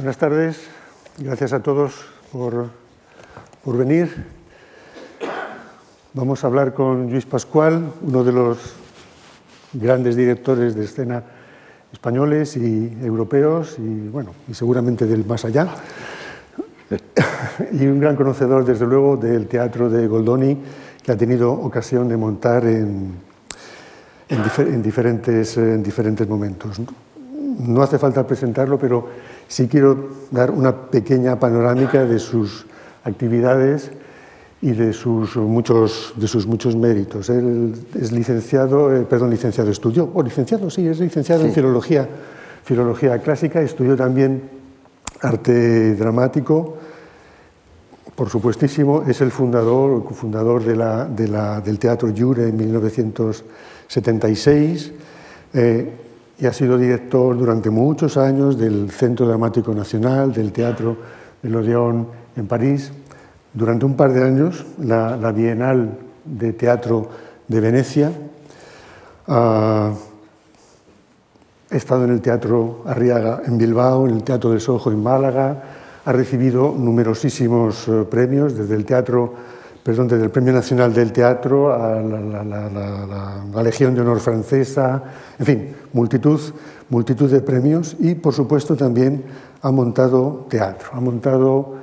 Buenas 0.00 0.16
tardes, 0.16 0.56
gracias 1.18 1.52
a 1.52 1.60
todos 1.60 1.92
por, 2.32 2.70
por, 3.62 3.76
venir. 3.76 4.08
Vamos 6.14 6.42
a 6.42 6.46
hablar 6.46 6.72
con 6.72 7.10
Luis 7.10 7.26
Pascual, 7.26 7.92
uno 8.00 8.24
de 8.24 8.32
los 8.32 8.76
grandes 9.74 10.16
directores 10.16 10.74
de 10.74 10.86
escena 10.86 11.22
españoles 11.92 12.56
y 12.56 12.96
europeos 13.02 13.76
y, 13.78 14.08
bueno, 14.08 14.30
y 14.48 14.54
seguramente 14.54 15.04
del 15.04 15.26
más 15.26 15.44
allá. 15.44 15.68
y 17.72 17.86
un 17.86 18.00
gran 18.00 18.16
conocedor, 18.16 18.64
desde 18.64 18.86
luego, 18.86 19.18
del 19.18 19.48
teatro 19.48 19.90
de 19.90 20.06
Goldoni, 20.06 20.56
que 21.02 21.12
ha 21.12 21.16
tenido 21.18 21.52
ocasión 21.52 22.08
de 22.08 22.16
montar 22.16 22.64
en, 22.64 23.16
en, 24.30 24.82
diferentes, 24.82 25.58
en 25.58 25.82
diferentes 25.82 26.26
momentos. 26.26 26.80
No 27.58 27.82
hace 27.82 27.98
falta 27.98 28.26
presentarlo, 28.26 28.78
pero 28.78 29.06
sí 29.50 29.66
quiero 29.66 30.08
dar 30.30 30.52
una 30.52 30.90
pequeña 30.90 31.40
panorámica 31.40 32.04
de 32.04 32.20
sus 32.20 32.66
actividades 33.02 33.90
y 34.62 34.70
de 34.70 34.92
sus 34.92 35.34
muchos, 35.36 36.14
de 36.16 36.28
sus 36.28 36.46
muchos 36.46 36.76
méritos. 36.76 37.28
Él 37.30 37.74
es 38.00 38.12
licenciado, 38.12 38.94
eh, 38.94 39.00
perdón, 39.02 39.30
licenciado, 39.30 39.72
estudió, 39.72 40.08
o 40.14 40.22
licenciado, 40.22 40.70
sí, 40.70 40.86
es 40.86 41.00
licenciado 41.00 41.44
en 41.44 41.52
filología, 41.52 42.08
filología 42.62 43.18
clásica, 43.18 43.60
estudió 43.60 43.96
también 43.96 44.42
arte 45.20 45.96
dramático, 45.96 46.76
por 48.14 48.28
supuestísimo, 48.28 49.02
es 49.08 49.20
el 49.20 49.32
fundador, 49.32 50.04
cofundador 50.04 50.62
de 50.62 50.76
la, 50.76 51.06
de 51.06 51.26
la, 51.26 51.60
del 51.60 51.80
Teatro 51.80 52.08
Jure 52.16 52.50
en 52.50 52.56
1976 52.56 54.92
eh, 55.54 55.92
y 56.40 56.46
ha 56.46 56.52
sido 56.52 56.78
director 56.78 57.36
durante 57.36 57.68
muchos 57.68 58.16
años 58.16 58.58
del 58.58 58.90
Centro 58.90 59.26
Dramático 59.26 59.74
Nacional, 59.74 60.32
del 60.32 60.52
Teatro 60.52 60.96
de 61.42 61.54
Odeón 61.54 62.08
en 62.34 62.46
París. 62.46 62.92
Durante 63.52 63.84
un 63.84 63.94
par 63.94 64.12
de 64.12 64.24
años, 64.24 64.64
la, 64.78 65.16
la 65.16 65.32
Bienal 65.32 65.98
de 66.24 66.52
Teatro 66.54 67.08
de 67.46 67.60
Venecia. 67.60 68.12
ha 69.26 69.92
estado 71.70 72.04
en 72.04 72.10
el 72.10 72.20
Teatro 72.20 72.84
Arriaga 72.86 73.42
en 73.44 73.58
Bilbao, 73.58 74.08
en 74.08 74.14
el 74.14 74.22
Teatro 74.22 74.50
del 74.50 74.60
Sojo 74.60 74.90
en 74.90 75.02
Málaga, 75.02 75.62
ha 76.04 76.12
recibido 76.12 76.74
numerosísimos 76.76 77.86
eh, 77.88 78.04
premios, 78.10 78.56
desde 78.56 78.74
el 78.74 78.84
teatro, 78.84 79.34
perdón, 79.82 80.08
desde 80.08 80.24
el 80.24 80.30
Premio 80.30 80.52
Nacional 80.52 80.92
del 80.92 81.12
Teatro 81.12 81.72
a 81.72 82.00
la, 82.00 83.62
Legión 83.62 83.94
de 83.94 84.00
Honor 84.02 84.20
Francesa, 84.20 85.02
en 85.38 85.46
fin, 85.46 85.76
multitud, 85.92 86.40
multitud 86.88 87.30
de 87.30 87.40
premios 87.40 87.96
y, 87.98 88.14
por 88.14 88.34
supuesto, 88.34 88.76
también 88.76 89.24
ha 89.62 89.70
montado 89.70 90.46
teatro. 90.48 90.90
Ha 90.92 91.00
montado 91.00 91.74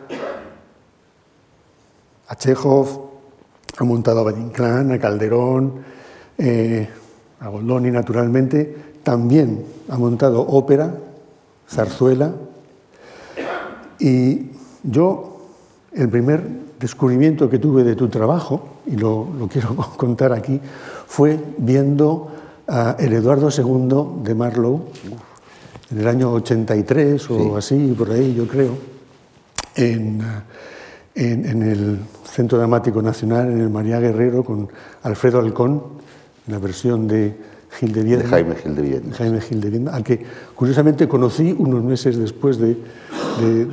a 2.27 2.35
Chekhov, 2.35 2.87
ha 3.77 3.83
montado 3.83 4.19
a 4.19 4.23
Valle 4.23 4.93
a 4.93 4.99
Calderón, 4.99 5.73
eh, 6.37 6.89
a 7.39 7.49
Goldoni, 7.49 7.91
naturalmente. 7.91 8.95
También 9.03 9.65
ha 9.89 9.97
montado 9.97 10.41
ópera, 10.41 10.93
zarzuela, 11.69 12.33
y 13.99 14.51
yo, 14.83 15.37
el 15.93 16.09
primer 16.09 16.66
descubrimiento 16.79 17.49
que 17.49 17.59
tuve 17.59 17.83
de 17.83 17.95
tu 17.95 18.07
trabajo, 18.07 18.81
y 18.85 18.95
lo, 18.95 19.27
quiero 19.51 19.75
contar 19.97 20.33
aquí, 20.33 20.59
fue 21.07 21.39
viendo 21.57 22.31
a 22.67 22.95
el 22.99 23.13
Eduardo 23.13 23.49
II 23.49 24.23
de 24.23 24.35
Marlowe, 24.35 24.81
en 25.89 25.99
el 25.99 26.07
año 26.07 26.31
83 26.33 27.29
o 27.31 27.57
así, 27.57 27.95
por 27.97 28.11
ahí 28.11 28.35
yo 28.35 28.45
creo, 28.47 28.77
en, 29.75 30.21
en, 31.15 31.63
el 31.63 31.99
Centro 32.25 32.57
Dramático 32.57 33.01
Nacional, 33.01 33.51
en 33.51 33.61
el 33.61 33.69
María 33.69 33.99
Guerrero, 33.99 34.43
con 34.43 34.67
Alfredo 35.03 35.39
Alcón, 35.39 35.83
en 36.45 36.53
la 36.53 36.59
versión 36.59 37.07
de 37.07 37.35
Gil 37.77 37.93
de 37.93 38.03
Viedma. 38.03 38.29
Jaime 38.29 38.55
Gil 38.55 38.75
de 38.75 39.13
Jaime 39.13 39.41
Gil 39.41 39.61
de 39.61 39.91
al 39.91 40.03
que 40.03 40.25
curiosamente 40.55 41.07
conocí 41.07 41.55
unos 41.57 41.83
meses 41.83 42.17
después 42.17 42.57
de, 42.57 42.75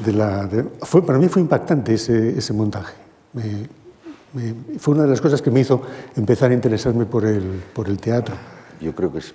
de, 0.04 0.12
la... 0.12 0.48
fue, 0.82 1.04
para 1.04 1.18
mí 1.18 1.28
fue 1.28 1.40
impactante 1.40 1.94
ese, 1.94 2.38
ese 2.38 2.52
montaje. 2.52 2.94
fue 4.78 4.94
una 4.94 5.04
de 5.04 5.08
las 5.08 5.20
cosas 5.20 5.40
que 5.40 5.50
me 5.50 5.60
hizo 5.60 5.80
empezar 6.16 6.50
a 6.50 6.54
interesarme 6.54 7.06
por 7.06 7.24
el, 7.24 7.62
por 7.72 7.88
el 7.88 7.98
teatro. 7.98 8.34
Yo 8.80 8.94
creo 8.94 9.10
que 9.10 9.18
es... 9.18 9.34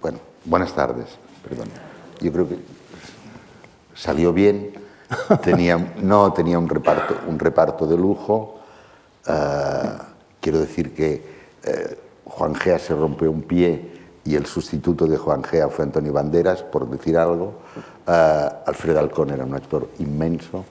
Bueno, 0.00 0.18
buenas 0.44 0.74
tardes, 0.74 1.06
perdón. 1.46 1.68
Yo 2.20 2.32
creo 2.32 2.48
que 2.48 2.56
salió 3.94 4.32
bien. 4.32 4.72
Tenía, 5.42 5.94
no 6.02 6.32
tenía 6.32 6.58
un 6.58 6.68
reparto, 6.68 7.16
un 7.28 7.38
reparto 7.38 7.86
de 7.86 7.96
lujo. 7.96 8.60
Eh, 9.28 9.32
quiero 10.40 10.58
decir 10.58 10.94
que 10.94 11.22
eh, 11.62 11.98
Juan 12.24 12.54
Gea 12.54 12.78
se 12.78 12.94
rompió 12.94 13.30
un 13.30 13.42
pie 13.42 13.95
y 14.26 14.34
el 14.34 14.46
sustituto 14.46 15.06
de 15.06 15.16
Juan 15.16 15.42
Gea 15.44 15.68
fue 15.68 15.84
Antonio 15.84 16.12
Banderas, 16.12 16.62
por 16.62 16.88
decir 16.90 17.16
algo. 17.16 17.54
Uh, 18.06 18.10
Alfred 18.66 18.96
Alcón 18.96 19.30
era 19.30 19.44
un 19.44 19.54
actor 19.54 19.88
inmenso. 20.00 20.64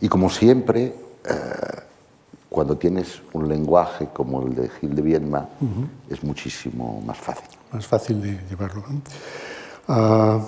Y 0.00 0.08
como 0.08 0.30
siempre, 0.30 0.94
uh, 1.28 1.80
cuando 2.48 2.76
tienes 2.76 3.20
un 3.34 3.48
lenguaje 3.48 4.08
como 4.12 4.42
el 4.46 4.54
de 4.54 4.68
Gil 4.70 4.94
de 4.94 5.02
Viedma, 5.02 5.48
uh 5.60 5.64
-huh. 5.64 6.12
es 6.12 6.24
muchísimo 6.24 7.02
más 7.06 7.18
fácil. 7.18 7.48
Más 7.70 7.86
fácil 7.86 8.22
de 8.22 8.40
llevarlo. 8.48 8.82
¿no? 8.88 10.44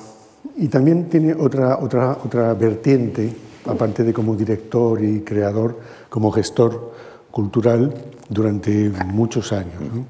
y 0.57 0.69
también 0.69 1.09
tiene 1.09 1.35
otra, 1.35 1.77
otra, 1.79 2.17
otra 2.25 2.55
vertiente, 2.55 3.35
aparte 3.67 4.05
de 4.05 4.13
como 4.13 4.35
director 4.35 5.03
y 5.03 5.21
creador, 5.21 5.79
como 6.09 6.31
gestor 6.31 6.93
cultural 7.31 7.93
durante 8.29 8.91
muchos 9.05 9.53
años. 9.53 9.81
¿no? 9.81 10.07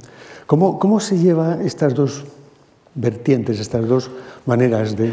¿Cómo, 0.47 0.79
¿Cómo 0.79 1.01
se 1.01 1.19
lleva 1.19 1.59
estas 1.63 1.93
dos 1.93 2.25
vertientes, 2.95 3.59
estas 3.59 3.87
dos 3.89 4.11
maneras 4.47 4.97
de, 4.97 5.13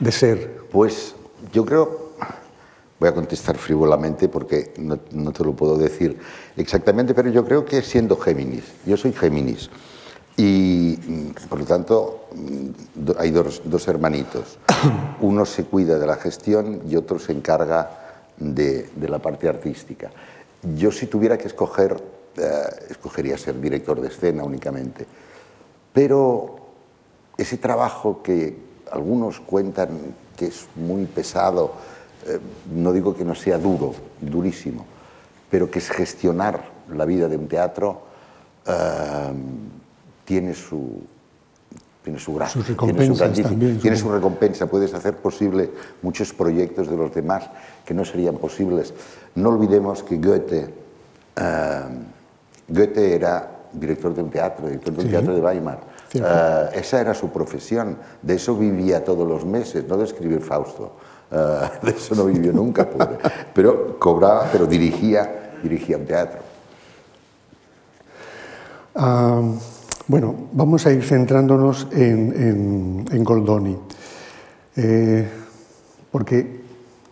de 0.00 0.12
ser? 0.12 0.62
Pues 0.72 1.14
yo 1.52 1.64
creo, 1.64 2.10
voy 2.98 3.08
a 3.08 3.14
contestar 3.14 3.56
frívolamente 3.56 4.28
porque 4.28 4.74
no, 4.78 4.98
no, 5.12 5.30
te 5.30 5.44
lo 5.44 5.52
puedo 5.52 5.78
decir 5.78 6.18
exactamente, 6.56 7.14
pero 7.14 7.30
yo 7.30 7.44
creo 7.44 7.64
que 7.64 7.82
siendo 7.82 8.16
Géminis, 8.16 8.64
yo 8.84 8.96
soy 8.96 9.12
Géminis, 9.12 9.70
y 10.36 10.96
por 11.48 11.60
lo 11.60 11.64
tanto 11.64 12.26
hay 13.18 13.30
dos, 13.30 13.62
dos 13.64 13.86
hermanitos, 13.86 14.58
uno 15.20 15.46
se 15.46 15.64
cuida 15.64 16.00
de 16.00 16.06
la 16.06 16.16
gestión 16.16 16.82
y 16.90 16.96
otro 16.96 17.20
se 17.20 17.30
encarga 17.30 18.24
de, 18.38 18.90
de 18.96 19.08
la 19.08 19.20
parte 19.20 19.48
artística. 19.48 20.10
Yo 20.76 20.90
si 20.90 21.06
tuviera 21.06 21.38
que 21.38 21.46
escoger 21.46 22.15
escogería 22.88 23.38
ser 23.38 23.60
director 23.60 24.00
de 24.00 24.08
escena 24.08 24.44
únicamente. 24.44 25.06
Pero 25.92 26.56
ese 27.36 27.56
trabajo 27.56 28.22
que 28.22 28.56
algunos 28.92 29.40
cuentan 29.40 30.14
que 30.36 30.46
es 30.46 30.66
muy 30.74 31.06
pesado, 31.06 31.72
eh, 32.26 32.38
no 32.74 32.92
digo 32.92 33.16
que 33.16 33.24
no 33.24 33.34
sea 33.34 33.58
duro, 33.58 33.94
durísimo, 34.20 34.84
pero 35.50 35.70
que 35.70 35.78
es 35.78 35.90
gestionar 35.90 36.64
la 36.94 37.04
vida 37.04 37.28
de 37.28 37.36
un 37.36 37.48
teatro, 37.48 38.02
eh, 38.66 39.32
tiene 40.24 40.54
su, 40.54 41.02
tiene 42.04 42.18
su 42.18 42.34
gracia, 42.34 42.62
tiene, 42.62 43.06
su, 43.06 43.16
también, 43.16 43.78
tiene 43.80 43.96
su 43.96 44.10
recompensa, 44.10 44.66
puedes 44.66 44.92
hacer 44.94 45.16
posible 45.16 45.70
muchos 46.02 46.32
proyectos 46.32 46.90
de 46.90 46.96
los 46.96 47.14
demás 47.14 47.48
que 47.84 47.94
no 47.94 48.04
serían 48.04 48.36
posibles. 48.36 48.92
No 49.34 49.48
olvidemos 49.50 50.02
que 50.02 50.16
Goethe 50.16 50.74
Goethe 52.68 53.14
era 53.14 53.56
director 53.72 54.14
de 54.14 54.22
un 54.22 54.30
teatro, 54.30 54.66
director 54.66 54.94
de 54.94 55.04
un 55.04 55.10
teatro 55.10 55.34
de 55.34 55.40
Weimar. 55.40 55.80
Uh, 56.14 56.72
esa 56.72 57.00
era 57.00 57.14
su 57.14 57.30
profesión, 57.30 57.98
de 58.22 58.34
eso 58.34 58.56
vivía 58.56 59.04
todos 59.04 59.28
los 59.28 59.44
meses, 59.44 59.84
no 59.86 59.96
de 59.96 60.04
escribir 60.04 60.40
Fausto. 60.40 60.96
Uh, 61.30 61.36
de 61.86 61.92
eso 61.92 62.14
no 62.14 62.24
vivió 62.24 62.52
nunca, 62.52 62.88
pobre. 62.88 63.18
pero 63.52 63.98
cobraba, 63.98 64.48
pero 64.50 64.66
dirigía, 64.66 65.58
dirigía 65.62 65.96
un 65.96 66.06
teatro. 66.06 66.38
Uh, 68.94 69.58
bueno, 70.06 70.34
vamos 70.52 70.86
a 70.86 70.92
ir 70.92 71.02
centrándonos 71.02 71.88
en, 71.90 72.32
en, 72.32 73.04
en 73.10 73.24
Goldoni, 73.24 73.76
eh, 74.76 75.28
porque 76.12 76.60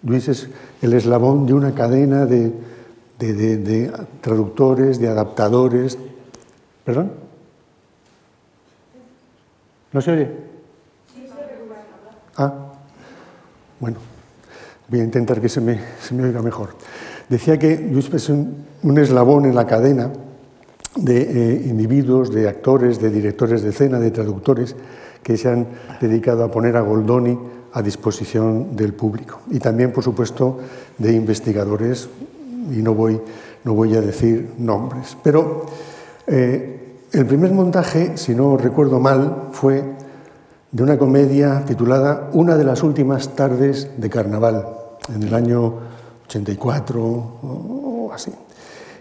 Luis 0.04 0.28
es 0.28 0.48
el 0.80 0.92
eslabón 0.92 1.44
de 1.44 1.54
una 1.54 1.74
cadena 1.74 2.24
de, 2.24 2.52
de, 3.18 3.92
traductores, 4.20 4.98
de 4.98 5.08
adaptadores. 5.08 5.98
¿Perdón? 6.84 7.12
¿No 9.92 10.00
se 10.00 10.10
oye? 10.10 10.30
Ah, 12.36 12.52
bueno, 13.78 13.98
voy 14.88 15.00
a 15.00 15.04
intentar 15.04 15.40
que 15.40 15.48
se 15.48 15.60
me, 15.60 15.80
se 16.00 16.14
me 16.14 16.24
oiga 16.24 16.42
mejor. 16.42 16.70
Decía 17.28 17.58
que 17.58 17.76
Luis 17.76 18.12
es 18.12 18.28
un, 18.28 18.66
un 18.82 18.98
eslabón 18.98 19.44
en 19.44 19.54
la 19.54 19.66
cadena 19.66 20.10
de 20.96 21.22
eh, 21.22 21.62
individuos, 21.66 22.32
de 22.32 22.48
actores, 22.48 23.00
de 23.00 23.10
directores 23.10 23.62
de 23.62 23.70
escena, 23.70 23.98
de 23.98 24.10
traductores 24.10 24.76
que 25.22 25.36
se 25.36 25.48
han 25.48 25.66
dedicado 26.00 26.44
a 26.44 26.50
poner 26.50 26.76
a 26.76 26.82
Goldoni 26.82 27.38
a 27.72 27.82
disposición 27.82 28.76
del 28.76 28.94
público. 28.94 29.40
Y 29.50 29.58
también, 29.58 29.92
por 29.92 30.04
supuesto, 30.04 30.60
de 30.98 31.12
investigadores, 31.12 32.08
y 32.70 32.82
no 32.82 32.94
voy, 32.94 33.20
no 33.64 33.74
voy 33.74 33.94
a 33.94 34.00
decir 34.00 34.54
nombres. 34.58 35.16
Pero 35.22 35.66
eh, 36.26 36.98
el 37.12 37.26
primer 37.26 37.52
montaje, 37.52 38.16
si 38.16 38.34
no 38.34 38.56
recuerdo 38.56 39.00
mal, 39.00 39.48
fue 39.52 39.84
de 40.70 40.82
una 40.82 40.98
comedia 40.98 41.64
titulada 41.64 42.30
Una 42.32 42.56
de 42.56 42.64
las 42.64 42.82
últimas 42.82 43.36
tardes 43.36 43.88
de 43.96 44.10
carnaval, 44.10 44.66
en 45.14 45.22
el 45.22 45.34
año 45.34 45.74
84 46.26 47.00
o 47.02 48.10
así. 48.12 48.32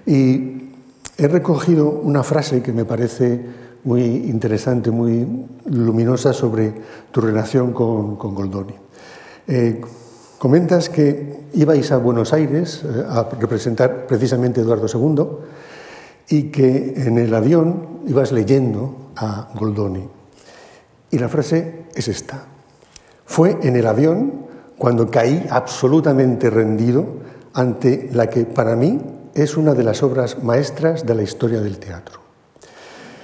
Y 0.06 0.70
he 1.18 1.28
recogido 1.28 1.90
una 1.90 2.24
frase 2.24 2.62
que 2.62 2.74
me 2.74 2.86
parece 2.86 3.42
muy 3.84 4.02
interesante, 4.02 4.92
muy 4.92 5.28
luminosa 5.66 6.34
sobre 6.34 6.74
tu 7.12 7.22
relación 7.22 7.74
con, 7.74 8.16
Goldoni. 8.18 8.76
Eh, 9.48 9.82
comentas 10.44 10.92
que 10.92 11.48
ibais 11.56 11.88
a 11.96 12.04
Buenos 12.04 12.36
Aires 12.36 12.84
eh, 12.84 13.08
a 13.08 13.24
representar 13.40 14.04
precisamente 14.08 14.60
Eduardo 14.60 14.92
II 14.92 15.24
y 16.28 16.52
que 16.52 16.96
en 16.98 17.18
el 17.18 17.34
avión 17.34 18.04
ibas 18.08 18.34
leyendo 18.34 19.14
a 19.16 19.48
Goldoni. 19.56 20.04
Y 21.12 21.18
la 21.18 21.30
frase 21.30 21.86
es 21.96 22.10
esta. 22.10 22.44
Fue 23.26 23.58
en 23.64 23.78
el 23.78 23.88
avión 23.88 24.44
cuando 24.78 25.10
caí 25.10 25.48
absolutamente 25.50 26.50
rendido 26.50 27.06
ante 27.54 28.10
la 28.12 28.28
que 28.28 28.44
para 28.44 28.76
mí 28.76 29.00
es 29.34 29.56
una 29.56 29.74
de 29.74 29.86
las 29.86 30.04
obras 30.04 30.44
maestras 30.44 31.06
de 31.06 31.16
la 31.16 31.24
historia 31.24 31.62
del 31.62 31.78
teatro. 31.78 32.20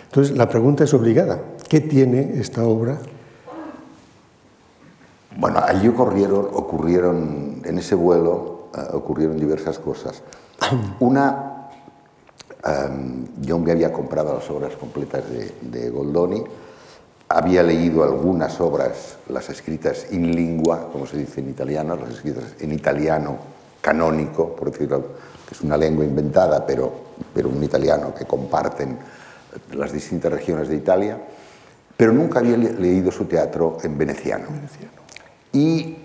Entonces, 0.05 0.37
la 0.37 0.47
pregunta 0.47 0.85
es 0.85 0.93
obligada. 0.93 1.41
¿Qué 1.67 1.81
tiene 1.81 2.39
esta 2.39 2.63
obra? 2.63 2.97
Bueno, 5.39 5.61
allí 5.65 5.87
ocurrieron, 5.87 6.49
ocurrieron 6.51 7.61
en 7.63 7.77
ese 7.77 7.95
vuelo, 7.95 8.67
eh, 8.75 8.81
ocurrieron 8.91 9.39
diversas 9.39 9.79
cosas. 9.79 10.21
Una, 10.99 11.69
em, 12.61 13.25
yo 13.39 13.57
me 13.57 13.71
había 13.71 13.93
comprado 13.93 14.33
las 14.33 14.49
obras 14.49 14.75
completas 14.75 15.23
de, 15.61 15.89
Goldoni, 15.91 16.43
había 17.29 17.63
leído 17.63 18.03
algunas 18.03 18.59
obras, 18.59 19.15
las 19.29 19.49
escritas 19.49 20.11
in 20.11 20.35
lingua, 20.35 20.89
como 20.91 21.05
se 21.05 21.15
dice 21.15 21.39
en 21.39 21.51
italiano, 21.51 21.95
las 21.95 22.15
escritas 22.15 22.55
en 22.59 22.73
italiano 22.73 23.37
canónico, 23.79 24.53
por 24.53 24.71
decirlo, 24.71 25.03
que 25.47 25.53
es 25.53 25.61
una 25.61 25.77
lengua 25.77 26.03
inventada, 26.03 26.65
pero, 26.65 26.91
pero 27.33 27.47
un 27.47 27.63
italiano 27.63 28.13
que 28.13 28.25
comparten 28.25 28.97
las 29.71 29.93
distintas 29.93 30.33
regiones 30.33 30.67
de 30.67 30.75
Italia, 30.75 31.17
pero 31.95 32.11
nunca 32.11 32.39
había 32.39 32.57
leído 32.57 33.09
su 33.09 33.23
teatro 33.23 33.77
en 33.83 33.97
veneciano. 33.97 34.47
Y 35.51 35.97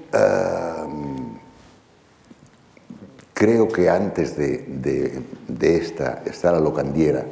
creo 3.32 3.68
que 3.68 3.90
antes 3.90 4.36
de, 4.36 5.22
esta, 5.60 6.22
esta 6.24 6.52
la 6.52 6.60
locandiera, 6.60 7.24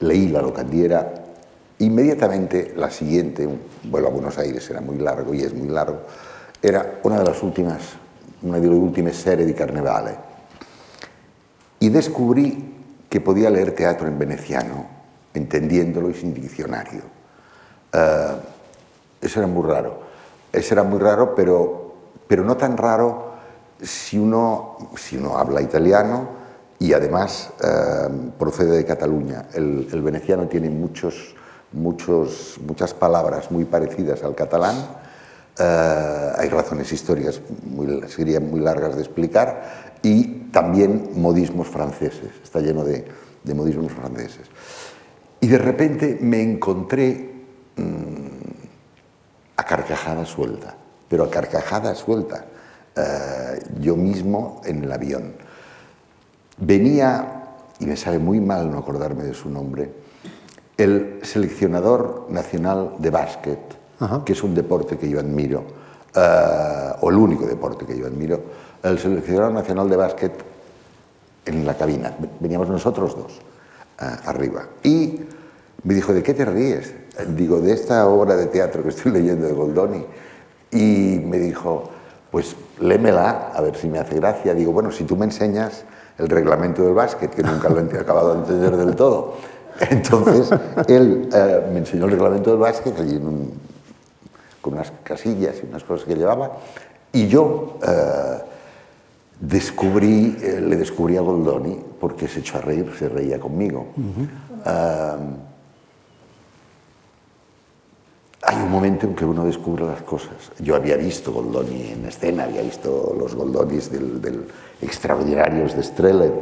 leí 0.00 0.28
la 0.28 0.40
locandiera, 0.40 1.12
inmediatamente 1.80 2.72
la 2.76 2.90
siguiente, 2.90 3.46
un 3.46 3.60
vuelo 3.84 4.08
a 4.08 4.10
Buenos 4.10 4.38
Aires 4.38 4.68
era 4.70 4.80
muy 4.80 4.98
largo 4.98 5.34
y 5.34 5.42
es 5.42 5.52
muy 5.52 5.68
largo, 5.68 6.00
era 6.62 7.00
una 7.02 7.18
de 7.18 7.24
las 7.24 7.42
últimas, 7.42 7.80
una 8.42 8.58
de 8.58 8.68
las 8.68 8.78
últimas 8.78 9.16
series 9.16 9.46
de 9.46 9.54
Carnevale. 9.54 10.16
Y 11.80 11.88
descubrí 11.88 12.72
que 13.10 13.20
podía 13.20 13.50
leer 13.50 13.72
teatro 13.72 14.06
en 14.06 14.18
veneciano 14.18 14.86
entendiéndolo 15.34 16.10
y 16.10 16.14
sin 16.14 16.32
diccionario. 16.32 17.02
Eh, 17.92 18.36
eso 19.20 19.40
era 19.40 19.46
muy 19.46 19.68
raro. 19.68 20.01
Eso 20.52 20.74
era 20.74 20.82
muy 20.82 20.98
raro, 20.98 21.34
pero, 21.34 21.94
pero 22.28 22.44
no 22.44 22.56
tan 22.56 22.76
raro 22.76 23.32
si 23.80 24.18
uno, 24.18 24.76
si 24.96 25.16
uno 25.16 25.36
habla 25.38 25.60
italiano 25.60 26.42
y 26.78 26.92
además 26.92 27.50
eh, 27.62 28.08
procede 28.38 28.76
de 28.76 28.84
Cataluña. 28.84 29.46
El, 29.54 29.86
veneciano 30.02 30.48
tiene 30.48 30.68
muchos, 30.68 31.34
muchos, 31.72 32.58
muchas 32.66 32.92
palabras 32.92 33.50
muy 33.50 33.64
parecidas 33.64 34.22
al 34.24 34.34
catalán. 34.34 34.76
Eh, 35.58 36.32
hay 36.38 36.48
razones 36.48 36.92
históricas, 36.92 37.40
muy, 37.64 38.02
serían 38.08 38.50
muy 38.50 38.60
largas 38.60 38.96
de 38.96 39.02
explicar, 39.02 39.92
y 40.02 40.48
también 40.50 41.10
modismos 41.14 41.68
franceses, 41.68 42.30
está 42.42 42.60
lleno 42.60 42.84
de, 42.84 43.04
modismos 43.54 43.92
franceses. 43.92 44.48
Y 45.40 45.46
de 45.46 45.58
repente 45.58 46.18
me 46.20 46.42
encontré 46.42 47.32
mm, 47.76 48.31
a 49.56 49.64
carcajada 49.64 50.24
suelta, 50.24 50.74
pero 51.08 51.24
a 51.24 51.30
carcajada 51.30 51.94
suelta, 51.94 52.44
eh, 52.96 53.62
yo 53.80 53.96
mismo 53.96 54.60
en 54.64 54.84
el 54.84 54.92
avión. 54.92 55.34
Venía, 56.58 57.44
y 57.78 57.86
me 57.86 57.96
sabe 57.96 58.18
muy 58.18 58.40
mal 58.40 58.70
no 58.70 58.78
acordarme 58.78 59.24
de 59.24 59.34
su 59.34 59.50
nombre, 59.50 59.92
el 60.76 61.20
seleccionador 61.22 62.26
nacional 62.30 62.94
de 62.98 63.10
básquet, 63.10 63.60
que 64.24 64.32
es 64.32 64.42
un 64.42 64.54
deporte 64.54 64.98
que 64.98 65.08
yo 65.08 65.20
admiro, 65.20 65.64
eh, 66.14 66.92
o 67.00 67.10
el 67.10 67.16
único 67.16 67.46
deporte 67.46 67.86
que 67.86 67.96
yo 67.96 68.06
admiro, 68.06 68.40
el 68.82 68.98
seleccionador 68.98 69.52
nacional 69.52 69.88
de 69.88 69.96
básquet 69.96 70.32
en 71.46 71.66
la 71.66 71.76
cabina. 71.76 72.14
Veníamos 72.40 72.68
nosotros 72.68 73.16
dos 73.16 73.40
arriba. 74.24 74.66
Y 74.82 75.20
me 75.84 75.94
dijo, 75.94 76.12
¿de 76.12 76.22
qué 76.22 76.34
te 76.34 76.44
ríes? 76.44 76.92
Digo, 77.28 77.60
de 77.60 77.72
esta 77.72 78.08
obra 78.08 78.36
de 78.36 78.46
teatro 78.46 78.82
que 78.82 78.88
estoy 78.88 79.12
leyendo 79.12 79.46
de 79.46 79.52
Goldoni. 79.52 80.04
Y 80.70 81.20
me 81.24 81.38
dijo, 81.38 81.90
pues 82.30 82.56
lémela, 82.80 83.52
a 83.54 83.60
ver 83.60 83.76
si 83.76 83.88
me 83.88 83.98
hace 83.98 84.14
gracia. 84.14 84.54
Digo, 84.54 84.72
bueno, 84.72 84.90
si 84.90 85.04
tú 85.04 85.16
me 85.16 85.26
enseñas 85.26 85.84
el 86.18 86.28
reglamento 86.28 86.82
del 86.82 86.94
básquet, 86.94 87.30
que 87.30 87.42
nunca 87.42 87.68
lo 87.68 87.80
he 87.80 87.98
acabado 88.00 88.34
de 88.34 88.40
entender 88.40 88.76
del 88.76 88.96
todo. 88.96 89.34
Entonces, 89.90 90.50
él 90.88 91.28
eh, 91.32 91.66
me 91.72 91.78
enseñó 91.78 92.04
el 92.06 92.12
reglamento 92.12 92.50
del 92.50 92.60
básquet, 92.60 92.98
allí 92.98 93.20
con 94.60 94.74
unas 94.74 94.92
casillas 95.02 95.56
y 95.62 95.66
unas 95.66 95.82
cosas 95.82 96.06
que 96.06 96.14
llevaba, 96.14 96.52
y 97.12 97.26
yo 97.26 97.78
eh, 97.82 98.38
descubrí, 99.40 100.38
eh, 100.40 100.60
le 100.60 100.76
descubrí 100.76 101.16
a 101.16 101.20
Goldoni 101.20 101.78
porque 102.00 102.28
se 102.28 102.40
echó 102.40 102.58
a 102.58 102.60
reír, 102.60 102.90
se 102.98 103.08
reía 103.08 103.38
conmigo. 103.38 103.86
Hay 108.44 108.56
un 108.56 108.70
momento 108.70 109.06
en 109.06 109.14
que 109.14 109.24
uno 109.24 109.44
descubre 109.44 109.84
las 109.86 110.02
cosas. 110.02 110.50
Yo 110.58 110.74
había 110.74 110.96
visto 110.96 111.32
Goldoni 111.32 111.92
en 111.92 112.04
escena, 112.06 112.44
había 112.44 112.62
visto 112.62 113.14
los 113.16 113.36
Goldonis 113.36 113.90
del, 113.90 114.48
extraordinarios 114.80 115.76
de 115.76 115.82
Streller, 115.82 116.32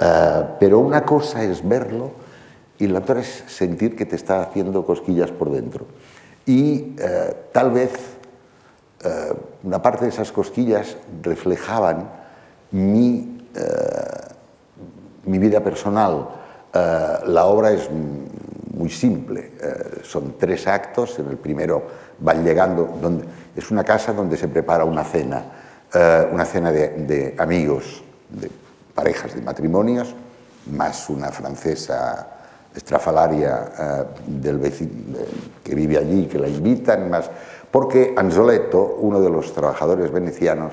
eh, 0.00 0.44
pero 0.58 0.78
una 0.78 1.04
cosa 1.04 1.44
es 1.44 1.66
verlo 1.66 2.12
y 2.78 2.86
la 2.86 3.00
otra 3.00 3.20
es 3.20 3.44
sentir 3.48 3.94
que 3.94 4.06
te 4.06 4.16
está 4.16 4.40
haciendo 4.40 4.86
cosquillas 4.86 5.30
por 5.30 5.50
dentro. 5.50 5.84
Y 6.46 6.94
eh, 6.98 7.36
tal 7.52 7.70
vez 7.70 7.92
una 9.64 9.82
parte 9.82 10.04
de 10.04 10.10
esas 10.10 10.30
cosquillas 10.30 10.96
reflejaban 11.22 12.08
mi, 12.70 13.44
mi 15.24 15.38
vida 15.38 15.60
personal. 15.60 16.28
la 16.72 17.44
obra 17.46 17.72
es 17.72 17.90
muy 18.72 18.90
simple. 18.90 19.52
Eh, 19.60 20.00
son 20.02 20.36
tres 20.38 20.66
actos. 20.66 21.18
En 21.18 21.28
el 21.28 21.36
primero 21.36 21.82
van 22.18 22.44
llegando, 22.44 22.98
donde, 23.00 23.24
es 23.54 23.70
una 23.70 23.84
casa 23.84 24.12
donde 24.12 24.36
se 24.36 24.48
prepara 24.48 24.84
una 24.84 25.04
cena, 25.04 25.44
eh, 25.92 26.28
una 26.32 26.44
cena 26.44 26.72
de, 26.72 27.34
amigos, 27.38 28.02
de 28.28 28.50
parejas 28.94 29.34
de 29.34 29.42
matrimonios, 29.42 30.14
más 30.70 31.08
una 31.10 31.30
francesa 31.30 32.28
estrafalaria 32.74 33.72
eh, 33.78 34.04
del 34.26 34.58
vecino, 34.58 35.18
que 35.62 35.74
vive 35.74 35.98
allí, 35.98 36.26
que 36.26 36.38
la 36.38 36.48
invitan, 36.48 37.10
más, 37.10 37.30
porque 37.70 38.14
Anzoletto, 38.16 38.98
uno 39.00 39.20
de 39.20 39.30
los 39.30 39.52
trabajadores 39.52 40.10
venecianos, 40.10 40.72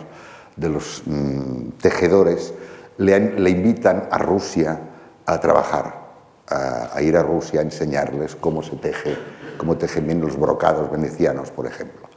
de 0.56 0.70
los 0.70 1.04
mm, 1.06 1.70
tejedores, 1.82 2.54
le 2.98 3.50
invitan 3.50 4.10
a 4.12 4.18
Rusia 4.18 4.78
a 5.26 5.40
trabajar 5.40 5.99
a, 6.50 7.02
ir 7.02 7.16
a 7.16 7.24
Rusia 7.24 7.60
a 7.60 7.64
enseñarles 7.64 8.36
cómo 8.36 8.64
se 8.64 8.76
teje, 8.78 9.18
cómo 9.58 9.78
tejen 9.78 10.06
bien 10.06 10.22
los 10.22 10.38
brocados 10.38 10.92
venecianos, 10.92 11.52
por 11.52 11.68
ejemplo. 11.68 12.08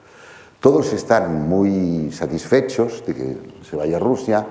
Todos 0.60 0.92
están 0.92 1.48
muy 1.48 2.12
satisfechos 2.12 3.04
de 3.06 3.14
que 3.14 3.36
se 3.68 3.76
vaya 3.76 3.96
a 3.96 4.00
Rusia 4.00 4.46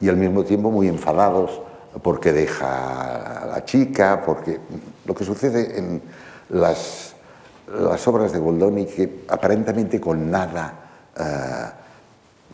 y 0.00 0.08
al 0.08 0.16
mismo 0.16 0.44
tiempo 0.44 0.70
muy 0.70 0.86
enfadados 0.86 1.60
porque 2.02 2.32
deja 2.32 3.42
a 3.42 3.46
la 3.46 3.64
chica, 3.64 4.22
porque 4.24 4.60
lo 5.06 5.14
que 5.14 5.24
sucede 5.24 5.78
en 5.78 6.02
las, 6.50 7.14
las 7.80 8.06
obras 8.06 8.32
de 8.32 8.38
Goldoni 8.38 8.84
que 8.84 9.24
aparentemente 9.28 9.98
con 9.98 10.30
nada 10.30 10.74
eh, 11.18 11.70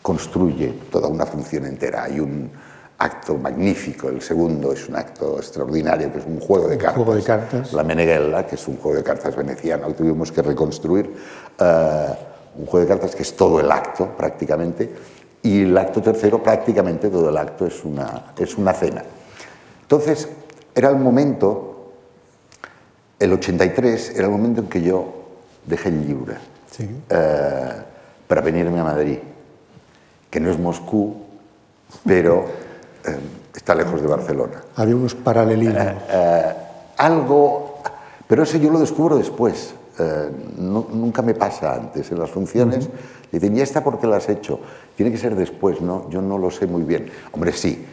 construye 0.01 0.79
toda 0.89 1.09
una 1.09 1.25
función 1.25 1.65
entera. 1.65 2.03
Hay 2.03 2.21
un, 2.21 2.49
acto 2.97 3.35
magnífico, 3.37 4.09
el 4.09 4.21
segundo 4.21 4.73
es 4.73 4.87
un 4.87 4.95
acto 4.95 5.37
extraordinario, 5.37 6.11
que 6.11 6.19
es 6.19 6.25
un 6.25 6.39
juego 6.39 6.67
de 6.67 6.77
cartas. 6.77 6.95
Juego 6.95 7.15
de 7.15 7.23
cartas. 7.23 7.73
La 7.73 7.83
Meneghella, 7.83 8.45
que 8.45 8.55
es 8.55 8.67
un 8.67 8.77
juego 8.77 8.97
de 8.97 9.03
cartas 9.03 9.35
veneciano 9.35 9.87
que 9.87 9.93
tuvimos 9.93 10.31
que 10.31 10.41
reconstruir, 10.41 11.13
eh, 11.59 12.07
un 12.55 12.65
juego 12.65 12.85
de 12.85 12.87
cartas 12.87 13.15
que 13.15 13.23
es 13.23 13.35
todo 13.35 13.59
el 13.59 13.71
acto 13.71 14.09
prácticamente, 14.15 14.93
y 15.41 15.63
el 15.63 15.77
acto 15.77 16.01
tercero 16.01 16.41
prácticamente 16.41 17.09
todo 17.09 17.29
el 17.29 17.37
acto 17.37 17.65
es 17.65 17.83
una, 17.83 18.33
es 18.37 18.57
una 18.57 18.73
cena. 18.73 19.03
Entonces, 19.81 20.29
era 20.73 20.89
el 20.89 20.95
momento, 20.95 21.91
el 23.19 23.33
83, 23.33 24.11
era 24.15 24.25
el 24.25 24.31
momento 24.31 24.61
en 24.61 24.67
que 24.67 24.81
yo 24.81 25.13
dejé 25.65 25.89
el 25.89 26.07
libro 26.07 26.33
eh, 27.09 27.71
para 28.27 28.41
venirme 28.41 28.79
a 28.79 28.83
Madrid, 28.83 29.19
que 30.29 30.39
no 30.39 30.49
es 30.49 30.57
Moscú, 30.57 31.17
pero 32.05 32.45
eh, 33.05 33.17
está 33.55 33.75
lejos 33.75 34.01
de 34.01 34.07
Barcelona. 34.07 34.63
Había 34.75 34.95
unos 34.95 35.15
paralelismos. 35.15 35.93
Eh, 36.09 36.53
algo, 36.97 37.81
pero 38.27 38.43
eso 38.43 38.57
yo 38.57 38.69
lo 38.71 38.79
descubro 38.79 39.17
después. 39.17 39.75
nunca 40.57 41.21
me 41.21 41.33
pasa 41.33 41.75
antes. 41.75 42.11
En 42.11 42.19
las 42.19 42.31
funciones 42.31 42.89
dicen, 43.31 43.55
¿y 43.55 43.61
esta 43.61 43.83
por 43.83 43.99
qué 43.99 44.07
la 44.07 44.17
has 44.17 44.29
hecho? 44.29 44.59
Tiene 44.95 45.11
que 45.11 45.17
ser 45.17 45.35
después, 45.35 45.81
¿no? 45.81 46.09
Yo 46.09 46.21
no 46.21 46.37
lo 46.37 46.49
sé 46.49 46.65
muy 46.67 46.83
bien. 46.83 47.11
Hombre, 47.31 47.51
sí. 47.51 47.85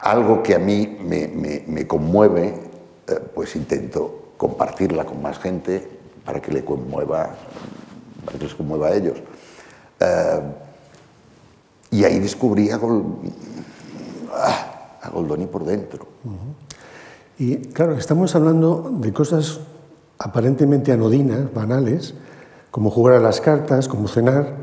algo 0.00 0.42
que 0.42 0.54
a 0.54 0.58
mí 0.58 0.98
me, 1.02 1.28
me, 1.28 1.64
me 1.66 1.86
conmueve, 1.86 2.54
pues 3.34 3.56
intento 3.56 4.34
compartirla 4.36 5.04
con 5.04 5.22
más 5.22 5.38
gente 5.38 5.86
para 6.24 6.40
que 6.40 6.52
le 6.52 6.64
conmueva, 6.64 7.30
para 8.24 8.38
que 8.38 8.44
les 8.44 8.54
conmueva 8.54 8.88
a 8.88 8.94
ellos. 8.94 9.18
Eh, 10.00 10.40
y 11.92 12.04
ahí 12.04 12.18
descubrí 12.18 12.70
a, 12.70 12.80
ah, 14.32 14.98
a 15.02 15.10
Goldoni 15.10 15.46
por 15.46 15.64
dentro. 15.64 16.08
Y 17.38 17.56
claro, 17.56 17.96
estamos 17.96 18.34
hablando 18.34 18.90
de 18.98 19.12
cosas 19.12 19.60
aparentemente 20.18 20.90
anodinas, 20.90 21.52
banales, 21.52 22.14
como 22.70 22.90
jugar 22.90 23.16
a 23.16 23.20
las 23.20 23.42
cartas, 23.42 23.88
como 23.88 24.08
cenar, 24.08 24.54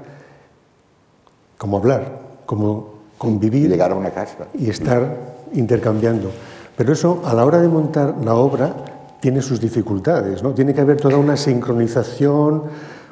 como 1.59 1.77
hablar, 1.77 2.19
como 2.48 2.95
convivir. 3.19 3.65
Y 3.65 3.69
llegar 3.69 3.91
a 3.91 3.95
una 3.95 4.09
casa. 4.09 4.48
Y 4.57 4.69
estar 4.69 5.36
intercambiando. 5.53 6.31
Pero 6.75 6.93
eso, 6.93 7.21
a 7.25 7.33
la 7.36 7.45
hora 7.45 7.62
de 7.62 7.67
montar 7.67 8.15
la 8.24 8.33
obra, 8.33 8.74
tiene 9.19 9.43
sus 9.43 9.62
dificultades, 9.62 10.41
¿no? 10.41 10.53
Tiene 10.53 10.74
que 10.74 10.81
haber 10.81 10.98
toda 10.98 11.17
una 11.17 11.38
sincronización 11.38 12.63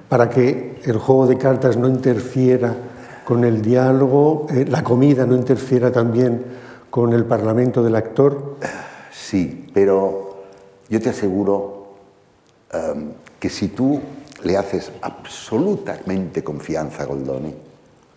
para 0.10 0.30
que 0.30 0.82
el 0.86 0.98
juego 0.98 1.28
de 1.28 1.38
cartas 1.38 1.78
no 1.78 1.88
interfiera 1.88 2.74
con 3.28 3.44
el 3.44 3.62
diálogo, 3.62 4.48
eh, 4.50 4.64
la 4.70 4.82
comida 4.82 5.26
no 5.26 5.36
interfiera 5.36 5.92
también 5.92 6.46
con 6.90 7.12
el 7.12 7.26
parlamento 7.26 7.84
del 7.84 7.98
actor. 7.98 8.56
Sí, 9.12 9.70
pero 9.74 10.46
yo 10.88 11.02
te 11.02 11.10
aseguro 11.10 11.98
em, 12.72 13.12
que 13.38 13.50
si 13.50 13.68
tú 13.68 14.00
le 14.44 14.56
haces 14.56 14.94
absolutamente 15.02 16.42
confianza 16.42 17.04
a 17.04 17.06
Goldoni, 17.06 17.54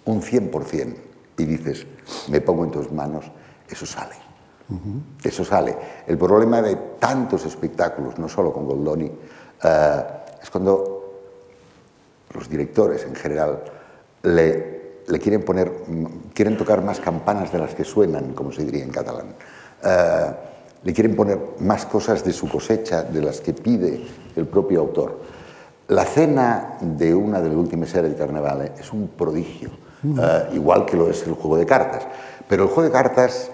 un 0.04 0.22
100%, 0.22 0.94
y 1.38 1.44
dices, 1.44 1.84
me 2.28 2.40
pongo 2.40 2.62
en 2.66 2.70
tus 2.70 2.92
manos, 2.92 3.24
eso 3.68 3.86
sale. 3.86 4.14
Eso 5.24 5.44
sale. 5.44 5.76
El 6.06 6.18
problema 6.18 6.62
de 6.62 6.76
tantos 7.00 7.44
espectáculos, 7.46 8.16
no 8.16 8.28
solo 8.28 8.52
con 8.52 8.64
Goldoni, 8.64 9.10
eh, 9.60 10.02
es 10.40 10.50
cuando 10.50 11.14
los 12.32 12.48
directores 12.48 13.02
en 13.02 13.16
general 13.16 13.64
le, 14.22 14.79
le, 15.10 15.18
quieren 15.18 15.42
poner, 15.42 15.72
quieren 16.34 16.56
tocar 16.56 16.82
más 16.82 17.00
campanas 17.00 17.52
de 17.52 17.58
las 17.58 17.74
que 17.74 17.84
suenan, 17.84 18.32
como 18.32 18.52
se 18.52 18.64
diría 18.64 18.84
en 18.84 18.90
catalán. 18.90 19.34
Eh, 19.84 20.30
le 20.82 20.92
quieren 20.92 21.14
poner 21.14 21.38
más 21.60 21.84
cosas 21.86 22.24
de 22.24 22.32
su 22.32 22.48
cosecha 22.48 23.02
de 23.02 23.20
las 23.20 23.40
que 23.40 23.52
pide 23.52 24.02
el 24.36 24.46
propio 24.46 24.80
autor. 24.80 25.20
La 25.88 26.04
cena 26.04 26.78
de 26.80 27.14
una 27.14 27.40
de 27.40 27.48
las 27.48 27.56
últimas 27.56 27.90
series 27.90 28.12
de 28.12 28.18
Carnaval 28.18 28.72
es 28.78 28.92
un 28.92 29.08
prodigio, 29.08 29.70
eh, 30.04 30.50
igual 30.54 30.86
que 30.86 30.96
lo 30.96 31.10
es 31.10 31.26
el 31.26 31.34
juego 31.34 31.56
de 31.56 31.66
cartas. 31.66 32.06
Pero 32.48 32.62
el 32.62 32.68
juego 32.68 32.84
de 32.84 32.92
cartas 32.92 33.50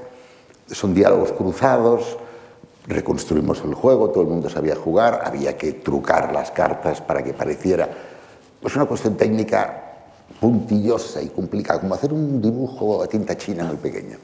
son 0.70 0.94
diálogos 0.94 1.32
cruzados, 1.32 2.18
reconstruimos 2.86 3.62
el 3.64 3.74
juego, 3.74 4.10
todo 4.10 4.22
el 4.22 4.28
mundo 4.28 4.48
sabía 4.48 4.76
jugar, 4.76 5.22
había 5.24 5.56
que 5.56 5.72
trucar 5.72 6.32
las 6.32 6.50
cartas 6.50 7.00
para 7.00 7.22
que 7.24 7.32
pareciera. 7.32 7.88
Es 8.62 8.76
una 8.76 8.84
cuestión 8.84 9.16
técnica 9.16 9.85
puntillosa 10.40 11.22
y 11.22 11.28
complicada, 11.28 11.80
como 11.80 11.94
hacer 11.94 12.12
un 12.12 12.40
dibujo 12.40 13.02
a 13.02 13.06
tinta 13.06 13.36
china 13.36 13.68
el 13.70 13.78
pequeño. 13.78 14.18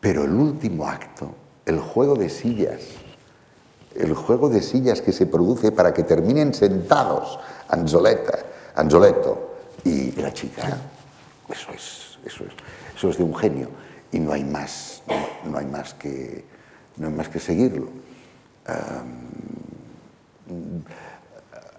Pero 0.00 0.24
el 0.24 0.32
último 0.32 0.86
acto, 0.88 1.34
el 1.64 1.78
juego 1.78 2.16
de 2.16 2.28
sillas, 2.28 2.80
el 3.94 4.14
juego 4.14 4.48
de 4.48 4.62
sillas 4.62 5.00
que 5.00 5.12
se 5.12 5.26
produce 5.26 5.70
para 5.70 5.92
que 5.92 6.02
terminen 6.02 6.54
sentados 6.54 7.38
Anzoleta, 7.68 8.38
Anzoleto 8.74 9.54
y 9.84 10.12
la 10.12 10.32
chica, 10.32 10.78
eso 11.48 11.72
es, 11.72 12.18
eso 12.24 12.44
es, 12.44 12.52
eso 12.96 13.10
es 13.10 13.18
de 13.18 13.24
un 13.24 13.34
genio 13.34 13.68
y 14.10 14.18
no 14.18 14.32
hay 14.32 14.44
más, 14.44 15.02
no, 15.44 15.58
hay 15.58 15.66
más, 15.66 15.94
que, 15.94 16.44
no 16.96 17.08
hay 17.08 17.14
más 17.14 17.28
que 17.28 17.40
seguirlo. 17.40 17.88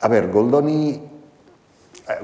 a 0.01 0.07
ver, 0.07 0.31
Goldoni, 0.31 1.12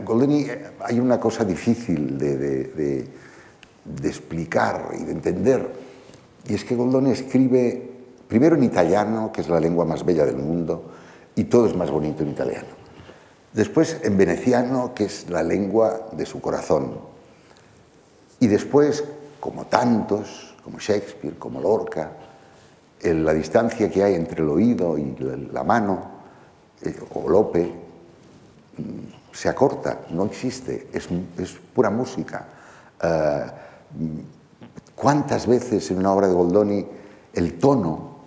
Goldoni, 0.03 0.45
hay 0.81 0.99
una 0.99 1.19
cosa 1.19 1.45
difícil 1.45 2.17
de, 2.17 2.37
de, 2.37 4.07
explicar 4.07 4.89
y 4.99 5.03
de 5.03 5.11
entender, 5.11 5.71
y 6.47 6.53
es 6.53 6.65
que 6.65 6.75
Goldoni 6.75 7.11
escribe 7.11 7.89
primero 8.27 8.55
en 8.55 8.63
italiano, 8.63 9.31
que 9.31 9.41
es 9.41 9.49
la 9.49 9.59
lengua 9.59 9.85
más 9.85 10.05
bella 10.05 10.25
del 10.25 10.37
mundo, 10.37 10.91
y 11.35 11.45
todo 11.45 11.67
es 11.67 11.75
más 11.75 11.89
bonito 11.89 12.23
en 12.23 12.29
italiano. 12.29 12.67
Después 13.53 13.97
en 14.03 14.17
veneciano, 14.17 14.93
que 14.93 15.05
es 15.05 15.29
la 15.29 15.41
lengua 15.41 16.09
de 16.11 16.25
su 16.25 16.39
corazón. 16.39 16.99
Y 18.39 18.47
después 18.47 19.03
como 19.39 19.65
tantos, 19.65 20.55
como 20.63 20.79
Shakespeare, 20.79 21.37
como 21.37 21.61
Lorca, 21.61 22.11
en 23.01 23.25
la 23.25 23.33
distancia 23.33 23.89
que 23.89 24.03
hay 24.03 24.15
entre 24.15 24.43
el 24.43 24.49
oído 24.49 24.97
y 24.97 25.15
la, 25.51 25.63
mano, 25.63 26.11
eh, 26.81 26.95
o 27.13 27.29
Lope, 27.29 27.63
mm, 28.77 29.18
se 29.39 29.47
acorta, 29.47 30.01
no 30.09 30.25
existe, 30.25 30.89
es, 30.91 31.07
pura 31.73 31.89
música. 31.89 32.45
Eh, 33.01 33.45
¿Cuántas 34.93 35.47
veces 35.47 35.89
en 35.91 35.99
una 35.99 36.11
obra 36.11 36.27
de 36.27 36.33
Goldoni 36.33 36.85
el 37.33 37.57
tono 37.57 38.17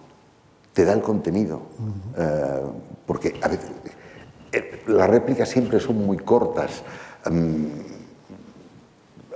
te 0.73 0.87
da 0.87 0.95
el 0.95 1.03
contenido? 1.03 1.61
Eh, 2.17 2.63
porque 3.05 3.39
a 3.43 3.49
veces, 3.49 3.73
las 4.87 5.11
réplicas 5.11 5.51
siempre 5.51 5.81
son 5.81 5.99
muy 5.99 6.17
cortas. 6.17 6.83
Mm, 7.31 7.67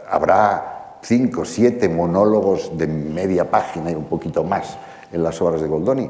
habrá 0.09 0.97
cinco, 1.03 1.45
siete 1.45 1.91
monólogos 1.91 2.79
de 2.79 2.87
media 2.87 3.51
página 3.51 3.91
y 3.91 3.95
un 3.95 4.07
poquito 4.07 4.45
más 4.45 4.79
en 5.13 5.23
las 5.23 5.43
obras 5.43 5.61
de 5.61 5.69
Goldoni. 5.69 6.09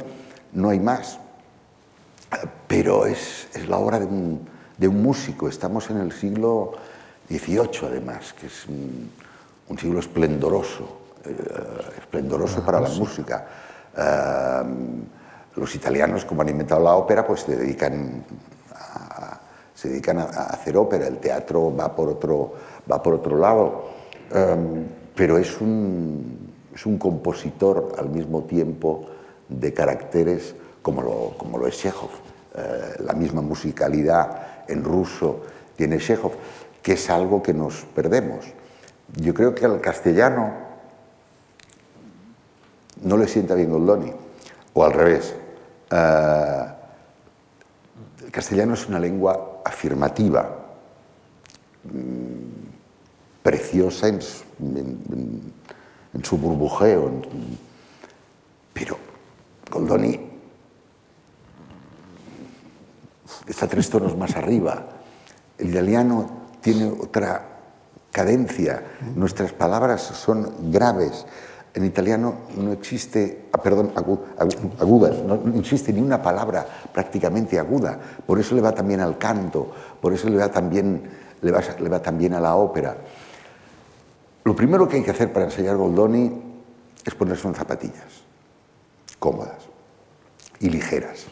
No 0.52 0.68
hay 0.68 0.78
más. 0.78 1.18
Pero 2.68 3.04
es, 3.06 3.48
es 3.52 3.68
la 3.68 3.78
obra 3.78 3.98
de 3.98 4.06
un, 4.06 4.55
de 4.76 4.88
un, 4.88 5.02
músico. 5.02 5.48
Estamos 5.48 5.90
en 5.90 5.98
el 5.98 6.12
siglo 6.12 6.72
XVIII, 7.28 7.88
además, 7.88 8.32
que 8.32 8.46
es 8.46 8.66
un, 8.66 9.10
siglo 9.78 10.00
esplendoroso, 10.00 10.98
eh, 11.24 11.36
esplendoroso 11.98 12.64
para 12.64 12.80
la 12.80 12.88
música. 12.88 13.46
Eh, 13.96 14.62
los 15.56 15.74
italianos, 15.74 16.24
como 16.24 16.42
han 16.42 16.50
inventado 16.50 16.82
la 16.82 16.94
ópera, 16.94 17.26
pues 17.26 17.40
se 17.40 17.56
dedican 17.56 18.24
a, 18.74 19.40
se 19.74 19.88
dedican 19.88 20.18
a, 20.18 20.24
hacer 20.24 20.76
ópera. 20.76 21.06
El 21.06 21.18
teatro 21.18 21.74
va 21.74 21.94
por 21.94 22.08
otro, 22.08 22.54
va 22.90 23.02
por 23.02 23.14
otro 23.14 23.38
lado. 23.38 23.84
Em, 24.32 24.86
pero 25.14 25.38
es 25.38 25.60
un, 25.60 26.52
es 26.74 26.84
un, 26.84 26.98
compositor 26.98 27.94
al 27.98 28.10
mismo 28.10 28.42
tiempo 28.42 29.06
de 29.48 29.72
caracteres 29.72 30.54
como 30.82 31.00
lo, 31.00 31.38
como 31.38 31.56
lo 31.58 31.66
es 31.66 31.78
Chekhov. 31.78 32.10
Eh, 32.54 32.96
la 33.00 33.12
misma 33.14 33.40
musicalidad 33.40 34.55
en 34.68 34.84
ruso 34.84 35.42
tiene 35.76 35.98
Chekhov, 35.98 36.32
que 36.82 36.94
es 36.94 37.10
algo 37.10 37.42
que 37.42 37.52
nos 37.52 37.84
perdemos. 37.94 38.46
Yo 39.16 39.34
creo 39.34 39.54
que 39.54 39.64
al 39.64 39.80
castellano 39.80 40.52
no 43.02 43.16
le 43.16 43.28
sienta 43.28 43.54
bien 43.54 43.70
Goldoni, 43.70 44.12
o 44.72 44.84
al 44.84 44.92
revés. 44.92 45.34
Eh, 45.90 46.66
el 48.24 48.30
castellano 48.30 48.74
es 48.74 48.86
una 48.88 48.98
lengua 48.98 49.60
afirmativa 49.64 50.66
preciosa 53.42 54.08
en, 54.08 54.20
su 56.22 56.38
burbujeo. 56.38 57.22
pero 58.72 58.98
Goldoni 59.70 60.25
está 63.46 63.66
tres 63.66 63.90
tonos 63.90 64.16
más 64.16 64.36
arriba. 64.36 64.86
El 65.58 65.70
italiano 65.70 66.28
tiene 66.60 66.86
otra 66.86 67.56
cadencia. 68.12 68.82
Nuestras 69.14 69.52
palabras 69.52 70.02
son 70.02 70.72
graves. 70.72 71.26
En 71.74 71.84
italiano 71.84 72.34
no 72.56 72.72
existe, 72.72 73.48
ah, 73.52 73.60
perdón, 73.60 73.92
agudas, 73.94 75.18
no, 75.18 75.58
existe 75.58 75.92
ni 75.92 76.00
una 76.00 76.22
palabra 76.22 76.66
prácticamente 76.92 77.58
aguda. 77.58 77.98
Por 78.26 78.40
eso 78.40 78.54
le 78.54 78.62
va 78.62 78.72
también 78.72 79.00
al 79.00 79.18
canto, 79.18 79.70
por 80.00 80.14
eso 80.14 80.30
le 80.30 80.38
va 80.38 80.50
también, 80.50 81.02
le 81.42 81.52
va, 81.52 81.60
le 81.78 81.88
va 81.90 82.00
también 82.00 82.32
a 82.32 82.40
la 82.40 82.56
ópera. 82.56 82.96
Lo 84.44 84.56
primero 84.56 84.88
que 84.88 84.96
hay 84.96 85.02
que 85.02 85.10
hacer 85.10 85.30
para 85.32 85.44
ensayar 85.44 85.76
Goldoni 85.76 86.32
es 87.04 87.14
ponerse 87.14 87.46
unas 87.46 87.58
zapatillas 87.58 88.24
cómodas 89.18 89.68
y 90.60 90.70
ligeras. 90.70 91.26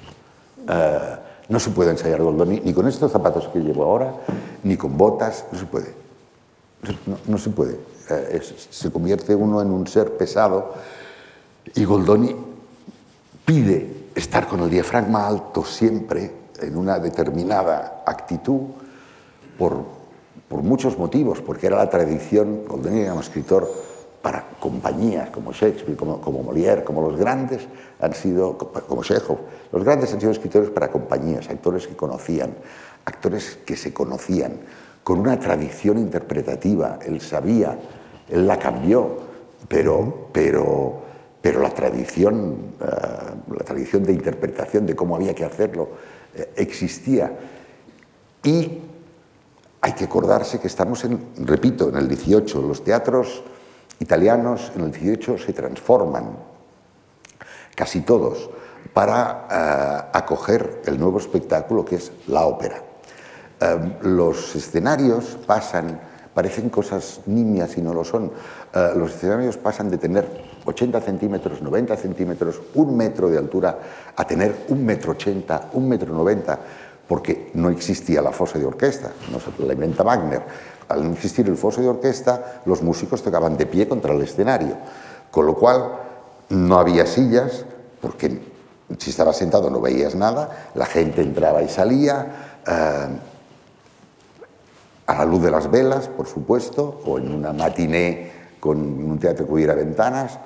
Eh, 0.69 1.17
no 1.49 1.61
se 1.61 1.71
puede 1.71 1.91
ensayar 1.91 2.23
Goldoni 2.23 2.61
ni 2.61 2.73
con 2.73 2.89
estos 2.89 3.13
zapatos 3.13 3.49
que 3.49 3.61
llevo 3.61 3.85
ahora, 3.85 4.15
ni 4.63 4.77
con 4.77 4.97
botas, 4.97 5.45
no 5.53 5.59
se 5.59 5.67
puede. 5.67 6.05
No, 7.27 7.39
se 7.39 7.51
puede. 7.51 7.79
Eh, 8.11 8.43
se 8.71 8.91
convierte 8.91 9.35
uno 9.35 9.63
en 9.63 9.71
un 9.71 9.87
ser 9.87 10.17
pesado 10.17 10.75
y 11.75 11.85
Goldoni 11.85 12.37
pide 13.45 14.09
estar 14.15 14.47
con 14.47 14.61
el 14.61 14.71
diafragma 14.71 15.27
alto 15.27 15.65
siempre 15.65 16.31
en 16.61 16.77
una 16.77 16.99
determinada 16.99 18.03
actitud 18.07 18.61
por, 19.59 19.83
por 20.49 20.63
muchos 20.63 20.99
motivos, 20.99 21.41
porque 21.41 21.67
era 21.69 21.79
la 21.79 21.89
tradición, 21.89 22.65
Goldoni 22.67 23.01
era 23.01 23.15
un 23.15 23.21
escritor 23.21 23.71
para 24.25 24.57
compañías 24.59 25.29
como 25.29 25.53
Shakespeare, 25.53 25.99
como, 25.99 26.19
como 26.19 26.43
Molière, 26.43 26.83
como 26.83 27.07
los 27.07 27.21
grandes 27.21 27.69
han 28.01 28.15
sido, 28.15 28.57
como 28.57 29.03
Chekhov, 29.03 29.37
los 29.71 29.85
grandes 29.85 30.15
han 30.15 30.21
sido 30.21 30.33
escritores 30.33 30.71
para 30.71 30.91
compañías, 30.91 31.51
actores 31.51 31.87
que 31.87 31.95
conocían, 31.95 32.55
actores 33.05 33.59
que 33.67 33.77
se 33.77 33.93
conocían, 33.93 34.61
con 35.03 35.21
una 35.21 35.39
tradición 35.39 35.99
interpretativa. 35.99 36.99
Él 37.05 37.21
sabía, 37.21 37.79
él 38.31 38.47
la 38.47 38.59
cambió, 38.59 39.15
pero, 39.69 40.29
pero, 40.33 41.03
pero 41.43 41.61
la 41.61 41.69
tradición, 41.69 42.77
eh, 42.81 42.87
la 43.59 43.65
tradición 43.65 44.05
de 44.05 44.15
interpretación 44.15 44.87
de 44.87 44.97
cómo 44.97 45.17
había 45.17 45.35
que 45.35 45.45
hacerlo 45.45 45.91
eh, 46.35 46.51
existía. 46.57 47.31
Y 48.43 48.79
hay 49.83 49.93
que 49.93 50.05
acordarse 50.05 50.61
que 50.61 50.69
estamos 50.69 51.05
en, 51.05 51.21
repito, 51.45 51.91
en 51.91 51.97
el 51.97 52.09
18, 52.09 52.63
los 52.63 52.83
teatros 52.83 53.45
italianos 54.01 54.73
en 54.75 54.83
el 54.83 54.93
18 54.93 55.39
se 55.39 55.53
transforman, 55.53 56.37
casi 57.75 58.01
todos, 58.01 58.51
para 58.93 59.47
eh, 59.51 60.11
acoger 60.13 60.83
el 60.87 60.99
nuevo 60.99 61.19
espectáculo 61.19 61.85
que 61.85 61.97
es 61.97 62.13
la 62.29 62.47
ópera. 62.47 62.83
Eh, 63.61 63.99
los 64.03 64.55
escenarios 64.55 65.39
pasan, 65.47 66.01
parecen 66.33 66.69
cosas 66.71 67.21
nimias 67.27 67.77
y 67.79 67.83
no 67.83 67.95
lo 67.95 68.05
son, 68.05 68.31
eh, 68.73 68.91
los 68.97 69.15
escenarios 69.15 69.57
pasan 69.57 69.91
de 69.91 69.99
tener 69.99 70.29
80 70.65 71.01
centímetros, 71.01 71.63
90 71.63 71.97
centímetros, 71.97 72.61
un 72.75 72.97
metro 72.97 73.29
de 73.29 73.39
altura, 73.39 73.79
a 74.17 74.27
tener 74.27 74.67
un 74.69 74.85
metro 74.85 75.13
80, 75.13 75.71
un 75.73 75.89
metro 75.89 76.13
90, 76.13 76.59
porque 77.09 77.51
no 77.55 77.69
existía 77.69 78.23
la 78.23 78.33
fosa 78.33 78.59
de 78.59 78.65
orquesta, 78.65 79.13
no 79.31 79.39
se 79.39 79.51
la 79.63 79.75
inventa 79.75 80.03
Wagner 80.03 80.43
al 80.89 81.05
no 81.05 81.13
existir 81.13 81.49
el 81.49 81.57
foso 81.57 81.81
de 81.81 81.89
orquesta, 81.89 82.63
los 82.67 82.83
músicos 82.83 83.23
tocaban 83.23 83.57
de 83.57 83.67
pie 83.67 83.89
contra 83.89 84.15
el 84.15 84.23
escenario, 84.23 84.77
con 85.31 85.47
lo 85.47 85.55
cual 85.55 85.93
no 86.51 86.79
había 86.79 87.07
sillas, 87.07 87.65
porque 88.01 88.41
si 88.99 89.11
estabas 89.11 89.37
sentado 89.37 89.71
no 89.71 89.81
veías 89.81 90.15
nada, 90.15 90.71
la 90.75 90.87
gente 90.87 91.23
entraba 91.23 91.63
y 91.63 91.69
salía, 91.69 92.61
eh, 92.67 93.19
a 95.07 95.15
la 95.15 95.25
luz 95.25 95.43
de 95.43 95.51
las 95.51 95.71
velas, 95.71 96.09
por 96.09 96.27
supuesto, 96.27 97.03
o 97.05 97.19
en 97.19 97.35
una 97.35 97.53
matiné 97.53 98.33
con 98.61 98.79
un 98.79 99.19
teatro 99.19 99.47
que 99.47 99.53
hubiera 99.53 99.75
ventanas. 99.75 100.39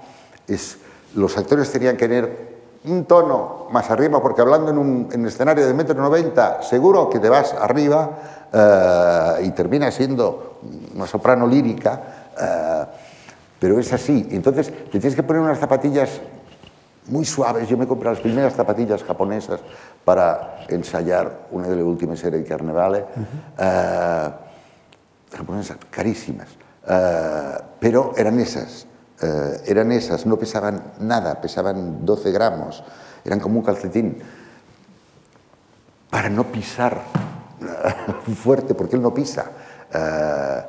Los 1.14 1.38
actores 1.38 1.70
tenían 1.70 1.96
que 1.96 2.08
tener 2.08 2.47
un 2.84 3.04
tono 3.04 3.66
más 3.70 3.90
arriba, 3.90 4.20
porque 4.22 4.40
hablando 4.40 4.70
en 4.70 4.78
un, 4.78 5.26
escenario 5.26 5.66
de 5.66 5.74
metro 5.74 6.00
noventa, 6.00 6.62
seguro 6.62 7.08
que 7.10 7.18
te 7.18 7.28
vas 7.28 7.52
arriba 7.54 8.10
eh, 8.52 9.46
y 9.46 9.50
termina 9.50 9.90
siendo 9.90 10.60
una 10.94 11.06
soprano 11.06 11.46
lírica, 11.46 12.00
eh, 12.40 12.84
pero 13.58 13.78
es 13.78 13.92
así. 13.92 14.28
Entonces 14.30 14.66
te 14.68 14.98
tienes 14.98 15.14
que 15.14 15.22
poner 15.22 15.42
unas 15.42 15.58
zapatillas 15.58 16.20
muy 17.06 17.24
suaves. 17.24 17.68
Yo 17.68 17.76
me 17.76 17.86
compré 17.86 18.10
las 18.10 18.20
primeras 18.20 18.54
zapatillas 18.54 19.02
japonesas 19.02 19.60
para 20.04 20.64
ensayar 20.68 21.46
una 21.50 21.66
de 21.68 21.76
las 21.76 21.84
últimas 21.84 22.18
series 22.18 22.42
de 22.42 22.48
Carnevale, 22.48 23.04
uh 23.58 24.48
japonesas 25.30 25.76
carísimas, 25.90 26.48
pero 27.78 28.14
eran 28.16 28.40
esas. 28.40 28.86
Eran 29.20 29.90
esas, 29.92 30.26
no 30.26 30.38
pesaban 30.38 30.92
nada, 31.00 31.40
pesaban 31.40 32.04
12 32.06 32.30
gramos, 32.30 32.84
eran 33.24 33.40
como 33.40 33.58
un 33.58 33.64
calcetín, 33.64 34.22
para 36.10 36.28
no 36.28 36.44
pisar 36.44 37.02
fuerte, 38.36 38.74
porque 38.74 38.96
él 38.96 39.02
no 39.02 39.12
pisa. 39.12 39.46
Eh, 39.92 40.62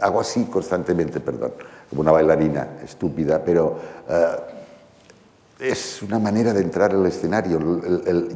hago 0.00 0.20
así 0.20 0.44
constantemente, 0.44 1.20
perdón, 1.20 1.52
como 1.88 2.02
una 2.02 2.12
bailarina 2.12 2.68
estúpida, 2.84 3.42
pero 3.44 3.78
eh, 4.08 4.36
es 5.60 6.02
una 6.02 6.18
manera 6.18 6.52
de 6.52 6.60
entrar 6.60 6.92
al 6.92 7.06
escenario. 7.06 7.58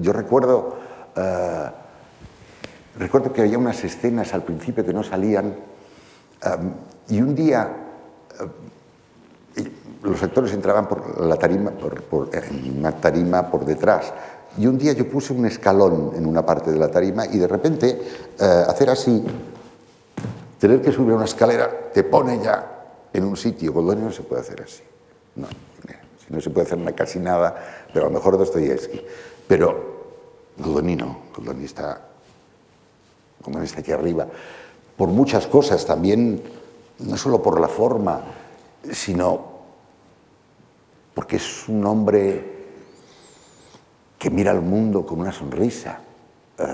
yo 0.01 0.13
recuerdo, 0.13 0.79
eh, 1.17 1.71
recuerdo 2.99 3.33
que 3.33 3.43
había 3.43 3.59
unas 3.59 3.85
escenas 3.85 4.33
al 4.33 4.43
principio 4.43 4.85
que 4.85 4.93
no 4.93 5.03
salían 5.03 5.55
y 7.09 7.21
un 7.21 7.35
día 7.35 7.80
los 10.03 10.23
actores 10.23 10.53
entraban 10.53 10.89
por 10.89 11.21
la 11.21 11.37
tarima, 11.37 11.71
por, 11.73 12.31
en 12.33 12.79
una 12.79 12.93
tarima 12.93 13.51
por 13.51 13.65
detrás 13.65 14.13
y 14.59 14.67
un 14.67 14.79
día 14.79 14.93
yo 14.93 15.09
puse 15.09 15.33
un 15.33 15.47
escalón 15.47 16.13
en 16.17 16.27
una 16.27 16.45
parte 16.45 16.73
de 16.73 16.79
la 16.79 16.89
tarima 16.89 17.27
y 17.27 17.39
de 17.39 17.47
repente 17.47 18.01
eh, 18.39 18.65
hacer 18.67 18.91
así, 18.91 19.25
tener 20.59 20.83
que 20.83 20.91
subir 20.93 21.15
una 21.15 21.25
escalera, 21.25 21.91
te 21.93 22.03
pone 22.05 22.41
ya 22.43 23.09
en 23.13 23.25
un 23.25 23.37
sitio. 23.37 23.73
Goldoni 23.73 24.03
no 24.03 24.13
se 24.13 24.23
puede 24.23 24.43
hacer 24.43 24.63
así. 24.63 24.83
No, 25.37 25.47
si 25.47 26.35
no 26.35 26.41
se 26.41 26.51
puede 26.51 26.67
hacer 26.67 26.95
casi 26.95 27.19
nada, 27.19 27.55
pero 27.93 28.07
a 28.07 28.09
lo 28.09 28.15
mejor 28.15 28.37
Dostoyevsky. 28.39 29.01
Pero 29.47 30.01
Goldoni 30.59 30.97
no, 30.97 31.19
Goldoni 31.35 31.65
está, 31.65 32.01
Goldoni 33.45 33.65
está 33.65 33.81
aquí 33.81 33.93
arriba. 33.93 34.27
Por 34.97 35.09
muchas 35.09 35.47
cosas, 35.47 35.87
también, 35.87 36.43
no 37.01 37.17
solo 37.17 37.43
por 37.43 37.61
la 37.61 37.69
forma, 37.69 38.23
sino 38.91 39.51
porque 41.15 41.37
es 41.37 41.69
un 41.69 41.85
hombre 41.87 42.61
que 44.19 44.31
mira 44.31 44.51
al 44.51 44.61
mundo 44.61 45.05
con 45.05 45.21
una 45.21 45.33
sonrisa. 45.33 46.01
Eh, 46.59 46.65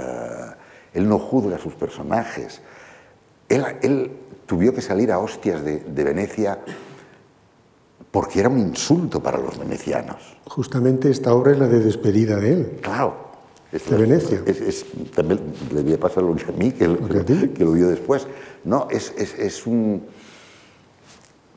él 0.94 1.08
no 1.08 1.18
juzga 1.18 1.56
a 1.56 1.58
sus 1.58 1.74
personajes. 1.74 2.60
Él, 3.48 4.10
tuvo 4.46 4.72
que 4.72 4.82
salir 4.82 5.12
a 5.12 5.18
hostias 5.18 5.64
de, 5.64 6.04
Venecia 6.04 6.58
porque 8.10 8.40
era 8.40 8.48
un 8.48 8.58
insulto 8.58 9.22
para 9.22 9.38
los 9.38 9.58
venecianos. 9.58 10.36
Justamente 10.46 11.10
esta 11.10 11.34
obra 11.34 11.52
es 11.52 11.58
la 11.58 11.66
de 11.66 11.80
despedida 11.80 12.36
de 12.36 12.52
él. 12.52 12.78
Claro. 12.82 13.14
de 13.70 13.96
Venecia. 13.96 14.42
también 15.14 15.40
le 15.72 15.82
voy 15.82 15.92
a 15.92 16.00
pasar 16.00 16.22
lo 16.22 16.32
a 16.32 16.52
mí, 16.56 16.72
que, 16.72 17.52
que, 17.52 17.64
lo 17.64 17.72
vio 17.72 17.88
después. 17.88 18.26
No, 18.64 18.88
es, 18.90 19.12
es 19.16 19.66
un... 19.66 20.02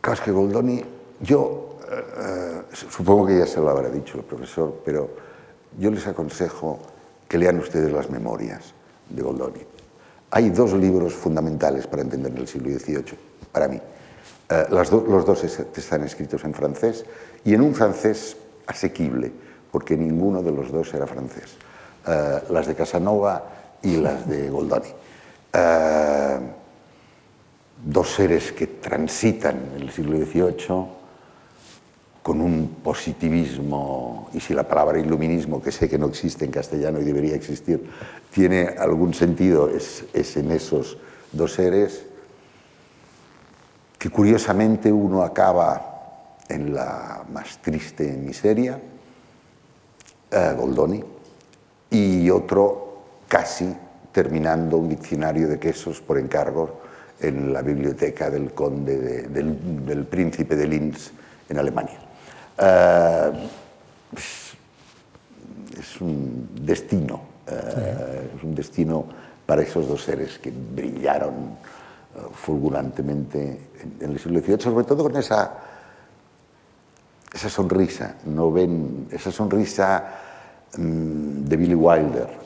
Claro, 0.01 0.23
que 0.23 0.31
Goldoni, 0.31 0.83
yo 1.21 1.77
eh, 1.91 2.03
eh, 2.17 2.61
supongo 2.71 3.25
que 3.27 3.37
ya 3.37 3.45
se 3.45 3.59
lo 3.59 3.69
habrá 3.69 3.89
dicho 3.89 4.17
el 4.17 4.23
profesor, 4.23 4.81
pero 4.85 5.09
yo 5.77 5.91
les 5.91 6.07
aconsejo 6.07 6.79
que 7.27 7.37
lean 7.37 7.59
ustedes 7.59 7.91
las 7.91 8.09
memorias 8.09 8.73
de 9.09 9.21
Goldoni. 9.21 9.59
Hay 10.31 10.49
dos 10.51 10.73
libros 10.73 11.13
fundamentales 11.13 11.87
para 11.87 12.01
entender 12.03 12.33
el 12.37 12.47
siglo 12.47 12.69
XVIII, 12.77 13.17
para 13.51 13.67
mí. 13.67 13.81
Eh, 14.49 14.65
los 14.69 14.89
dos 14.89 15.43
están 15.43 16.03
escritos 16.03 16.43
en 16.43 16.53
francés 16.53 17.05
y 17.43 17.53
en 17.53 17.61
un 17.61 17.75
francés 17.75 18.37
asequible, 18.67 19.31
porque 19.71 19.97
ninguno 19.97 20.41
de 20.41 20.51
los 20.51 20.71
dos 20.71 20.93
era 20.93 21.07
francés. 21.07 21.57
Las 22.49 22.65
de 22.65 22.73
Casanova 22.73 23.43
y 23.83 23.97
las 23.97 24.27
de 24.27 24.49
Goldoni. 24.49 24.87
Dos 27.83 28.13
seres 28.13 28.51
que 28.51 28.67
transitan 28.67 29.71
en 29.75 29.81
el 29.83 29.91
siglo 29.91 30.17
XVIII 30.17 30.99
con 32.21 32.41
un 32.41 32.75
positivismo, 32.83 34.29
y 34.33 34.39
si 34.39 34.53
la 34.53 34.67
palabra 34.67 34.99
iluminismo, 34.99 35.61
que 35.61 35.71
sé 35.71 35.89
que 35.89 35.97
no 35.97 36.07
existe 36.07 36.45
en 36.45 36.51
castellano 36.51 36.99
y 36.99 37.03
debería 37.03 37.35
existir, 37.35 37.89
tiene 38.31 38.67
algún 38.77 39.13
sentido, 39.13 39.69
es, 39.69 40.03
en 40.13 40.51
esos 40.51 40.97
dos 41.31 41.53
seres, 41.53 42.05
que 43.97 44.09
curiosamente 44.09 44.91
uno 44.91 45.23
acaba 45.23 46.35
en 46.47 46.73
la 46.73 47.23
más 47.31 47.59
triste 47.61 48.05
miseria, 48.17 48.79
eh, 50.29 50.53
Goldoni, 50.57 51.03
y 51.89 52.29
otro 52.29 53.01
casi 53.27 53.73
terminando 54.11 54.77
un 54.77 54.89
diccionario 54.89 55.47
de 55.47 55.59
quesos 55.59 56.01
por 56.01 56.17
encargo 56.17 56.88
en 57.21 57.51
la 57.53 57.61
biblioteca 57.61 58.29
del 58.29 58.51
conde, 58.53 59.27
del, 59.27 60.05
príncipe 60.05 60.55
de 60.55 60.67
Linz 60.67 61.11
en 61.49 61.57
Alemania. 61.57 61.99
Eh, 62.57 63.31
es 65.79 66.01
un 66.01 66.49
destino, 66.61 67.21
eh, 67.47 68.31
es 68.37 68.43
un 68.43 68.55
destino 68.55 69.05
para 69.45 69.61
esos 69.61 69.87
dos 69.87 70.03
seres 70.03 70.39
que 70.39 70.51
brillaron 70.51 71.33
eh, 72.15 72.19
fulgurantemente 72.33 73.59
en, 73.99 74.11
el 74.11 74.19
siglo 74.19 74.39
XVIII, 74.39 74.61
sobre 74.61 74.85
todo 74.85 75.03
con 75.03 75.15
esa, 75.17 75.57
esa 77.33 77.49
sonrisa, 77.49 78.15
no 78.25 78.51
ven 78.51 79.07
esa 79.11 79.31
sonrisa 79.31 80.03
mm, 80.77 81.45
de 81.45 81.57
Billy 81.57 81.75
Wilder, 81.75 82.39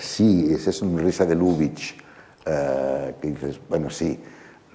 sí, 0.00 0.52
esa 0.52 0.72
sonrisa 0.72 1.24
de 1.24 1.34
Lubitsch, 1.34 2.01
que 2.44 3.28
dices, 3.28 3.60
bueno, 3.68 3.88
sí, 3.90 4.20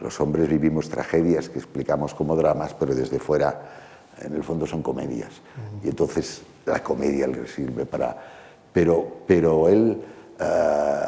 los 0.02 0.20
hombres 0.22 0.48
vivimos 0.48 0.90
tragedias 0.90 1.50
que 1.50 1.60
explicamos 1.60 2.14
como 2.14 2.36
dramas, 2.36 2.74
pero 2.74 2.94
desde 2.94 3.20
fuera, 3.20 3.60
en 4.22 4.34
el 4.34 4.44
fondo, 4.44 4.66
son 4.66 4.82
comedias. 4.82 5.42
Y 5.84 5.90
entonces 5.90 6.42
la 6.66 6.84
comedia 6.84 7.28
le 7.28 7.48
sirve 7.48 7.86
para... 7.86 8.16
Pero, 8.74 9.22
pero 9.26 9.70
él 9.70 10.00
eh, 10.40 11.08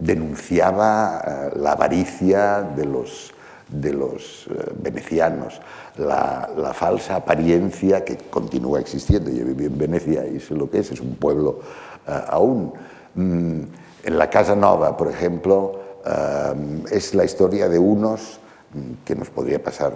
denunciaba 0.00 1.20
eh, 1.26 1.58
la 1.58 1.72
avaricia 1.72 2.62
de 2.62 2.86
los, 2.86 3.32
de 3.68 3.92
los 3.92 4.46
eh, 4.46 4.72
venecianos, 4.80 5.60
la, 5.98 6.48
la, 6.56 6.72
falsa 6.72 7.16
apariencia 7.16 8.02
que 8.02 8.16
continúa 8.16 8.80
existiendo. 8.80 9.30
Yo 9.30 9.44
viví 9.44 9.66
en 9.66 9.76
Venecia 9.76 10.26
y 10.26 10.40
sé 10.40 10.54
lo 10.54 10.70
que 10.70 10.78
es, 10.78 10.92
es 10.92 11.00
un 11.00 11.16
pueblo 11.16 11.60
aún. 12.06 12.72
Mm, 13.14 13.62
en 14.06 14.18
la 14.18 14.30
Casa 14.30 14.54
Nova, 14.54 14.96
por 14.96 15.08
ejemplo, 15.08 15.80
es 16.90 17.14
la 17.14 17.24
historia 17.24 17.68
de 17.68 17.78
unos 17.78 18.38
mm, 18.72 19.04
que 19.04 19.16
nos 19.16 19.28
podría 19.28 19.62
pasar 19.62 19.92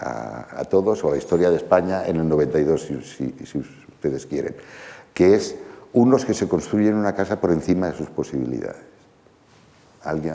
a, 0.00 0.64
todos, 0.64 1.02
o 1.02 1.10
la 1.10 1.16
historia 1.16 1.50
de 1.50 1.56
España 1.56 2.06
en 2.06 2.16
el 2.16 2.28
92, 2.28 2.82
si, 2.82 3.58
ustedes 3.58 4.26
quieren, 4.26 4.54
que 5.14 5.34
es 5.34 5.56
unos 5.94 6.26
que 6.26 6.34
se 6.34 6.46
construyen 6.46 6.94
una 6.94 7.14
casa 7.14 7.40
por 7.40 7.52
encima 7.52 7.86
de 7.86 7.96
sus 7.96 8.10
posibilidades. 8.10 8.82
¿Alguien, 10.02 10.34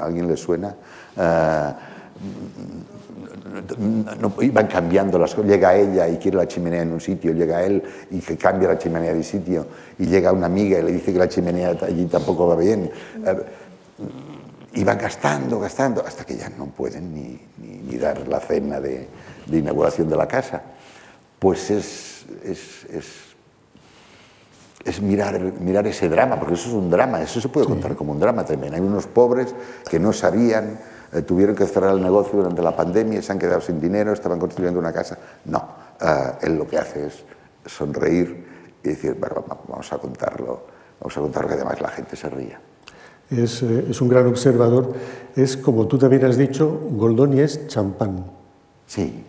alguien 0.00 0.26
le 0.26 0.38
suena? 0.38 0.74
Uh, 1.14 1.91
no, 4.20 4.34
iban 4.40 4.66
cambiando 4.66 5.18
las 5.18 5.34
cosas. 5.34 5.50
Llega 5.50 5.74
ella 5.74 6.08
y 6.08 6.16
quiere 6.16 6.36
la 6.36 6.46
chimenea 6.46 6.82
en 6.82 6.92
un 6.92 7.00
sitio, 7.00 7.32
llega 7.32 7.62
él 7.64 7.82
y 8.10 8.20
que 8.20 8.36
cambia 8.36 8.68
la 8.68 8.78
chimenea 8.78 9.12
de 9.12 9.22
sitio, 9.22 9.66
y 9.98 10.06
llega 10.06 10.32
una 10.32 10.46
amiga 10.46 10.78
y 10.78 10.82
le 10.82 10.92
dice 10.92 11.12
que 11.12 11.18
la 11.18 11.28
chimenea 11.28 11.76
allí 11.82 12.06
tampoco 12.06 12.46
va 12.46 12.56
bien. 12.56 12.90
Y 14.74 14.84
van 14.84 14.98
gastando, 14.98 15.60
gastando, 15.60 16.02
hasta 16.06 16.24
que 16.24 16.36
ya 16.36 16.48
no 16.50 16.66
pueden 16.66 17.14
ni, 17.14 17.38
ni, 17.58 17.98
dar 17.98 18.26
la 18.26 18.40
cena 18.40 18.80
de, 18.80 19.06
de, 19.46 19.58
inauguración 19.58 20.08
de 20.08 20.16
la 20.16 20.26
casa. 20.26 20.62
Pues 21.38 21.70
es, 21.70 22.24
es, 22.42 22.86
es 22.90 23.32
es 24.84 25.00
mirar, 25.00 25.40
mirar 25.60 25.86
ese 25.86 26.08
drama, 26.08 26.38
porque 26.38 26.54
eso 26.54 26.68
es 26.68 26.74
un 26.74 26.90
drama, 26.90 27.22
eso 27.22 27.40
se 27.40 27.48
puede 27.48 27.66
contar 27.66 27.94
como 27.94 28.12
un 28.12 28.18
drama 28.18 28.44
también. 28.44 28.74
Hay 28.74 28.80
unos 28.80 29.06
pobres 29.06 29.54
que 29.88 30.00
no 30.00 30.12
sabían, 30.12 30.80
eh, 31.12 31.22
tuvieron 31.22 31.54
que 31.54 31.66
cerrar 31.66 31.94
el 31.94 32.02
negocio 32.02 32.38
durante 32.38 32.62
la 32.62 32.74
pandemia, 32.74 33.20
se 33.20 33.32
han 33.32 33.38
quedado 33.38 33.60
sin 33.60 33.80
dinero, 33.80 34.12
estaban 34.12 34.38
construyendo 34.38 34.80
una 34.80 34.92
casa. 34.92 35.18
No, 35.44 35.68
eh, 36.00 36.32
él 36.42 36.56
lo 36.56 36.66
que 36.66 36.78
hace 36.78 37.06
es 37.06 37.24
sonreír 37.66 38.46
y 38.82 38.88
decir, 38.88 39.16
bueno, 39.20 39.44
vamos 39.68 39.92
a 39.92 39.98
contarlo, 39.98 40.62
vamos 41.00 41.16
a 41.16 41.20
contarlo 41.20 41.48
que 41.48 41.54
además 41.54 41.80
la 41.80 41.88
gente 41.88 42.16
se 42.16 42.30
ría. 42.30 42.58
Es, 43.30 43.62
eh, 43.62 43.86
es 43.90 44.00
un 44.00 44.08
gran 44.08 44.26
observador. 44.26 44.92
Es, 45.36 45.56
como 45.56 45.86
tú 45.86 45.98
también 45.98 46.24
has 46.24 46.36
dicho, 46.36 46.80
Goldoni 46.90 47.40
es 47.40 47.66
champán. 47.66 48.24
Sí, 48.86 49.24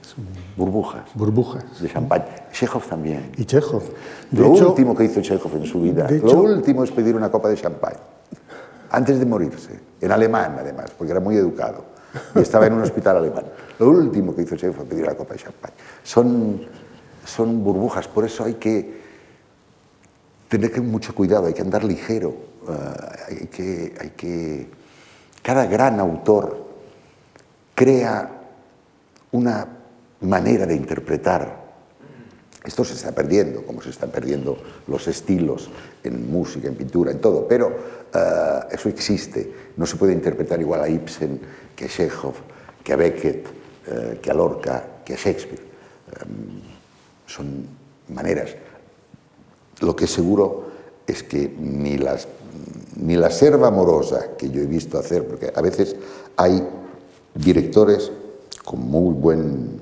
burbujas. 0.58 1.04
Burbujas. 1.14 1.82
De 1.82 1.90
champán. 1.90 2.26
Chekhov 2.52 2.86
también. 2.86 3.32
Y 3.38 3.46
Chekhov. 3.46 3.84
lo 4.32 4.50
último 4.50 4.96
que 4.96 5.06
hizo 5.06 5.22
Chekhov 5.22 5.56
en 5.56 5.66
su 5.66 5.82
vida, 5.82 6.10
lo 6.10 6.42
último 6.42 6.84
es 6.84 6.92
pedir 6.92 7.16
una 7.16 7.30
copa 7.32 7.50
de 7.50 7.56
champán. 7.56 7.94
Antes 8.94 9.18
de 9.18 9.26
morirse. 9.26 9.80
En 10.00 10.12
alemán, 10.12 10.56
además, 10.60 10.92
porque 10.96 11.12
era 11.12 11.20
muy 11.20 11.36
educado. 11.36 11.84
Y 12.36 12.40
estaba 12.40 12.68
en 12.68 12.74
un 12.74 12.84
hospital 12.84 13.18
alemán. 13.18 13.46
Lo 13.80 13.90
último 13.90 14.36
que 14.36 14.44
hizo 14.44 14.56
Chekhov 14.56 14.76
fue 14.76 14.86
pedir 14.86 15.04
una 15.04 15.16
copa 15.16 15.34
de 15.34 15.40
champán. 15.40 15.72
Son, 16.04 16.62
son 17.26 17.64
burbujas, 17.64 18.08
por 18.08 18.24
eso 18.24 18.44
hay 18.44 18.54
que 18.54 19.02
tener 20.48 20.80
mucho 20.84 21.16
cuidado, 21.16 21.48
hay 21.48 21.54
que 21.54 21.64
andar 21.64 21.84
ligero. 21.84 22.36
Eh, 22.70 23.36
hay, 23.42 23.48
que, 23.48 23.96
hay 24.00 24.10
que. 24.12 24.70
Cada 25.42 25.66
gran 25.66 26.00
autor 26.00 26.64
crea 27.74 28.30
una 29.32 29.68
manera 30.22 30.68
de 30.68 30.76
interpretar. 30.76 31.63
Esto 32.64 32.86
se 32.86 32.94
está 32.94 33.12
perdiendo, 33.12 33.66
como 33.66 33.82
se 33.82 33.90
están 33.90 34.10
perdiendo 34.10 34.58
los 34.88 35.08
estilos 35.08 35.70
en 36.04 36.32
música, 36.32 36.68
en 36.68 36.76
pintura, 36.76 37.12
en 37.12 37.20
todo, 37.20 37.46
pero 37.48 37.72
eh, 38.14 38.60
eso 38.72 38.88
existe. 38.88 39.52
No 39.76 39.86
se 39.86 39.98
puede 39.98 40.14
interpretar 40.14 40.62
igual 40.62 40.82
a 40.82 40.88
Ibsen 40.88 41.42
que 41.76 41.86
a 41.86 41.88
Chekhov, 41.90 42.36
que 42.84 42.94
a 42.94 42.96
Beckett, 42.96 43.48
eh, 43.88 44.20
que 44.22 44.32
a 44.32 44.34
Lorca, 44.34 45.02
que 45.04 45.14
a 45.14 45.18
Shakespeare. 45.18 45.62
Em, 46.22 46.62
son 47.28 47.68
maneras. 48.10 48.56
Lo 49.82 49.96
que 49.96 50.06
es 50.06 50.12
seguro 50.12 50.72
es 51.06 51.24
que 51.24 51.54
ni, 51.60 51.98
las, 51.98 52.28
ni 52.96 53.18
la 53.18 53.30
serva 53.30 53.68
amorosa 53.68 54.38
que 54.38 54.50
yo 54.50 54.62
he 54.62 54.66
visto 54.66 54.98
hacer, 54.98 55.28
porque 55.28 55.52
a 55.54 55.62
veces 55.62 55.98
hay 56.38 56.66
directores 57.36 58.10
con 58.64 58.80
muy, 58.80 59.14
buen, 59.14 59.82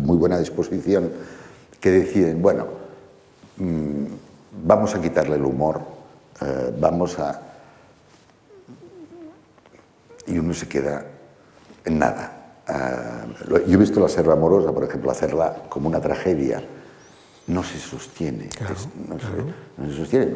muy 0.00 0.16
buena 0.16 0.38
disposición, 0.38 1.12
que 1.80 1.90
deciden, 1.90 2.42
bueno, 2.42 2.66
mm, 3.56 4.04
vamos 4.64 4.94
a 4.94 5.00
quitarle 5.00 5.36
el 5.36 5.44
humor, 5.44 5.80
eh, 6.40 6.74
vamos 6.78 7.18
a... 7.18 7.40
Y 10.26 10.38
uno 10.38 10.52
se 10.52 10.68
queda 10.68 11.04
en 11.84 11.98
nada. 11.98 12.62
Eh, 12.68 13.62
yo 13.66 13.74
he 13.74 13.76
visto 13.76 13.98
la 13.98 14.08
serva 14.08 14.34
amorosa, 14.34 14.72
por 14.72 14.84
ejemplo, 14.84 15.10
hacerla 15.10 15.64
como 15.68 15.88
una 15.88 16.00
tragedia. 16.00 16.62
No 17.46 17.64
se 17.64 17.78
sostiene. 17.78 18.48
no, 19.08 19.18
Se, 19.88 19.96
sostiene. 19.96 20.34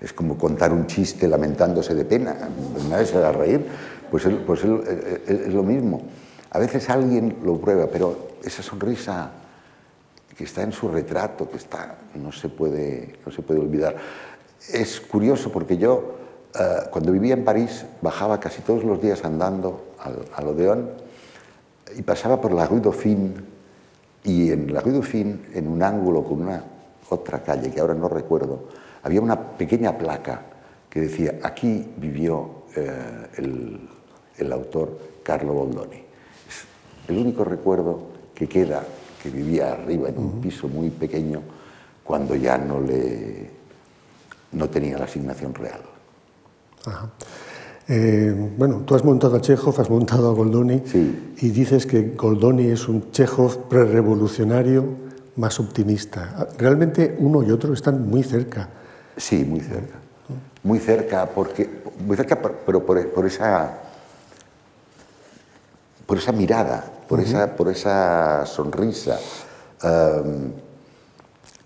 es, 0.00 0.12
como, 0.12 0.38
contar 0.38 0.72
un 0.72 0.86
chiste 0.86 1.26
lamentándose 1.26 1.94
de 1.94 2.04
pena. 2.04 2.36
Nadie 2.88 3.06
se 3.06 3.18
va 3.18 3.30
a 3.30 3.32
reír. 3.32 3.66
Pues, 4.10 4.26
él, 4.26 4.44
pues 4.46 4.62
él, 4.62 4.82
es 5.26 5.52
lo 5.52 5.64
mismo. 5.64 6.02
A 6.50 6.60
veces 6.60 6.88
alguien 6.90 7.38
lo 7.42 7.58
prueba, 7.58 7.88
pero 7.90 8.36
esa 8.44 8.62
sonrisa 8.62 9.32
que 10.36 10.44
está 10.44 10.62
en 10.62 10.72
su 10.72 10.88
retrato, 10.88 11.48
que 11.48 11.56
está, 11.56 11.98
no 12.14 12.32
se 12.32 12.48
puede, 12.48 13.16
no 13.24 13.32
se 13.32 13.42
puede 13.42 13.60
olvidar. 13.60 13.96
Es 14.72 15.00
curioso 15.00 15.50
porque 15.50 15.76
yo, 15.78 16.16
eh, 16.58 16.88
cuando 16.90 17.12
vivía 17.12 17.34
en 17.34 17.44
París, 17.44 17.86
bajaba 18.02 18.38
casi 18.38 18.62
todos 18.62 18.84
los 18.84 19.00
días 19.00 19.24
andando 19.24 19.94
al, 19.98 20.24
al 20.34 20.48
Odeón 20.48 20.90
y 21.96 22.02
pasaba 22.02 22.40
por 22.40 22.52
la 22.52 22.66
Rue 22.66 22.80
Dauphine 22.80 23.34
y 24.24 24.50
en 24.50 24.72
la 24.72 24.80
Rue 24.80 24.92
Dauphine, 24.92 25.38
en 25.54 25.68
un 25.68 25.82
ángulo 25.82 26.24
con 26.24 26.42
una 26.42 26.64
otra 27.08 27.42
calle 27.42 27.70
que 27.70 27.80
ahora 27.80 27.94
no 27.94 28.08
recuerdo, 28.08 28.64
había 29.02 29.20
una 29.20 29.40
pequeña 29.56 29.96
placa 29.96 30.42
que 30.90 31.02
decía, 31.02 31.38
aquí 31.42 31.92
vivió 31.96 32.64
eh, 32.74 33.28
el, 33.36 33.88
el, 34.36 34.52
autor 34.52 34.98
Carlo 35.22 35.52
Boldoni. 35.52 35.96
Es 36.48 36.64
el 37.08 37.18
único 37.18 37.44
recuerdo 37.44 38.00
que 38.34 38.48
queda, 38.48 38.82
que 39.26 39.36
vivía 39.36 39.72
arriba 39.72 40.08
en 40.08 40.18
un 40.18 40.40
piso 40.40 40.68
muy 40.68 40.90
pequeño, 40.90 41.42
cuando 42.04 42.36
ya 42.36 42.56
no, 42.58 42.80
le, 42.80 43.50
no 44.52 44.68
tenía 44.68 44.98
la 44.98 45.04
asignación 45.04 45.54
real. 45.54 45.80
Eh, 47.88 48.52
bueno, 48.56 48.82
tú 48.86 48.94
has 48.94 49.04
montado 49.04 49.36
a 49.36 49.40
Chekhov, 49.40 49.80
has 49.80 49.90
montado 49.90 50.30
a 50.30 50.32
Goldoni 50.32 50.82
y 51.38 51.48
dices 51.50 51.86
que 51.86 52.14
Goldoni 52.16 52.66
es 52.66 52.88
un 52.88 53.10
Chekhov 53.10 53.68
prerevolucionario 53.68 54.84
más 55.36 55.58
optimista. 55.58 56.48
Realmente 56.58 57.16
uno 57.18 57.42
y 57.42 57.50
otro 57.50 57.74
están 57.74 58.08
muy 58.08 58.22
cerca. 58.22 58.68
Sí, 59.16 59.44
muy 59.44 59.60
cerca. 59.60 59.98
Muy 60.62 60.78
cerca, 60.78 61.26
porque, 61.26 61.82
muy 62.04 62.16
cerca 62.16 62.40
pero 62.40 62.84
por, 62.84 63.26
esa, 63.26 63.78
por 66.06 66.18
esa 66.18 66.32
mirada, 66.32 66.92
por, 67.08 67.20
esa, 67.20 67.54
por 67.56 67.68
esa 67.68 68.44
sonrisa. 68.46 69.18
Um, 69.82 70.52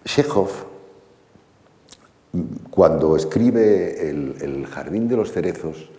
Chekhov, 0.04 0.50
cuando 2.70 3.16
escribe 3.16 4.08
el, 4.08 4.66
Jardín 4.66 5.08
de 5.08 5.16
los 5.16 5.32
Cerezos, 5.32 5.90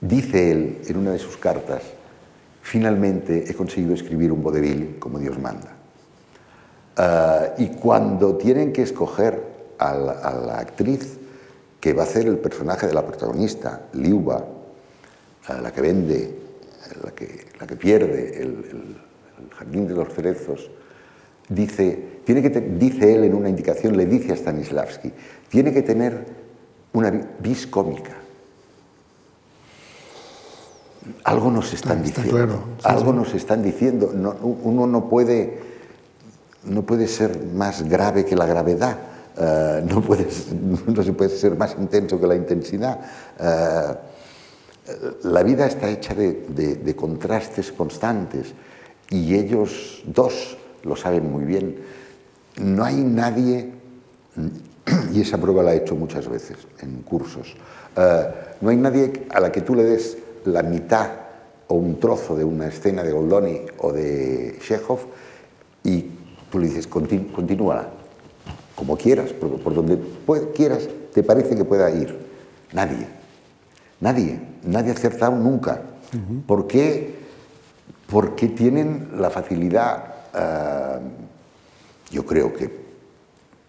dice 0.00 0.50
él 0.50 0.82
en 0.86 0.96
una 0.96 1.12
de 1.12 1.18
sus 1.18 1.36
cartas, 1.36 1.82
finalmente 2.62 3.50
he 3.50 3.54
conseguido 3.54 3.94
escribir 3.94 4.32
un 4.32 4.42
vodevil 4.42 4.96
como 4.98 5.18
Dios 5.18 5.38
manda. 5.38 5.72
Uh, 6.96 7.60
y 7.60 7.68
cuando 7.70 8.36
tienen 8.36 8.72
que 8.72 8.82
escoger 8.82 9.42
a 9.78 9.94
la, 9.94 10.58
actriz 10.58 11.18
que 11.80 11.92
va 11.92 12.02
a 12.02 12.06
hacer 12.06 12.26
el 12.26 12.38
personaje 12.38 12.86
de 12.86 12.94
la 12.94 13.04
protagonista, 13.04 13.88
Liuba, 13.92 14.44
la 15.60 15.72
que 15.72 15.80
vende, 15.80 16.43
la 17.02 17.10
que, 17.12 17.46
la 17.60 17.66
que 17.66 17.76
pierde 17.76 18.42
el, 18.42 18.96
jardín 19.56 19.86
de 19.86 19.94
los 19.94 20.12
cerezos, 20.12 20.70
dice, 21.48 22.20
tiene 22.24 22.42
que 22.42 22.60
dice 22.60 23.14
él 23.14 23.24
en 23.24 23.34
una 23.34 23.48
indicación, 23.48 23.96
le 23.96 24.06
dice 24.06 24.32
a 24.32 24.36
Stanislavski, 24.36 25.12
tiene 25.48 25.72
que 25.72 25.82
tener 25.82 26.24
una 26.92 27.10
vis 27.40 27.66
cómica. 27.66 28.12
Algo 31.24 31.50
nos 31.50 31.72
están 31.74 32.02
diciendo. 32.02 32.64
algo 32.82 33.12
nos 33.12 33.34
están 33.34 33.62
diciendo. 33.62 34.10
uno 34.62 34.86
no 34.86 35.08
puede, 35.08 35.58
no 36.64 36.82
puede 36.82 37.08
ser 37.08 37.44
más 37.46 37.82
grave 37.82 38.24
que 38.24 38.36
la 38.36 38.46
gravedad. 38.46 38.96
Eh, 39.36 39.84
no, 39.88 40.00
puede, 40.00 40.28
no 40.86 41.02
se 41.02 41.12
puede 41.12 41.30
ser 41.30 41.56
más 41.56 41.76
intenso 41.78 42.18
que 42.18 42.26
la 42.26 42.36
intensidad. 42.36 43.00
Eh, 43.38 43.94
la 45.22 45.42
vida 45.42 45.66
está 45.66 45.88
hecha 45.88 46.14
de, 46.14 46.94
contrastes 46.96 47.72
constantes 47.72 48.52
y 49.10 49.34
ellos 49.34 50.02
dos 50.06 50.56
lo 50.82 50.96
saben 50.96 51.30
muy 51.30 51.44
bien. 51.44 51.76
No 52.60 52.84
hay 52.84 52.96
nadie, 52.96 53.72
y 55.12 55.20
esa 55.20 55.38
prueba 55.38 55.62
la 55.62 55.74
he 55.74 55.78
hecho 55.78 55.96
muchas 55.96 56.28
veces 56.28 56.58
en 56.80 57.02
cursos, 57.02 57.56
eh, 57.96 58.26
no 58.60 58.70
hay 58.70 58.76
nadie 58.76 59.26
a 59.30 59.40
la 59.40 59.50
que 59.50 59.62
tú 59.62 59.74
le 59.74 59.84
des 59.84 60.18
la 60.44 60.62
mitad 60.62 61.10
o 61.68 61.74
un 61.74 61.98
trozo 61.98 62.36
de 62.36 62.44
una 62.44 62.68
escena 62.68 63.02
de 63.02 63.12
Goldoni 63.12 63.60
o 63.78 63.92
de 63.92 64.58
Chekhov 64.60 65.00
y 65.82 66.10
tú 66.50 66.58
le 66.58 66.68
dices, 66.68 66.86
continúala, 66.86 67.88
como 68.74 68.96
quieras, 68.96 69.32
por, 69.32 69.74
donde 69.74 69.98
quieras, 70.54 70.88
te 71.12 71.22
parece 71.22 71.56
que 71.56 71.64
pueda 71.64 71.90
ir. 71.90 72.16
Nadie, 72.72 73.06
nadie, 74.00 74.40
nadie 74.64 74.90
ha 74.90 74.94
acertado 74.94 75.36
nunca. 75.36 75.82
¿Por 76.46 76.66
qué? 76.66 77.16
Porque 78.06 78.48
tienen 78.48 79.12
la 79.16 79.30
facilidad, 79.30 80.04
eh, 80.34 80.98
yo 82.10 82.24
creo 82.24 82.52
que, 82.52 82.70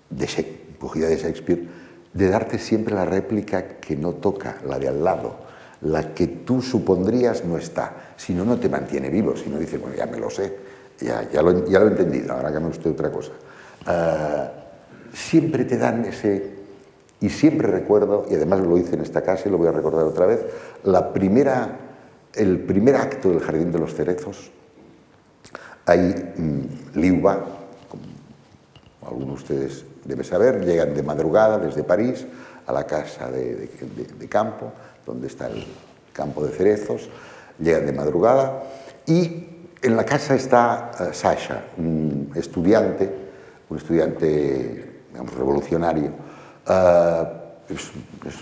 de, 0.09 0.57
cogida 0.77 1.07
de 1.07 1.17
Shakespeare, 1.17 1.67
de 2.13 2.29
darte 2.29 2.59
siempre 2.59 2.93
la 2.93 3.05
réplica 3.05 3.79
que 3.79 3.95
no 3.95 4.13
toca, 4.13 4.57
la 4.65 4.77
de 4.77 4.89
al 4.89 5.03
lado 5.03 5.45
la 5.81 6.13
que 6.13 6.27
tú 6.27 6.61
supondrías 6.61 7.45
no 7.45 7.57
está. 7.57 8.13
Si 8.17 8.33
no, 8.33 8.45
no 8.45 8.57
te 8.57 8.69
mantiene 8.69 9.09
vivo. 9.09 9.35
Si 9.35 9.49
no, 9.49 9.57
dices, 9.57 9.79
bueno, 9.79 9.95
ya 9.95 10.05
me 10.05 10.17
lo 10.17 10.29
sé, 10.29 10.55
ya, 10.99 11.29
ya, 11.31 11.41
lo, 11.41 11.67
ya 11.67 11.79
lo, 11.79 11.87
he 11.87 11.91
entendido, 11.91 12.33
ahora 12.33 12.51
que 12.51 12.59
me 12.59 12.67
usted 12.67 12.91
otra 12.91 13.11
cosa. 13.11 13.31
Ah, 13.85 14.51
siempre 15.13 15.65
te 15.65 15.77
dan 15.77 16.05
ese... 16.05 16.54
Y 17.21 17.29
siempre 17.29 17.67
recuerdo, 17.67 18.25
y 18.29 18.35
además 18.35 18.59
lo 18.61 18.77
hice 18.77 18.95
en 18.95 19.01
esta 19.01 19.21
casa 19.21 19.47
y 19.47 19.51
lo 19.51 19.57
voy 19.57 19.67
a 19.67 19.71
recordar 19.71 20.05
otra 20.05 20.25
vez, 20.25 20.45
el 22.33 22.59
primer 22.59 22.95
acto 22.95 23.29
del 23.29 23.39
Jardín 23.39 23.71
de 23.71 23.79
los 23.79 23.93
Cerezos. 23.93 24.51
Ahí 25.85 26.33
mmm, 26.37 26.99
Liuba, 26.99 27.45
como 27.87 28.03
algunos 29.07 29.47
de 29.47 29.53
ustedes 29.55 29.85
deben 30.03 30.25
saber, 30.25 30.65
llegan 30.65 30.93
de 30.93 31.03
madrugada 31.03 31.57
desde 31.57 31.83
París 31.83 32.25
a 32.65 32.73
la 32.73 32.85
casa 32.85 33.29
de, 33.29 33.69
campo 34.29 34.71
donde 35.05 35.27
está 35.27 35.47
el 35.47 35.65
campo 36.13 36.43
de 36.43 36.51
cerezos, 36.51 37.09
llegan 37.59 37.85
de 37.85 37.93
madrugada 37.93 38.63
y 39.05 39.47
en 39.81 39.95
la 39.95 40.03
casa 40.03 40.33
está 40.33 40.91
uh, 40.99 41.13
Sasha, 41.13 41.65
un 41.77 42.31
estudiante, 42.35 43.09
un 43.69 43.77
estudiante, 43.77 44.91
revolucionario. 45.37 46.11
Uh, 46.67 47.27
es, 47.69 47.91
es, 48.25 48.35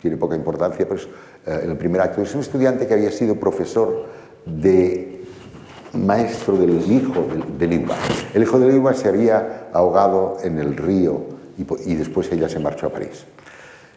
tiene 0.00 0.16
poca 0.16 0.36
importancia, 0.36 0.86
pero 0.86 1.00
es, 1.00 1.06
uh, 1.06 1.70
el 1.70 1.76
primer 1.76 2.00
acto 2.00 2.20
es 2.22 2.34
un 2.34 2.40
estudiante 2.40 2.86
que 2.86 2.94
había 2.94 3.10
sido 3.10 3.36
profesor 3.36 4.06
de 4.44 5.24
maestro 5.94 6.56
del 6.56 6.90
hijo 6.90 7.26
de, 7.58 7.66
de 7.66 7.86
El 8.34 8.42
hijo 8.42 8.58
de 8.58 8.68
Liuba 8.68 8.94
se 8.94 9.08
había 9.08 9.68
ahogado 9.72 10.38
en 10.42 10.58
el 10.58 10.76
río 10.76 11.24
y, 11.56 11.92
y 11.92 11.94
después 11.94 12.30
ella 12.32 12.48
se 12.48 12.58
marchó 12.58 12.88
a 12.88 12.90
París. 12.90 13.24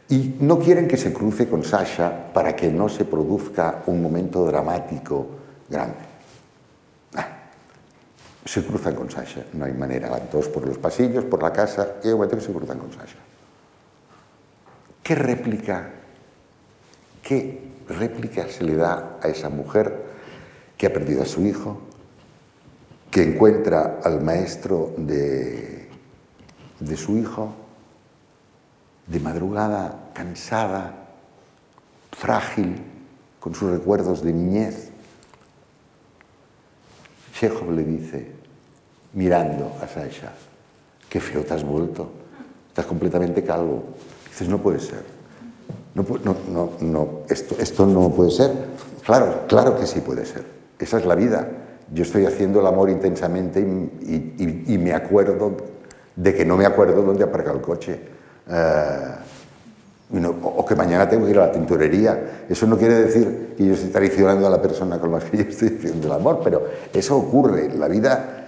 Y 0.10 0.38
no 0.40 0.60
quieren 0.60 0.88
que 0.88 0.96
se 0.96 1.12
cruce 1.12 1.50
con 1.50 1.64
Sasha 1.64 2.32
para 2.34 2.56
que 2.56 2.72
no 2.72 2.88
se 2.88 3.04
produzca 3.04 3.84
un 3.88 4.02
momento 4.02 4.46
dramático 4.46 5.28
grande. 5.70 5.98
Ah, 7.16 7.28
se 8.46 8.64
cruzan 8.64 8.96
con 8.96 9.12
Sasha, 9.12 9.44
no 9.54 9.66
hay 9.66 9.74
manera, 9.74 10.10
van 10.10 10.30
todos 10.30 10.48
por 10.48 10.66
los 10.66 10.78
pasillos, 10.78 11.26
por 11.26 11.44
la 11.44 11.52
casa, 11.52 11.96
y 12.04 12.08
un 12.08 12.14
momento 12.14 12.38
que 12.38 12.44
se 12.44 12.54
cruzan 12.54 12.78
con 12.78 12.92
Sasha. 12.94 13.18
¿Qué 15.08 15.16
réplica, 15.16 15.90
qué 17.24 17.62
réplica 17.88 18.50
se 18.50 18.66
le 18.66 18.76
da 18.76 19.18
a 19.24 19.30
esa 19.30 19.48
mujer 19.48 20.04
que 20.76 20.86
ha 20.86 20.92
perdido 20.92 21.22
a 21.22 21.26
su 21.26 21.46
hijo, 21.46 21.80
que 23.10 23.24
encuentra 23.24 24.02
al 24.04 24.22
maestro 24.22 24.94
de, 24.98 25.88
de 26.82 26.98
su 26.98 27.18
hijo, 27.18 27.54
de 29.08 29.22
madrugada, 29.22 30.12
cansada, 30.14 30.94
frágil, 32.12 32.76
con 33.40 33.56
sus 33.56 33.72
recuerdos 33.72 34.22
de 34.22 34.34
niñez. 34.34 34.90
Chekhov 37.34 37.72
le 37.72 37.86
dice, 37.86 38.30
mirando 39.14 39.72
a 39.82 39.88
Sasha, 39.88 40.34
qué 41.08 41.22
feo 41.22 41.46
te 41.46 41.54
has 41.54 41.64
vuelto, 41.64 42.12
estás 42.68 42.86
completamente 42.86 43.42
calvo. 43.46 43.86
Dices, 44.38 44.50
no 44.50 44.60
puede 44.60 44.80
ser. 44.80 45.02
No, 45.96 46.06
no, 46.54 46.70
no, 46.80 47.10
esto, 47.28 47.56
esto 47.60 47.88
no 47.88 48.12
puede 48.12 48.30
ser. 48.30 48.52
Claro, 49.04 49.46
claro 49.48 49.76
que 49.80 49.88
sí 49.88 50.00
puede 50.02 50.28
ser. 50.28 50.44
Esa 50.78 51.00
es 51.00 51.08
la 51.08 51.16
vida. 51.16 51.50
Yo 51.92 52.04
estoy 52.04 52.28
haciendo 52.28 52.60
el 52.60 52.68
amor 52.68 52.92
intensamente 52.92 53.60
y, 53.60 54.78
me 54.78 54.94
acuerdo 54.94 55.58
de 56.16 56.36
que 56.36 56.46
no 56.46 56.56
me 56.56 56.68
acuerdo 56.68 57.02
dónde 57.02 57.24
aparcar 57.24 57.56
el 57.56 57.62
coche 57.62 58.00
eh, 58.48 59.16
o 60.44 60.64
que 60.64 60.76
mañana 60.76 61.10
tengo 61.10 61.26
que 61.26 61.32
ir 61.32 61.40
a 61.40 61.48
la 61.48 61.52
tintorería. 61.52 62.46
Eso 62.48 62.68
no 62.68 62.78
quiere 62.78 62.94
decir 62.94 63.56
que 63.58 63.66
yo 63.66 63.74
esté 63.74 63.88
traicionando 63.88 64.46
a 64.46 64.52
la 64.52 64.62
persona 64.62 65.00
con 65.00 65.14
la 65.14 65.18
que 65.18 65.36
yo 65.38 65.44
estoy 65.50 65.70
diciendo 65.70 66.06
el 66.06 66.14
amor, 66.14 66.42
pero 66.44 66.64
eso 66.94 67.18
ocurre. 67.18 67.74
La 67.74 67.88
vida 67.88 68.47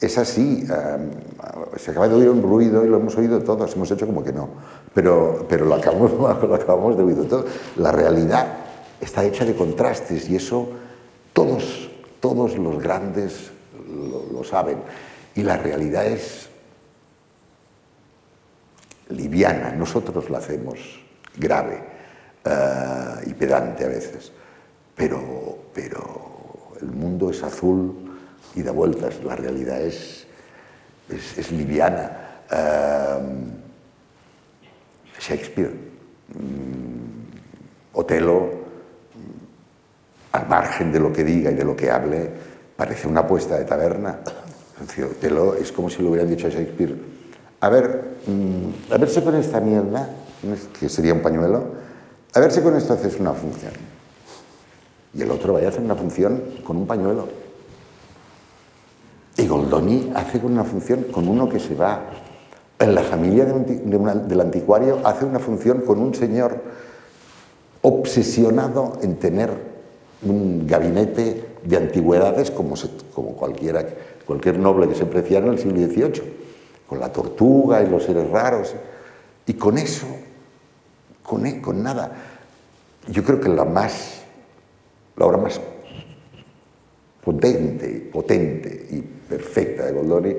es 0.00 0.18
así. 0.18 0.64
Eh, 0.68 1.78
se 1.78 1.90
acaba 1.90 2.08
de 2.08 2.14
oír 2.14 2.28
un 2.28 2.42
ruido 2.42 2.84
y 2.84 2.88
lo 2.88 2.96
hemos 2.96 3.16
oído 3.16 3.40
todos, 3.42 3.74
hemos 3.74 3.90
hecho 3.90 4.06
como 4.06 4.24
que 4.24 4.32
no, 4.32 4.48
pero, 4.94 5.46
pero 5.48 5.66
lo, 5.66 5.74
acabamos, 5.74 6.10
de 6.96 7.02
oír 7.02 7.28
todo. 7.28 7.44
La 7.76 7.92
realidad 7.92 8.46
está 9.00 9.24
hecha 9.24 9.44
de 9.44 9.54
contrastes 9.54 10.28
y 10.28 10.36
eso 10.36 10.68
todos, 11.32 11.90
todos 12.20 12.56
los 12.58 12.82
grandes 12.82 13.50
lo, 14.32 14.42
saben. 14.42 14.78
Y 15.34 15.42
la 15.42 15.56
realidad 15.56 16.06
es 16.06 16.48
liviana, 19.10 19.72
nosotros 19.72 20.30
la 20.30 20.38
hacemos 20.38 20.78
grave 21.36 21.82
uh, 22.44 23.28
y 23.28 23.34
pedante 23.34 23.84
a 23.84 23.88
veces, 23.88 24.32
pero, 24.94 25.58
pero 25.72 26.72
el 26.80 26.88
mundo 26.88 27.30
es 27.30 27.42
azul 27.42 28.09
y 28.54 28.62
da 28.62 28.72
vueltas, 28.72 29.22
la 29.24 29.36
realidad 29.36 29.80
es, 29.80 30.26
es, 31.08 31.52
liviana. 31.52 32.16
Uh, 32.50 33.60
Shakespeare, 35.20 35.70
um, 36.34 37.20
Otelo, 37.92 38.48
al 40.32 40.48
margen 40.48 40.90
de 40.90 41.00
lo 41.00 41.12
que 41.12 41.24
diga 41.24 41.50
y 41.50 41.54
de 41.54 41.64
lo 41.64 41.76
que 41.76 41.90
hable, 41.90 42.30
parece 42.76 43.06
una 43.06 43.20
apuesta 43.20 43.58
de 43.58 43.64
taberna. 43.64 44.20
Otelo 45.10 45.54
es 45.54 45.70
como 45.72 45.90
si 45.90 46.02
lo 46.02 46.10
hubieran 46.10 46.28
dicho 46.28 46.46
a 46.46 46.50
Shakespeare, 46.50 46.96
a 47.60 47.68
ver, 47.68 48.04
mm, 48.26 48.92
a 48.92 48.96
ver 48.96 49.08
si 49.10 49.20
con 49.20 49.34
esta 49.34 49.60
mierda, 49.60 50.08
que 50.78 50.88
sería 50.88 51.12
un 51.12 51.20
pañuelo, 51.20 51.64
a 52.32 52.40
ver 52.40 52.50
si 52.50 52.60
con 52.62 52.74
esto 52.74 52.94
haces 52.94 53.20
una 53.20 53.34
función. 53.34 53.72
Y 55.12 55.22
el 55.22 55.30
otro 55.30 55.52
vaya 55.52 55.66
a 55.66 55.70
hacer 55.70 55.82
una 55.82 55.96
función 55.96 56.42
con 56.64 56.78
un 56.78 56.86
pañuelo. 56.86 57.28
Y 59.40 59.46
Goldoni 59.46 60.12
hace 60.14 60.38
una 60.38 60.64
función 60.64 61.04
con 61.04 61.26
uno 61.26 61.48
que 61.48 61.58
se 61.58 61.74
va. 61.74 62.02
En 62.78 62.94
la 62.94 63.02
familia 63.02 63.46
del 63.46 64.40
anticuario 64.40 65.00
hace 65.02 65.24
una 65.24 65.38
función 65.38 65.80
con 65.80 65.98
un 65.98 66.14
señor 66.14 66.60
obsesionado 67.80 68.98
en 69.02 69.16
tener 69.16 69.50
un 70.22 70.66
gabinete 70.66 71.56
de 71.64 71.76
antigüedades 71.76 72.50
como, 72.50 72.74
cualquiera, 73.34 73.86
cualquier 74.26 74.58
noble 74.58 74.88
que 74.88 74.94
se 74.94 75.06
preciara 75.06 75.46
en 75.46 75.52
el 75.52 75.58
siglo 75.58 75.78
XVIII 75.78 76.22
con 76.86 77.00
la 77.00 77.10
tortuga 77.10 77.82
y 77.82 77.88
los 77.88 78.04
seres 78.04 78.28
raros. 78.28 78.74
Y 79.46 79.54
con 79.54 79.78
eso, 79.78 80.06
con, 81.22 81.60
con 81.62 81.82
nada, 81.82 82.12
yo 83.08 83.24
creo 83.24 83.40
que 83.40 83.48
la 83.48 83.64
más, 83.64 84.20
la 85.16 85.24
obra 85.24 85.38
más 85.38 85.58
potente, 87.24 88.08
potente 88.12 88.86
y 88.90 89.00
perfecta 89.00 89.86
de 89.86 89.92
Goldoni, 89.92 90.34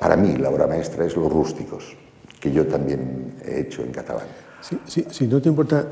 para 0.00 0.16
mí 0.16 0.36
la 0.36 0.50
obra 0.50 0.66
maestra 0.66 1.04
es 1.04 1.16
Los 1.16 1.32
rústicos, 1.32 1.96
que 2.40 2.52
yo 2.52 2.66
también 2.66 3.34
he 3.44 3.60
hecho 3.60 3.82
en 3.82 3.90
catalán. 3.90 4.26
Sí, 4.60 4.78
sí, 4.86 5.06
si 5.10 5.26
no 5.26 5.40
te 5.42 5.48
importa, 5.48 5.84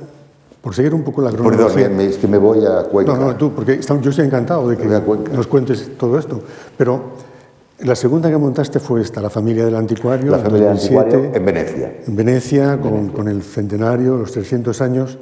por 0.61 0.75
seguir 0.75 0.95
un 0.95 1.03
poco 1.03 1.23
la 1.23 1.31
Perdón, 1.31 1.49
cronología. 1.49 1.87
eh, 1.87 2.07
es 2.07 2.19
que 2.19 2.29
me 2.29 2.39
voy 2.39 2.65
a 2.65 2.85
Cuenca. 2.85 3.15
No, 3.15 3.27
no, 3.27 3.37
tú, 3.37 3.53
porque 3.53 3.81
yo 3.81 4.11
estoy 4.11 4.27
encantado 4.27 4.69
de 4.69 4.77
que 4.77 4.85
nos 4.87 5.47
cuentes 5.49 5.97
todo 5.99 6.19
esto. 6.19 6.41
Pero 6.77 7.03
la 7.81 7.97
segunda 7.97 8.31
que 8.31 8.37
montaste 8.37 8.79
fue 8.79 9.01
esta, 9.01 9.21
La 9.21 9.31
familia 9.31 9.65
del 9.65 9.75
anticuario. 9.75 10.31
La 10.31 10.39
familia 10.39 10.69
del 10.69 10.77
2007, 10.77 11.01
anticuario 11.17 11.37
en 11.37 11.45
Venecia. 11.45 11.93
en 12.07 12.17
Venecia, 12.17 12.81
con, 12.81 13.09
con 13.09 13.27
el 13.27 13.43
centenario, 13.43 14.17
los 14.19 14.31
300 14.33 14.81
años, 14.83 15.19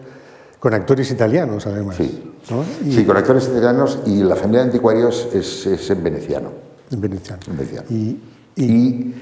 con 0.59 0.75
actores 0.75 1.11
italianos 1.11 1.67
además. 1.67 1.97
Sí. 1.97 2.33
¿no? 2.51 2.65
Y 2.85 2.93
Sí, 2.93 3.05
con 3.05 3.17
actores 3.17 3.45
italianos 3.49 4.01
y 4.07 4.23
la 4.23 4.35
familia 4.37 4.61
de 4.61 4.67
anticuarios 4.67 5.29
es, 5.33 5.67
es 5.67 5.91
en 5.91 6.03
veneciano. 6.03 6.51
en 6.91 7.01
veneciano. 7.01 7.43
En 7.49 7.57
veneciano. 7.57 7.87
Y, 7.91 8.21
y- 8.57 8.65
Y 8.65 9.15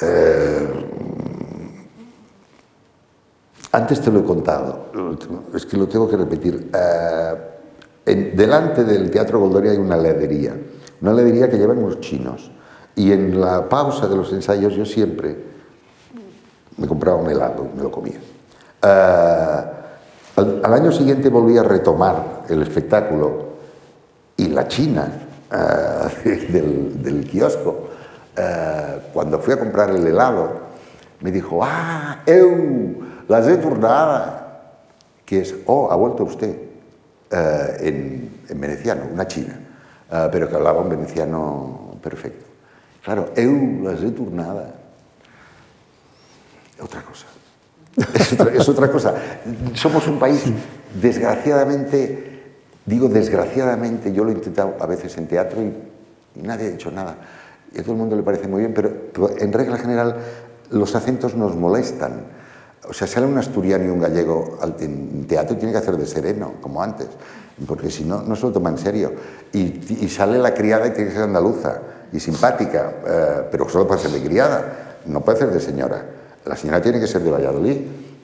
eh, 0.00 0.68
antes 3.72 4.00
te 4.00 4.10
lo 4.10 4.20
he 4.20 4.24
contado, 4.24 4.86
es 5.54 5.66
que 5.66 5.76
lo 5.76 5.86
tengo 5.88 6.08
que 6.08 6.16
repetir. 6.16 6.70
Eh, 6.72 7.34
en- 8.06 8.36
delante 8.36 8.84
del 8.84 9.10
Teatro 9.10 9.40
Goldoni 9.40 9.68
hay 9.68 9.76
una 9.76 9.96
heladería, 9.96 10.56
una 11.02 11.10
heladería 11.10 11.50
que 11.50 11.58
llevan 11.58 11.78
unos 11.78 12.00
chinos. 12.00 12.50
Y 12.94 13.12
en 13.12 13.40
la 13.40 13.68
pausa 13.68 14.08
de 14.08 14.16
los 14.16 14.32
ensayos 14.32 14.74
yo 14.74 14.84
siempre 14.84 15.36
me 16.76 16.86
compraba 16.86 17.18
un 17.18 17.30
helado 17.30 17.68
y 17.72 17.76
me 17.76 17.82
lo 17.82 17.90
comía. 17.90 18.18
Eh, 18.82 19.62
al, 20.38 20.72
año 20.72 20.92
siguiente 20.92 21.28
volví 21.28 21.58
a 21.58 21.62
retomar 21.62 22.44
el 22.48 22.62
espectáculo 22.62 23.48
y 24.36 24.48
la 24.48 24.68
china 24.68 25.08
eh, 26.24 26.48
del, 26.96 27.26
kiosco, 27.28 27.88
eh, 28.36 29.00
cuando 29.12 29.38
fui 29.40 29.54
a 29.54 29.58
comprar 29.58 29.90
el 29.90 30.06
helado, 30.06 30.68
me 31.20 31.32
dijo, 31.32 31.60
ah, 31.62 32.22
eu, 32.26 33.02
las 33.26 33.48
he 33.48 33.56
tornada, 33.56 34.74
que 35.24 35.40
es, 35.40 35.54
oh, 35.66 35.90
ha 35.90 35.96
vuelto 35.96 36.24
usted, 36.24 36.54
eh, 37.30 37.76
en, 37.80 38.42
en 38.48 38.60
veneciano, 38.60 39.02
una 39.12 39.26
china, 39.26 39.58
pero 40.30 40.48
que 40.48 40.54
hablaba 40.54 40.80
un 40.80 40.88
veneciano 40.88 41.98
perfecto. 42.02 42.46
Claro, 43.02 43.30
eu, 43.34 43.82
las 43.82 44.02
he 44.02 44.10
tornada. 44.10 44.74
Otra 46.80 47.02
cosa. 47.02 47.26
Es 48.14 48.32
otra, 48.32 48.54
es 48.54 48.68
otra 48.68 48.90
cosa. 48.90 49.14
Somos 49.74 50.06
un 50.06 50.18
país, 50.18 50.44
desgraciadamente, 51.00 52.42
digo 52.86 53.08
desgraciadamente, 53.08 54.12
yo 54.12 54.24
lo 54.24 54.30
he 54.30 54.34
intentado 54.34 54.76
a 54.80 54.86
veces 54.86 55.16
en 55.18 55.26
teatro 55.26 55.60
y 55.62 55.72
nadie 56.42 56.68
ha 56.68 56.70
dicho 56.70 56.90
nada. 56.90 57.16
Y 57.74 57.78
a 57.78 57.82
todo 57.82 57.92
el 57.92 57.98
mundo 57.98 58.16
le 58.16 58.22
parece 58.22 58.48
muy 58.48 58.60
bien, 58.60 58.72
pero, 58.74 58.90
en 59.38 59.52
regla 59.52 59.76
general 59.76 60.16
los 60.70 60.94
acentos 60.94 61.34
nos 61.34 61.56
molestan. 61.56 62.22
O 62.88 62.92
sea, 62.94 63.06
sale 63.06 63.26
un 63.26 63.36
asturiano 63.36 63.84
y 63.84 63.88
un 63.88 64.00
gallego 64.00 64.58
al- 64.62 64.76
en 64.80 65.26
teatro 65.26 65.54
y 65.56 65.58
tiene 65.58 65.72
que 65.72 65.78
hacer 65.78 65.96
de 65.96 66.06
sereno, 66.06 66.54
como 66.60 66.82
antes, 66.82 67.08
porque 67.66 67.90
si 67.90 68.04
no, 68.04 68.22
no 68.22 68.36
se 68.36 68.42
lo 68.46 68.52
toma 68.52 68.70
en 68.70 68.78
serio. 68.78 69.12
Y, 69.52 70.04
y 70.04 70.08
sale 70.08 70.38
la 70.38 70.54
criada 70.54 70.86
y 70.86 70.90
tiene 70.92 71.08
que 71.10 71.14
ser 71.14 71.24
andaluza 71.24 71.78
y 72.12 72.20
simpática, 72.20 72.92
eh, 73.06 73.42
pero 73.50 73.68
solo 73.68 73.86
puede 73.86 74.00
ser 74.00 74.12
de 74.12 74.22
criada, 74.22 74.96
no 75.06 75.20
puede 75.20 75.38
ser 75.38 75.50
de 75.50 75.60
señora. 75.60 76.02
La 76.48 76.56
señora 76.56 76.80
tiene 76.80 76.98
que 76.98 77.06
ser 77.06 77.22
de 77.22 77.30
Valladolid. 77.30 77.76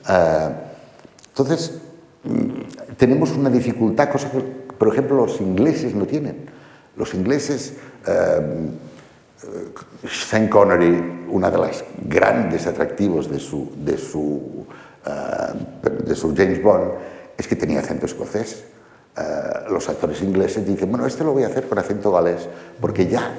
Eh, 0.09 0.49
entonces, 1.29 1.79
mm, 2.23 2.95
tenemos 2.97 3.31
una 3.31 3.49
dificultad, 3.49 4.09
cosa 4.09 4.31
que, 4.31 4.39
por 4.39 4.87
ejemplo, 4.87 5.15
los 5.17 5.39
ingleses 5.39 5.93
no 5.93 6.05
tienen. 6.05 6.49
Los 6.95 7.13
ingleses, 7.13 7.73
eh, 8.07 8.69
eh, 9.43 10.07
Sean 10.09 10.47
Connery, 10.47 11.25
una 11.29 11.51
de 11.51 11.57
las 11.57 11.83
grandes 12.07 12.67
atractivos 12.67 13.29
de 13.29 13.39
su, 13.39 13.71
de 13.83 13.97
su, 13.97 14.65
eh, 15.05 15.89
de 16.05 16.15
su 16.15 16.33
James 16.35 16.61
Bond, 16.63 16.91
es 17.37 17.47
que 17.47 17.55
tenía 17.55 17.79
acento 17.79 18.05
escocés. 18.05 18.63
Los 19.69 19.87
actores 19.87 20.21
ingleses 20.21 20.67
dicen, 20.67 20.89
bueno, 20.91 21.05
este 21.05 21.23
lo 21.23 21.31
voy 21.31 21.43
a 21.43 21.47
hacer 21.47 21.69
con 21.69 21.79
acento 21.79 22.11
galés, 22.11 22.49
porque 22.81 23.07
ya 23.07 23.33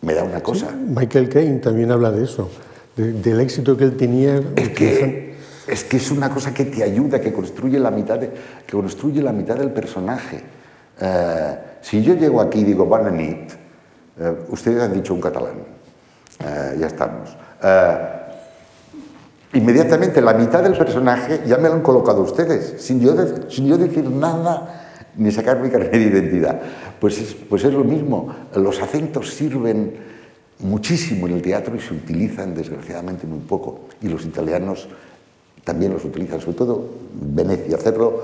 me 0.00 0.14
da 0.14 0.24
una 0.24 0.42
cosa. 0.42 0.70
Michael 0.70 1.28
Caine 1.28 1.58
también 1.58 1.90
habla 1.90 2.10
de 2.10 2.24
eso, 2.24 2.48
de- 2.96 3.12
del 3.12 3.40
éxito 3.40 3.76
que 3.76 3.84
él 3.84 3.96
tenía. 3.96 4.40
Es 4.56 4.68
que, 4.70 5.34
es 5.66 5.84
que 5.84 5.96
es 5.96 6.10
una 6.10 6.30
cosa 6.30 6.52
que 6.52 6.64
te 6.64 6.82
ayuda, 6.82 7.20
que 7.20 7.32
construye 7.32 7.78
la 7.78 7.90
mitad, 7.90 8.18
de- 8.18 8.30
que 8.66 8.72
construye 8.72 9.22
la 9.22 9.32
mitad 9.32 9.56
del 9.56 9.70
personaje. 9.70 10.40
Eh, 11.00 11.56
si 11.80 12.02
yo 12.02 12.14
llego 12.14 12.40
aquí 12.40 12.60
y 12.60 12.64
digo 12.64 12.84
bona 12.86 13.10
nit, 13.10 13.52
eh, 14.20 14.34
ustedes 14.48 14.82
han 14.82 14.92
dicho 14.92 15.14
un 15.14 15.20
catalán. 15.20 15.54
Eh, 16.44 16.76
ya 16.78 16.86
estamos. 16.86 17.36
Eh, 17.62 17.96
inmediatamente 19.54 20.20
la 20.20 20.34
mitad 20.34 20.62
del 20.62 20.76
personaje 20.76 21.40
ya 21.46 21.58
me 21.58 21.68
lo 21.68 21.74
han 21.74 21.82
colocado 21.82 22.22
ustedes, 22.22 22.74
sin 22.82 23.00
yo, 23.00 23.12
de- 23.14 23.50
sin 23.50 23.66
yo 23.66 23.76
decir 23.78 24.08
nada 24.10 24.78
ni 25.16 25.30
sacar 25.30 25.60
mi 25.60 25.68
carnet 25.68 25.92
de 25.92 25.98
identidad. 26.02 26.60
Pues 26.98 27.18
es, 27.18 27.34
pues 27.34 27.64
es 27.64 27.72
lo 27.72 27.84
mismo, 27.84 28.34
los 28.56 28.80
acentos 28.80 29.30
sirven 29.34 30.11
muchísimo 30.62 31.26
en 31.26 31.34
el 31.34 31.42
teatro 31.42 31.76
y 31.76 31.80
se 31.80 31.94
utilizan 31.94 32.54
desgraciadamente 32.54 33.26
muy 33.26 33.40
poco. 33.40 33.80
Y 34.00 34.08
los 34.08 34.24
italianos 34.24 34.88
también 35.64 35.92
los 35.92 36.04
utilizan, 36.04 36.40
sobre 36.40 36.56
todo 36.56 36.88
en 37.20 37.34
Venecia. 37.36 37.76
Hacerlo, 37.76 38.22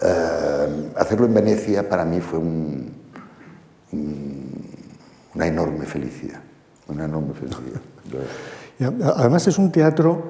eh, 0.00 0.90
hacerlo 0.96 1.26
en 1.26 1.34
Venecia 1.34 1.88
para 1.88 2.04
mí 2.04 2.20
fue 2.20 2.38
un- 2.38 2.90
un- 3.92 4.52
una 5.34 5.46
enorme 5.46 5.84
felicidad. 5.86 6.40
Una 6.88 7.04
enorme 7.04 7.34
felicidad. 7.34 7.80
Además 9.16 9.46
es 9.46 9.58
un 9.58 9.70
teatro, 9.72 10.22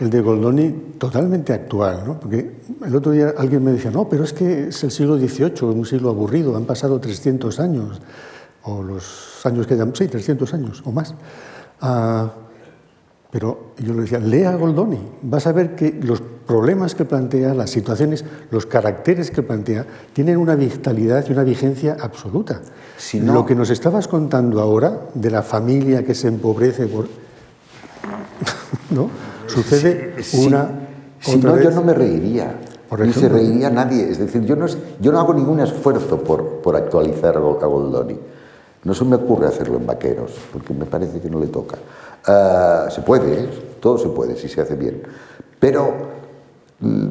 el 0.00 0.10
de 0.10 0.20
Goldoni, 0.20 0.94
totalmente 0.98 1.52
actual, 1.52 2.02
¿no? 2.06 2.18
Porque 2.18 2.50
el 2.84 2.96
otro 2.96 3.12
día 3.12 3.34
alguien 3.36 3.62
me 3.62 3.70
decía, 3.72 3.90
no, 3.92 4.08
pero 4.08 4.24
es 4.24 4.32
que 4.32 4.68
es 4.68 4.82
el 4.82 4.90
siglo 4.90 5.16
XVIII, 5.18 5.62
un 5.68 5.86
siglo 5.86 6.10
aburrido, 6.10 6.56
han 6.56 6.64
pasado 6.64 6.98
300 6.98 7.60
años, 7.60 8.00
o 8.64 8.82
los 8.82 9.40
años 9.44 9.66
que 9.66 9.76
llaman, 9.76 9.94
sí, 9.94 10.08
300 10.08 10.54
años 10.54 10.82
o 10.84 10.92
más. 10.92 11.14
Ah, 11.80 12.30
pero 13.30 13.72
yo 13.78 13.92
le 13.94 14.02
decía, 14.02 14.20
lea 14.20 14.50
a 14.50 14.56
Goldoni, 14.56 14.98
vas 15.22 15.46
a 15.48 15.52
ver 15.52 15.74
que 15.74 15.98
los 16.02 16.22
problemas 16.46 16.94
que 16.94 17.04
plantea, 17.04 17.52
las 17.52 17.68
situaciones, 17.70 18.24
los 18.50 18.64
caracteres 18.66 19.30
que 19.32 19.42
plantea, 19.42 19.84
tienen 20.12 20.36
una 20.36 20.54
vitalidad 20.54 21.24
y 21.28 21.32
una 21.32 21.42
vigencia 21.42 21.96
absoluta. 22.00 22.60
Si 22.96 23.18
no- 23.18 23.34
Lo 23.34 23.44
que 23.44 23.54
nos 23.56 23.70
estabas 23.70 24.06
contando 24.06 24.60
ahora, 24.60 25.00
de 25.14 25.30
la 25.30 25.42
familia 25.42 26.04
que 26.04 26.14
se 26.14 26.28
empobrece 26.28 26.86
por... 26.86 27.06
¿no? 28.90 29.10
Sucede 29.46 30.22
Si- 30.22 30.46
una... 30.46 30.70
Si 31.20 31.36
otra 31.38 31.52
no, 31.56 31.60
yo 31.62 31.70
no 31.70 31.82
me 31.82 31.94
reiría. 31.94 32.54
Por 32.88 33.00
Ni 33.00 33.12
se 33.14 33.28
reiría 33.30 33.70
nadie. 33.70 34.10
Es 34.10 34.18
decir, 34.18 34.42
yo 34.44 34.56
no, 34.56 34.66
es- 34.66 34.76
yo 35.00 35.10
no 35.10 35.18
hago 35.18 35.32
ningún 35.34 35.58
esfuerzo 35.60 36.22
por, 36.22 36.60
por 36.60 36.76
actualizar 36.76 37.36
a 37.36 37.40
Goldoni. 37.40 38.16
No 38.84 38.94
se 38.94 39.04
me 39.04 39.16
ocurre 39.16 39.46
hacerlo 39.46 39.76
en 39.78 39.86
vaqueros, 39.86 40.32
porque 40.52 40.74
me 40.74 40.84
parece 40.84 41.20
que 41.20 41.30
no 41.30 41.40
le 41.40 41.46
toca. 41.46 41.76
Ah, 42.26 42.88
se 42.90 43.00
puede, 43.02 43.34
¿eh? 43.44 43.48
todo 43.80 43.98
se 43.98 44.08
puede 44.08 44.36
si 44.36 44.48
se 44.48 44.60
hace 44.60 44.74
bien. 44.76 45.02
Pero 45.58 45.92
mm, 46.80 47.08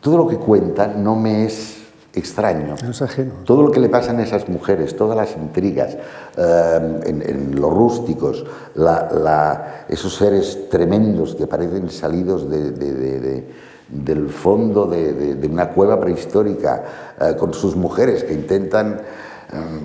todo 0.00 0.18
lo 0.18 0.28
que 0.28 0.36
cuenta 0.38 0.86
no 0.86 1.16
me 1.16 1.46
es 1.46 1.82
extraño. 2.14 2.76
No 2.84 2.90
es 2.90 3.02
ajeno. 3.02 3.32
Todo 3.44 3.62
lo 3.62 3.72
que 3.72 3.80
le 3.80 3.88
pasan 3.88 4.20
a 4.20 4.22
esas 4.22 4.48
mujeres, 4.48 4.96
todas 4.96 5.16
las 5.16 5.36
intrigas, 5.36 5.96
eh, 6.36 7.00
en, 7.06 7.22
en 7.28 7.60
los 7.60 7.72
rústicos, 7.72 8.44
la- 8.76 9.08
la- 9.12 9.84
esos 9.88 10.14
seres 10.14 10.68
tremendos 10.70 11.34
que 11.34 11.48
parecen 11.48 11.90
salidos 11.90 12.48
de- 12.48 12.70
de- 12.70 12.92
de- 12.94 13.20
de- 13.20 13.48
del 13.88 14.28
fondo 14.30 14.86
de, 14.86 15.36
una 15.50 15.70
cueva 15.70 15.98
prehistórica, 16.00 16.84
eh, 17.20 17.34
con 17.36 17.52
sus 17.52 17.74
mujeres 17.76 18.22
que 18.24 18.32
intentan 18.32 19.00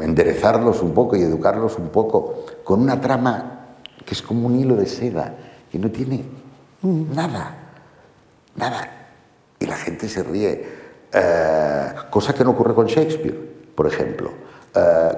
enderezarlos 0.02 0.82
un 0.82 0.94
poco 0.94 1.16
y 1.16 1.22
educarlos 1.22 1.78
un 1.78 1.90
poco, 1.90 2.46
con 2.64 2.82
una 2.82 3.00
trama 3.00 3.60
que 4.06 4.14
es 4.14 4.22
como 4.22 4.48
un 4.48 4.60
hilo 4.60 4.76
de 4.76 4.86
seda, 4.86 5.36
que 5.72 5.78
no 5.78 5.92
tiene 5.92 6.24
nada, 6.82 7.56
nada. 8.56 8.90
Y 9.60 9.66
la 9.66 9.76
gente 9.76 10.08
se 10.08 10.24
ríe. 10.24 10.80
Eh, 11.12 11.88
cosa 12.10 12.34
que 12.34 12.44
no 12.44 12.52
ocurre 12.52 12.74
con 12.74 12.88
Shakespeare, 12.88 13.38
por 13.76 13.88
ejemplo. 13.88 14.32
Eh, 14.76 15.12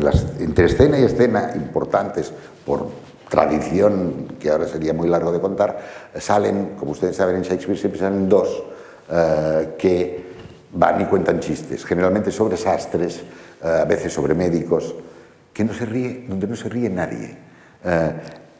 las, 0.00 0.40
entre 0.40 0.66
escena 0.66 0.98
y 0.98 1.04
escena 1.04 1.52
importantes, 1.54 2.32
por 2.66 2.88
tradición, 3.28 4.36
que 4.38 4.50
ahora 4.50 4.66
sería 4.68 4.92
muy 4.92 5.08
largo 5.08 5.32
de 5.32 5.40
contar, 5.40 5.78
salen, 6.18 6.74
como 6.78 6.92
ustedes 6.92 7.16
saben, 7.16 7.36
en 7.36 7.42
Shakespeare 7.42 7.78
siempre 7.78 8.00
salen 8.00 8.28
dos 8.28 8.62
eh, 9.10 9.74
que 9.78 10.33
van 10.74 11.00
y 11.00 11.04
cuentan 11.06 11.40
chistes, 11.40 11.84
generalmente 11.84 12.30
sobre 12.30 12.56
sastres, 12.56 13.22
eh, 13.62 13.80
a 13.82 13.84
veces 13.84 14.12
sobre 14.12 14.34
médicos, 14.34 14.94
que 15.52 15.64
no 15.64 15.72
se 15.72 15.86
ríe, 15.86 16.26
donde 16.28 16.46
no 16.46 16.56
se 16.56 16.68
ríe 16.68 16.90
nadie. 16.90 17.36
Eh, 17.84 18.12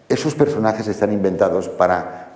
esos 0.08 0.34
personajes 0.34 0.86
están 0.86 1.12
inventados 1.12 1.68
para 1.68 2.28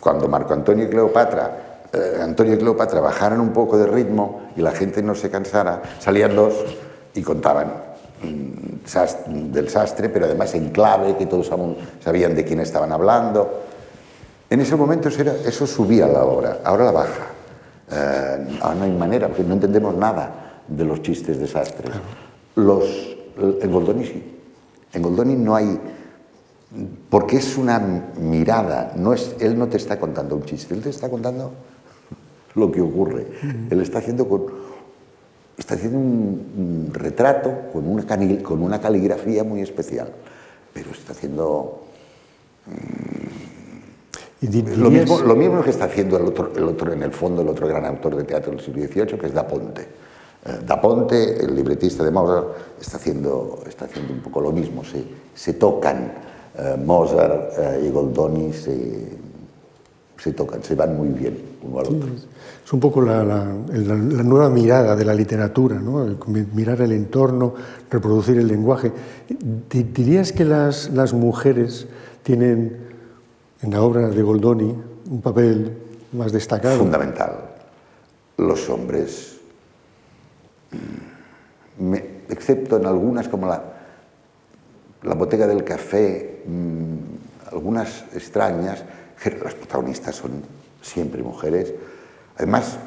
cuando 0.00 0.26
Marco 0.28 0.52
Antonio 0.52 0.86
y 0.86 0.88
Cleopatra, 0.88 1.50
eh, 1.92 2.18
Antonio 2.20 2.54
y 2.54 2.58
Cleopatra 2.58 3.00
bajaran 3.00 3.40
un 3.40 3.52
poco 3.52 3.78
de 3.78 3.86
ritmo 3.86 4.50
y 4.56 4.60
la 4.60 4.72
gente 4.72 5.02
no 5.02 5.14
se 5.14 5.30
cansara, 5.30 5.82
salían 6.00 6.34
dos 6.34 6.54
y 7.14 7.22
contaban 7.22 7.72
mm, 8.22 9.52
del 9.52 9.68
sastre, 9.68 10.08
pero 10.08 10.24
además 10.24 10.54
en 10.54 10.70
clave, 10.70 11.16
que 11.16 11.26
todos 11.26 11.50
sabían 12.02 12.34
de 12.34 12.44
quién 12.44 12.60
estaban 12.60 12.90
hablando. 12.90 13.62
En 14.50 14.60
ese 14.60 14.74
momento 14.74 15.08
eso 15.08 15.66
subía 15.66 16.06
la 16.06 16.24
obra, 16.24 16.58
ahora 16.64 16.84
la 16.86 16.92
baja. 16.92 17.31
Eh, 17.92 18.58
ahora 18.62 18.74
no 18.74 18.84
hay 18.84 18.92
manera, 18.92 19.28
porque 19.28 19.44
no 19.44 19.54
entendemos 19.54 19.94
nada 19.94 20.62
de 20.66 20.84
los 20.84 21.02
chistes 21.02 21.38
desastres. 21.38 21.92
Los, 22.56 23.16
en 23.38 23.70
Goldoni 23.70 24.06
sí. 24.06 24.22
En 24.92 25.02
Goldoni 25.02 25.34
no 25.36 25.54
hay... 25.54 25.78
Porque 27.10 27.36
es 27.36 27.58
una 27.58 27.78
mirada, 27.78 28.92
no 28.96 29.12
es, 29.12 29.36
él 29.40 29.58
no 29.58 29.68
te 29.68 29.76
está 29.76 30.00
contando 30.00 30.36
un 30.36 30.44
chiste, 30.44 30.72
él 30.72 30.80
te 30.80 30.88
está 30.88 31.10
contando 31.10 31.52
lo 32.54 32.72
que 32.72 32.80
ocurre. 32.80 33.26
Él 33.70 33.82
está 33.82 33.98
haciendo, 33.98 34.26
con, 34.26 34.46
está 35.58 35.74
haciendo 35.74 35.98
un, 35.98 36.88
retrato 36.92 37.52
con 37.74 37.86
una, 37.86 38.06
con 38.42 38.62
una 38.62 38.80
caligrafía 38.80 39.44
muy 39.44 39.60
especial, 39.60 40.08
pero 40.72 40.90
está 40.92 41.12
haciendo... 41.12 41.82
Lo 44.42 44.90
mismo, 44.90 45.20
lo 45.20 45.36
mismo 45.36 45.62
que 45.62 45.70
está 45.70 45.84
haciendo 45.84 46.16
el 46.16 46.26
otro, 46.26 46.50
el 46.56 46.64
otro, 46.64 46.92
en 46.92 47.02
el 47.02 47.12
fondo, 47.12 47.42
el 47.42 47.48
otro 47.48 47.68
gran 47.68 47.84
autor 47.84 48.16
de 48.16 48.24
teatro 48.24 48.50
del 48.50 48.60
siglo 48.60 48.82
XVIII, 48.82 49.18
que 49.18 49.26
es 49.26 49.32
Da 49.32 49.46
Ponte. 49.46 49.82
Eh, 49.82 50.58
da 50.66 50.80
Ponte, 50.80 51.44
el 51.44 51.54
libretista 51.54 52.02
de 52.02 52.10
Mozart, 52.10 52.48
está 52.80 52.96
haciendo, 52.96 53.62
está 53.68 53.84
haciendo 53.84 54.12
un 54.12 54.20
poco 54.20 54.40
lo 54.40 54.50
mismo. 54.50 54.82
Se, 54.82 55.04
se 55.32 55.52
tocan 55.54 56.12
eh, 56.58 56.76
Mozart 56.84 57.52
eh, 57.56 57.84
y 57.86 57.90
Goldoni, 57.90 58.52
se, 58.52 59.10
se 60.18 60.32
tocan, 60.32 60.60
se 60.64 60.74
van 60.74 60.96
muy 60.96 61.10
bien 61.10 61.38
uno 61.62 61.78
al 61.78 61.86
otro. 61.86 62.08
Es 62.64 62.72
un 62.72 62.80
poco 62.80 63.00
la, 63.00 63.22
la, 63.22 63.44
la, 63.44 63.94
nueva 63.94 64.50
mirada 64.50 64.96
de 64.96 65.04
la 65.04 65.14
literatura, 65.14 65.78
¿no? 65.78 66.04
mirar 66.52 66.80
el 66.80 66.90
entorno, 66.92 67.54
reproducir 67.88 68.38
el 68.38 68.48
lenguaje. 68.48 68.90
¿Dirías 69.70 70.32
que 70.32 70.44
las, 70.44 70.90
las 70.90 71.12
mujeres 71.12 71.86
tienen 72.24 72.91
en 73.62 73.70
la 73.70 73.82
obra 73.82 74.08
de 74.08 74.22
Goldoni 74.22 74.76
un 75.10 75.22
papel 75.22 75.78
más 76.12 76.32
destacado. 76.32 76.78
Fundamental. 76.78 77.50
Los 78.36 78.68
hombres, 78.68 79.38
mm, 81.78 81.94
excepto 82.28 82.76
en 82.76 82.86
algunas 82.86 83.28
como 83.28 83.46
la, 83.46 83.62
la 85.02 85.14
botega 85.14 85.46
del 85.46 85.64
café, 85.64 86.42
mm, 86.46 87.52
algunas 87.52 88.04
extrañas, 88.14 88.84
las 89.24 89.54
protagonistas 89.54 90.16
son 90.16 90.42
siempre 90.80 91.22
mujeres. 91.22 91.72
Además, 92.36 92.78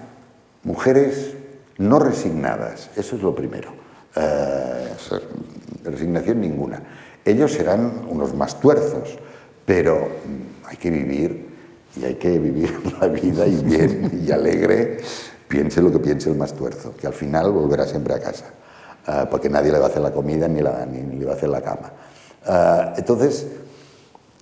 mujeres 0.64 1.34
no 1.78 2.00
resignadas, 2.00 2.90
eso 2.98 3.16
es 3.16 3.22
lo 3.22 3.34
primero. 3.34 3.70
Eh, 4.16 4.90
resignación 5.84 6.42
ninguna. 6.42 6.82
Ellos 7.24 7.54
serán 7.54 8.06
unos 8.10 8.34
más 8.34 8.60
tuerzos, 8.60 9.18
pero 9.66 10.08
hay 10.66 10.78
que 10.78 10.90
vivir 10.90 11.46
y 12.00 12.06
hay 12.06 12.16
que 12.16 12.38
vivir 12.40 12.74
la 13.02 13.08
vida 13.08 13.48
y 13.48 13.64
bien 13.64 14.24
y 14.26 14.32
alegre, 14.32 14.98
piense 15.48 15.82
lo 15.82 15.92
que 15.92 16.00
piense 16.00 16.30
el 16.30 16.36
más 16.36 16.54
tuerzo, 16.54 16.94
que 16.96 17.08
al 17.08 17.14
final 17.14 17.52
volverá 17.52 17.86
siempre 17.86 18.14
a 18.14 18.20
casa, 18.20 18.46
uh, 19.08 19.30
porque 19.30 19.50
nadie 19.50 19.72
le 19.72 19.80
va 19.80 19.86
a 19.86 19.90
hacer 19.90 20.02
la 20.02 20.12
comida 20.12 20.48
ni, 20.48 20.62
le 20.62 21.26
va 21.26 21.34
a 21.34 21.36
hacer 21.36 21.50
la 21.50 21.62
cama. 21.62 21.92
Uh, 22.48 22.98
entonces, 22.98 23.48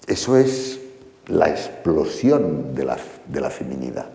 eso 0.07 0.37
es 0.37 0.79
la 1.27 1.49
explosión 1.49 2.75
de 2.75 2.85
la, 2.85 2.97
de 3.27 3.41
la 3.41 3.49
feminidad. 3.49 4.07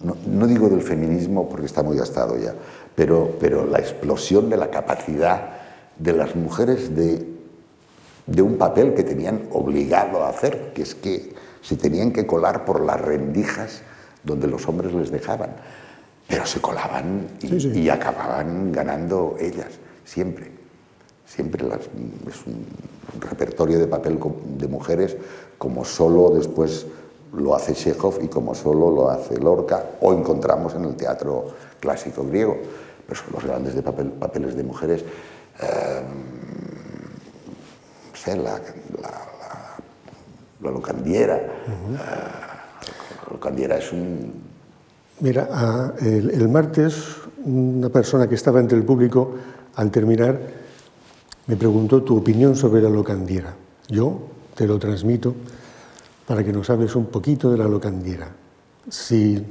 No, 0.00 0.16
no, 0.26 0.46
digo 0.46 0.68
del 0.68 0.82
feminismo 0.82 1.48
porque 1.48 1.66
está 1.66 1.82
muy 1.82 1.96
gastado 1.96 2.36
ya, 2.36 2.54
pero, 2.94 3.36
pero 3.38 3.64
la 3.64 3.78
explosión 3.78 4.50
de 4.50 4.56
la 4.56 4.70
capacidad 4.70 5.50
de 5.96 6.12
las 6.12 6.34
mujeres 6.34 6.94
de 6.96 7.33
de 8.26 8.42
un 8.42 8.56
papel 8.56 8.94
que 8.94 9.04
tenían 9.04 9.48
obligado 9.52 10.24
a 10.24 10.30
hacer, 10.30 10.72
que 10.74 10.82
es 10.82 10.94
que 10.94 11.34
se 11.60 11.76
tenían 11.76 12.12
que 12.12 12.26
colar 12.26 12.64
por 12.64 12.80
las 12.80 13.00
rendijas 13.00 13.82
donde 14.22 14.46
los 14.46 14.66
hombres 14.68 14.92
les 14.92 15.10
dejaban. 15.10 15.50
Pero 16.26 16.46
se 16.46 16.60
colaban 16.60 17.28
y, 17.42 17.88
acababan 17.88 18.72
ganando 18.72 19.36
ellas, 19.38 19.78
siempre. 20.04 20.52
Siempre 21.26 21.64
las, 21.64 21.80
es 21.80 22.46
un 22.46 22.66
repertorio 23.20 23.78
de 23.78 23.86
papel 23.86 24.18
de 24.56 24.68
mujeres 24.68 25.16
como 25.58 25.84
solo 25.84 26.30
después 26.30 26.86
lo 27.32 27.54
hace 27.54 27.74
Chekhov 27.74 28.22
y 28.22 28.28
como 28.28 28.54
solo 28.54 28.90
lo 28.90 29.10
hace 29.10 29.38
Lorca 29.38 29.84
o 30.00 30.12
encontramos 30.12 30.74
en 30.74 30.84
el 30.84 30.94
teatro 30.94 31.46
clásico 31.80 32.24
griego. 32.24 32.56
Pero 33.06 33.20
son 33.20 33.32
los 33.34 33.44
grandes 33.44 33.74
de 33.74 33.82
papel, 33.82 34.08
papeles 34.12 34.56
de 34.56 34.62
mujeres. 34.62 35.02
Eh, 35.60 36.02
la, 38.26 38.58
la, 40.62 40.70
locandiera. 40.70 41.40
la 41.92 43.30
locandiera 43.30 43.76
es 43.76 43.92
un... 43.92 44.32
Mira, 45.20 45.94
el, 46.00 46.48
martes 46.48 47.16
una 47.44 47.88
persona 47.90 48.26
que 48.26 48.34
estaba 48.34 48.60
entre 48.60 48.78
el 48.78 48.84
público, 48.84 49.34
al 49.76 49.90
terminar, 49.90 50.38
me 51.46 51.56
preguntó 51.56 52.02
tu 52.02 52.16
opinión 52.16 52.56
sobre 52.56 52.80
la 52.80 52.88
locandiera. 52.88 53.54
Yo 53.88 54.22
te 54.54 54.66
lo 54.66 54.78
transmito 54.78 55.34
para 56.26 56.42
que 56.42 56.52
nos 56.52 56.70
hables 56.70 56.96
un 56.96 57.06
poquito 57.06 57.50
de 57.50 57.58
la 57.58 57.66
locandiera. 57.66 58.28
Si... 58.88 59.44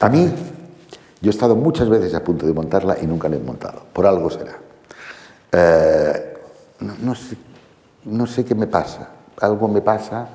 A 0.00 0.08
mí, 0.08 0.32
yo 1.20 1.30
he 1.30 1.34
estado 1.34 1.54
muchas 1.54 1.88
veces 1.88 2.14
a 2.14 2.24
punto 2.24 2.46
de 2.46 2.52
montarla 2.52 2.96
y 3.00 3.06
nunca 3.06 3.28
la 3.28 3.36
he 3.36 3.38
montado. 3.38 3.82
Por 3.92 4.06
algo 4.06 4.30
será. 4.30 4.58
Eh, 5.52 6.33
no, 7.00 7.14
sé, 7.14 7.36
no 8.04 8.26
sé 8.26 8.44
qué 8.44 8.54
me 8.54 8.66
pasa, 8.66 9.08
algo 9.40 9.68
me 9.68 9.80
pasa. 9.80 10.28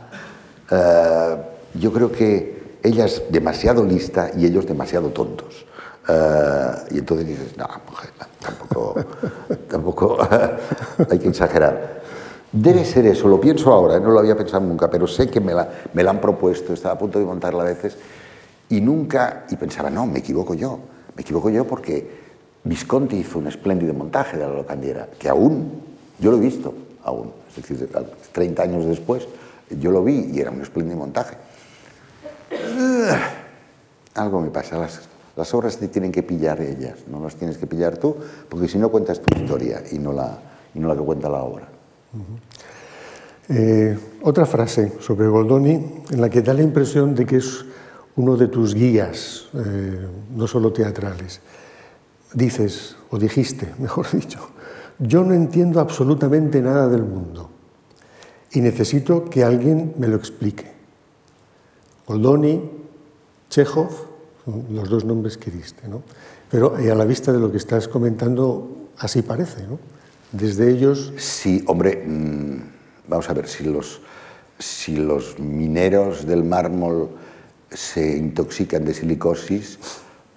Eh, 0.69 1.37
yo 1.75 1.91
creo 1.93 2.11
que 2.11 2.77
ella 2.83 3.05
es 3.05 3.23
demasiado 3.29 3.83
lista 3.83 4.31
y 4.35 4.45
ellos 4.45 4.65
demasiado 4.65 5.09
tontos. 5.09 5.65
Eh, 6.07 6.71
y 6.91 6.97
entonces 6.99 7.27
dices, 7.27 7.57
no, 7.57 7.67
mujer, 7.87 8.09
tampoco, 8.39 8.95
tampoco 9.69 10.17
hay 11.09 11.19
que 11.19 11.27
exagerar. 11.27 11.99
Debe 12.51 12.83
ser 12.83 13.05
eso, 13.05 13.27
lo 13.27 13.39
pienso 13.39 13.71
ahora, 13.71 13.99
no 13.99 14.09
lo 14.09 14.19
había 14.19 14.35
pensado 14.35 14.65
nunca, 14.65 14.89
pero 14.89 15.05
sé 15.05 15.29
que 15.29 15.39
me 15.39 15.53
la, 15.53 15.69
me 15.93 16.03
la 16.03 16.09
han 16.09 16.19
propuesto, 16.19 16.73
estaba 16.73 16.95
a 16.95 16.97
punto 16.97 17.19
de 17.19 17.25
montarla 17.25 17.61
a 17.61 17.65
veces 17.65 17.95
y 18.69 18.81
nunca, 18.81 19.45
y 19.49 19.55
pensaba, 19.55 19.91
no, 19.91 20.07
me 20.07 20.19
equivoco 20.19 20.55
yo, 20.55 20.79
me 21.15 21.21
equivoco 21.21 21.51
yo 21.51 21.67
porque 21.67 22.09
Visconti 22.63 23.17
hizo 23.17 23.37
un 23.37 23.47
espléndido 23.47 23.93
montaje 23.93 24.37
de 24.37 24.47
la 24.47 24.53
locandiera, 24.53 25.07
que 25.19 25.29
aún 25.29 25.88
yo 26.19 26.31
lo 26.31 26.37
he 26.37 26.41
visto 26.41 26.73
aún, 27.03 27.31
es 27.49 27.55
decir, 27.55 27.89
30 28.31 28.63
años 28.63 28.85
después, 28.85 29.27
yo 29.79 29.91
lo 29.91 30.03
vi 30.03 30.29
y 30.33 30.39
era 30.39 30.51
un 30.51 30.61
espléndido 30.61 30.97
montaje. 30.97 31.37
Algo 34.15 34.41
me 34.41 34.49
pasa, 34.49 34.77
las, 34.77 35.53
obras 35.53 35.77
te 35.77 35.87
tienen 35.87 36.11
que 36.11 36.23
pillar 36.23 36.59
ellas, 36.61 36.95
no 37.07 37.23
las 37.23 37.35
tienes 37.35 37.57
que 37.57 37.67
pillar 37.67 37.97
tú, 37.97 38.15
porque 38.49 38.67
si 38.67 38.77
no 38.77 38.89
cuentas 38.89 39.21
tu 39.21 39.39
historia 39.39 39.83
y 39.91 39.99
no 39.99 40.11
la, 40.11 40.37
y 40.73 40.79
no 40.79 40.87
la 40.87 40.95
que 40.95 41.01
cuenta 41.01 41.29
la 41.29 41.43
obra. 41.43 41.67
Eh, 43.47 43.97
otra 44.21 44.45
frase 44.45 44.93
sobre 44.99 45.27
Goldoni 45.27 46.03
en 46.11 46.21
la 46.21 46.29
que 46.29 46.41
da 46.41 46.53
la 46.53 46.61
impresión 46.61 47.15
de 47.15 47.25
que 47.25 47.37
es 47.37 47.65
uno 48.15 48.35
de 48.35 48.47
tus 48.47 48.75
guías, 48.75 49.47
eh, 49.53 50.07
no 50.35 50.47
solo 50.47 50.73
teatrales. 50.73 51.39
Dices, 52.33 52.95
o 53.09 53.17
dijiste, 53.17 53.73
mejor 53.79 54.11
dicho, 54.11 54.39
yo 54.99 55.23
no 55.23 55.33
entiendo 55.33 55.79
absolutamente 55.79 56.61
nada 56.61 56.87
del 56.87 57.03
mundo 57.03 57.49
y 58.51 58.61
necesito 58.61 59.25
que 59.25 59.43
alguien 59.43 59.93
me 59.97 60.07
lo 60.07 60.15
explique. 60.15 60.71
Goldoni, 62.07 62.61
Chekhov, 63.49 63.89
los 64.71 64.89
dos 64.89 65.05
nombres 65.05 65.37
que 65.37 65.51
diste, 65.51 65.87
¿no? 65.87 66.01
Pero 66.49 66.75
a 66.75 66.95
la 66.95 67.05
vista 67.05 67.31
de 67.31 67.39
lo 67.39 67.51
que 67.51 67.57
estás 67.57 67.87
comentando, 67.87 68.89
así 68.97 69.21
parece, 69.21 69.67
¿no? 69.67 69.79
Desde 70.31 70.69
ellos... 70.69 71.13
Sí, 71.17 71.63
hombre, 71.67 72.03
mm, 72.05 72.61
vamos 73.07 73.29
a 73.29 73.33
ver, 73.33 73.47
si 73.47 73.63
los, 73.63 74.01
si 74.57 74.95
los 74.95 75.39
mineros 75.39 76.25
del 76.25 76.43
mármol 76.43 77.09
se 77.69 78.17
intoxican 78.17 78.83
de 78.83 78.93
silicosis, 78.93 79.77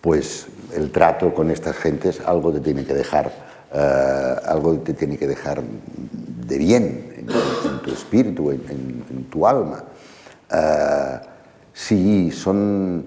pues 0.00 0.46
el 0.74 0.90
trato 0.90 1.32
con 1.32 1.50
estas 1.50 1.76
gentes 1.76 2.20
algo 2.20 2.52
te 2.52 2.60
tiene 2.60 2.84
que 2.84 2.94
dejar 2.94 3.26
eh, 3.28 3.51
algo 3.72 4.78
te 4.78 4.94
tiene 4.94 5.16
que 5.16 5.26
dejar 5.26 5.62
de 5.62 6.58
bien 6.58 7.14
en, 7.16 7.82
tu 7.82 7.90
espíritu, 7.90 8.50
en, 8.50 9.26
tu 9.30 9.46
alma. 9.46 9.84
Uh, 10.52 11.26
sí, 11.72 12.30
son... 12.30 13.04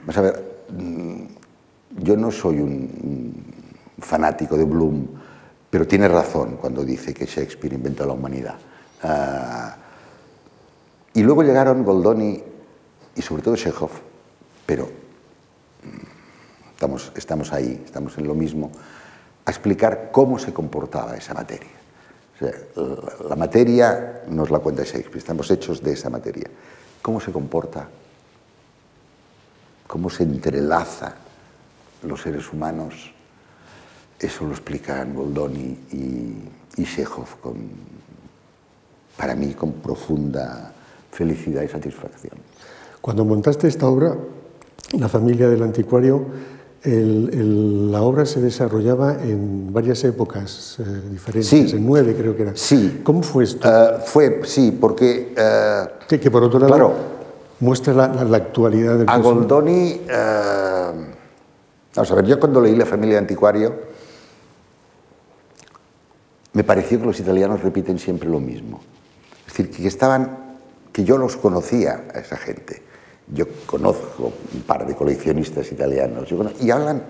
Vamos 0.00 0.16
a 0.16 0.20
ver, 0.20 0.66
mm, 0.70 1.22
yo 1.98 2.16
no 2.16 2.30
soy 2.30 2.60
un 2.60 3.34
fanático 3.98 4.56
de 4.56 4.64
Bloom, 4.64 5.06
pero 5.70 5.86
tiene 5.86 6.06
razón 6.06 6.56
cuando 6.60 6.84
dice 6.84 7.12
que 7.12 7.26
Shakespeare 7.26 7.74
inventó 7.74 8.06
la 8.06 8.12
humanidad. 8.12 8.54
Uh, 9.02 9.86
y 11.14 11.22
luego 11.22 11.42
llegaron 11.42 11.82
Goldoni 11.82 12.42
y 13.16 13.22
sobre 13.22 13.42
todo 13.42 13.56
Chekhov, 13.56 13.90
pero 14.64 14.84
mm, 15.82 16.96
estamos 17.16 17.52
ahí, 17.52 17.82
estamos 17.84 18.16
en 18.18 18.26
lo 18.26 18.34
mismo 18.34 18.70
a 19.46 19.50
explicar 19.50 20.10
cómo 20.12 20.38
se 20.38 20.52
comportaba 20.52 21.16
esa 21.16 21.32
materia. 21.32 21.70
la 23.28 23.36
materia 23.36 24.22
nos 24.28 24.50
la 24.50 24.58
cuenta 24.58 24.82
Shakespeare, 24.82 25.18
estamos 25.18 25.50
hechos 25.50 25.82
de 25.82 25.92
esa 25.92 26.10
materia. 26.10 26.50
¿Cómo 27.00 27.20
se 27.20 27.32
comporta 27.32 27.88
cómo 29.86 30.10
se 30.10 30.24
entrelaza 30.24 31.14
los 32.02 32.20
seres 32.22 32.52
humanos, 32.52 33.12
eso 34.18 34.44
lo 34.44 34.52
explican 34.52 35.14
Goldoni 35.14 35.78
y, 35.92 36.50
y 36.76 37.04
con, 37.40 37.56
para 39.16 39.34
mí 39.34 39.54
con 39.54 39.72
profunda 39.74 40.72
felicidad 41.10 41.62
y 41.62 41.68
satisfacción. 41.68 42.34
Cuando 43.00 43.24
montaste 43.24 43.68
esta 43.68 43.86
obra, 43.86 44.16
La 44.98 45.08
familia 45.08 45.48
del 45.48 45.64
anticuario, 45.64 46.24
el, 46.82 47.30
el, 47.32 47.92
la 47.92 48.02
obra 48.02 48.24
se 48.26 48.40
desarrollaba 48.40 49.14
en 49.22 49.72
varias 49.72 50.04
épocas 50.04 50.76
eh, 50.78 50.84
diferentes, 51.10 51.48
Sí. 51.48 51.76
en 51.76 51.84
nueve 51.86 52.14
creo 52.16 52.36
que 52.36 52.42
era. 52.42 52.52
Sí. 52.54 53.00
¿Cómo 53.02 53.22
fue 53.22 53.44
esto? 53.44 53.68
Eh, 53.68 53.98
fue, 54.04 54.40
sí, 54.44 54.76
porque 54.78 55.34
eh, 55.36 55.82
que, 56.08 56.20
que 56.20 56.30
por 56.30 56.42
otro 56.44 56.58
lado 56.60 56.72
claro. 56.72 56.94
muestra 57.60 57.92
la, 57.92 58.08
la- 58.08 58.24
la 58.24 58.36
actualidad 58.36 58.98
del 58.98 59.08
a. 59.08 59.18
Goldoni, 59.18 60.00
eh, 60.08 60.90
vamos 61.94 62.10
a 62.10 62.14
ver, 62.14 62.24
yo 62.26 62.38
cuando 62.38 62.60
leí 62.60 62.76
La 62.76 62.86
familia 62.86 63.18
anticuario, 63.18 63.74
me 66.52 66.64
pareció 66.64 67.00
que 67.00 67.06
los 67.06 67.20
italianos 67.20 67.62
repiten 67.62 67.98
siempre 67.98 68.28
lo 68.28 68.40
mismo. 68.40 68.80
Es 69.46 69.52
decir, 69.56 69.70
que 69.70 69.86
estaban, 69.88 70.56
que 70.92 71.04
yo 71.04 71.18
los 71.18 71.36
conocía 71.36 72.04
a 72.14 72.18
esa 72.20 72.36
gente. 72.36 72.82
Yo 73.32 73.44
conozco 73.66 74.32
un 74.54 74.60
par 74.62 74.86
de 74.86 74.94
coleccionistas 74.94 75.70
italianos 75.72 76.28
y 76.60 76.70
hablan 76.70 77.02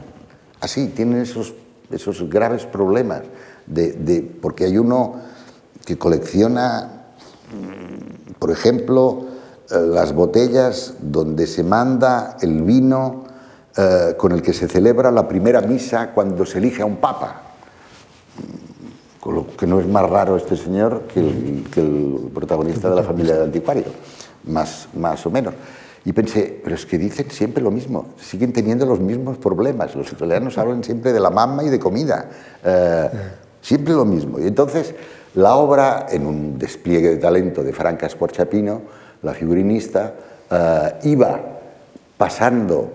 así, 0.60 0.88
tienen 0.88 1.20
esos, 1.20 1.54
esos 1.90 2.28
graves 2.30 2.64
problemas, 2.64 3.22
de, 3.66 3.92
de- 3.92 4.22
porque 4.22 4.64
hay 4.64 4.78
uno 4.78 5.16
que 5.84 5.98
colecciona, 5.98 7.04
mm, 7.52 8.32
por 8.38 8.50
ejemplo, 8.50 9.26
eh, 9.70 9.74
las 9.78 10.14
botellas 10.14 10.94
donde 11.00 11.46
se 11.46 11.62
manda 11.62 12.36
el 12.40 12.62
vino 12.62 13.24
eh, 13.76 14.14
con 14.16 14.32
el 14.32 14.40
que 14.40 14.54
se 14.54 14.68
celebra 14.68 15.10
la 15.10 15.28
primera 15.28 15.60
misa 15.60 16.12
cuando 16.14 16.46
se 16.46 16.58
elige 16.58 16.80
a 16.82 16.86
un 16.86 16.96
papa. 16.96 17.42
Con 19.20 19.34
lo 19.34 19.46
que 19.56 19.66
no 19.66 19.80
es 19.80 19.86
más 19.86 20.08
raro 20.08 20.36
este 20.36 20.56
señor 20.56 21.02
que 21.12 21.20
el, 21.20 21.64
que 21.70 21.80
el 21.80 22.30
protagonista 22.32 22.88
de 22.88 22.96
la 22.96 23.02
familia 23.02 23.34
del 23.34 23.42
anticuario, 23.44 23.84
más, 24.44 24.88
más 24.94 25.26
o 25.26 25.30
menos. 25.30 25.52
Y 26.06 26.12
pensé, 26.12 26.60
pero 26.62 26.76
es 26.76 26.86
que 26.86 26.98
dicen 26.98 27.28
siempre 27.32 27.60
lo 27.60 27.72
mismo, 27.72 28.14
siguen 28.20 28.52
teniendo 28.52 28.86
los 28.86 29.00
mismos 29.00 29.38
problemas. 29.38 29.96
Los 29.96 30.12
italianos 30.12 30.56
hablan 30.56 30.84
siempre 30.84 31.12
de 31.12 31.18
la 31.18 31.30
mamá 31.30 31.64
y 31.64 31.68
de 31.68 31.80
comida, 31.80 32.30
eh, 32.64 33.08
siempre 33.60 33.92
lo 33.92 34.04
mismo. 34.04 34.38
Y 34.38 34.46
entonces 34.46 34.94
la 35.34 35.56
obra, 35.56 36.06
en 36.08 36.24
un 36.24 36.58
despliegue 36.60 37.08
de 37.10 37.16
talento 37.16 37.64
de 37.64 37.72
Franca 37.72 38.08
Squarciapino, 38.08 38.82
la 39.22 39.34
figurinista, 39.34 40.14
eh, 40.48 40.94
iba 41.02 41.40
pasando 42.16 42.88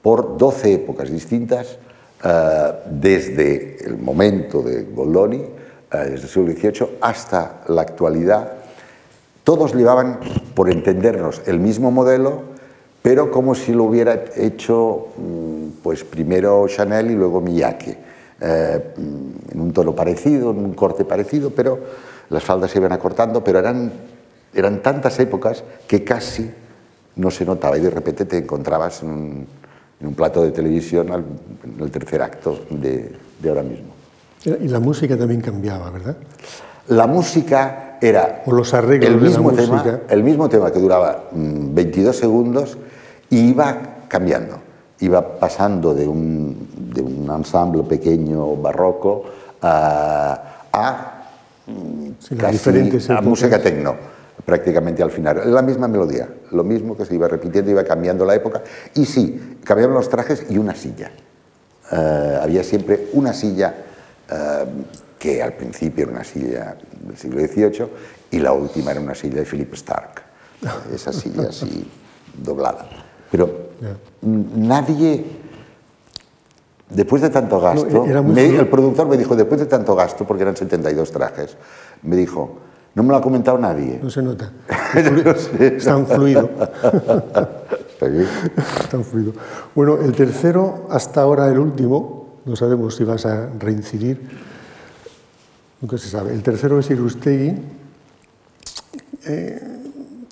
por 0.00 0.38
12 0.38 0.72
épocas 0.72 1.10
distintas, 1.10 1.76
eh, 2.24 2.72
desde 2.90 3.84
el 3.84 3.98
momento 3.98 4.62
de 4.62 4.84
Goldoni, 4.84 5.44
desde 5.92 6.14
el 6.14 6.28
siglo 6.28 6.50
XVIII, 6.50 6.96
hasta 7.02 7.60
la 7.68 7.82
actualidad. 7.82 8.52
Todos 9.44 9.74
llevaban, 9.74 10.18
por 10.54 10.70
entendernos, 10.70 11.42
el 11.46 11.60
mismo 11.60 11.90
modelo, 11.90 12.53
pero 13.04 13.30
como 13.30 13.54
si 13.54 13.74
lo 13.74 13.84
hubiera 13.84 14.24
hecho 14.34 15.08
mm, 15.18 15.82
pues 15.82 16.04
primero 16.04 16.66
Chanel 16.68 17.10
y 17.10 17.14
luego 17.14 17.38
Miyake, 17.42 17.98
eh, 18.40 18.94
mm, 18.96 19.52
en 19.52 19.60
un 19.60 19.72
tono 19.74 19.94
parecido, 19.94 20.52
en 20.52 20.56
un 20.64 20.72
corte 20.72 21.04
parecido, 21.04 21.50
pero 21.50 21.78
las 22.30 22.42
faldas 22.42 22.70
se 22.70 22.78
iban 22.78 22.92
acortando, 22.92 23.44
pero 23.44 23.58
eran, 23.58 23.92
eran 24.54 24.80
tantas 24.80 25.20
épocas 25.20 25.62
que 25.86 26.02
casi 26.02 26.50
no 27.16 27.30
se 27.30 27.44
notaba 27.44 27.76
y 27.76 27.82
de 27.82 27.90
repente 27.90 28.24
te 28.24 28.38
encontrabas 28.38 29.02
en 29.02 29.10
un, 29.10 29.46
en 30.00 30.06
un 30.06 30.14
plato 30.14 30.40
de 30.42 30.50
televisión 30.52 31.12
al- 31.12 31.24
en 31.62 31.84
el 31.84 31.90
tercer 31.90 32.22
acto 32.22 32.58
de, 32.70 33.12
de 33.42 33.48
ahora 33.50 33.62
mismo. 33.64 33.92
Y 34.46 34.68
la 34.68 34.80
música 34.80 35.14
también 35.18 35.42
cambiaba, 35.42 35.90
¿verdad? 35.90 36.16
La 36.88 37.06
música 37.06 37.98
era 38.00 38.42
O 38.46 38.52
los 38.52 38.72
arreglos 38.72 39.10
el 39.10 39.16
de 39.20 39.20
la 39.20 39.28
mismo, 39.28 39.52
tema, 39.52 39.72
música. 39.74 40.00
el 40.08 40.22
mismo 40.24 40.48
tema 40.48 40.70
que 40.72 40.78
duraba 40.80 41.24
mm, 41.32 41.74
22 41.74 42.16
segundos 42.16 42.78
y 43.34 43.50
iba 43.50 44.06
cambiando. 44.06 44.60
Iba 45.00 45.38
pasando 45.40 45.92
de 45.92 46.06
un, 46.06 46.68
de 46.94 47.02
un 47.02 47.28
ensamble 47.28 47.82
pequeño 47.82 48.54
barroco 48.56 49.24
a, 49.60 50.68
a, 50.72 51.10
Sí, 52.18 52.36
casi 52.36 52.70
a 53.08 53.20
música 53.22 53.60
tecno, 53.60 53.96
prácticamente 54.44 55.02
al 55.02 55.10
final. 55.10 55.52
La 55.52 55.62
misma 55.62 55.88
melodía, 55.88 56.28
lo 56.52 56.62
mismo 56.62 56.96
que 56.96 57.06
se 57.06 57.14
iba 57.14 57.26
repitiendo, 57.26 57.70
iba 57.70 57.82
cambiando 57.82 58.24
la 58.24 58.34
época. 58.34 58.62
Y 58.94 59.04
sí, 59.06 59.58
cambiaban 59.64 59.94
los 59.94 60.08
trajes 60.08 60.46
y 60.50 60.58
una 60.58 60.74
silla. 60.74 61.10
Eh, 61.90 62.38
había 62.40 62.62
siempre 62.62 63.08
una 63.14 63.32
silla 63.32 63.74
eh, 64.30 64.64
que 65.18 65.42
al 65.42 65.54
principio 65.54 66.04
era 66.04 66.12
una 66.12 66.24
silla 66.24 66.76
del 67.00 67.16
siglo 67.16 67.40
XVIII 67.40 67.86
y 68.30 68.38
la 68.38 68.52
última 68.52 68.92
era 68.92 69.00
una 69.00 69.14
silla 69.14 69.36
de 69.36 69.44
Philip 69.44 69.72
Stark, 69.74 70.22
esa 70.94 71.12
silla 71.12 71.48
así 71.48 71.90
doblada. 72.36 73.03
Pero 73.30 73.50
nadie, 74.22 75.24
después 76.90 77.22
de 77.22 77.30
tanto 77.30 77.60
gasto, 77.60 78.04
me- 78.24 78.56
el 78.56 78.68
productor 78.68 79.08
me 79.08 79.16
dijo, 79.16 79.34
después 79.36 79.60
de 79.60 79.66
tanto 79.66 79.94
gasto, 79.94 80.24
porque 80.26 80.42
eran 80.42 80.56
72 80.56 81.10
trajes, 81.10 81.56
me 82.02 82.16
dijo, 82.16 82.58
no 82.94 83.02
me 83.02 83.08
lo 83.10 83.16
ha 83.16 83.20
comentado 83.22 83.58
nadie. 83.58 83.98
No 84.02 84.08
se 84.10 84.22
nota. 84.22 84.52
Es 85.58 85.84
tan 85.84 86.06
fluido. 86.06 86.48
Está 87.90 88.06
bien. 88.06 88.28
tan 88.90 89.04
fluido. 89.04 89.32
Bueno, 89.74 89.98
el 90.00 90.12
tercero, 90.12 90.86
hasta 90.90 91.22
ahora 91.22 91.48
el 91.50 91.58
último, 91.58 92.38
no 92.44 92.54
sabemos 92.54 92.94
si 92.94 93.02
vas 93.04 93.26
a 93.26 93.48
reincidir, 93.58 94.20
nunca 95.80 95.98
se 95.98 96.08
sabe. 96.08 96.32
El 96.34 96.42
tercero 96.42 96.78
es 96.78 96.88
Irustegui. 96.90 97.54
Eh, 99.26 99.83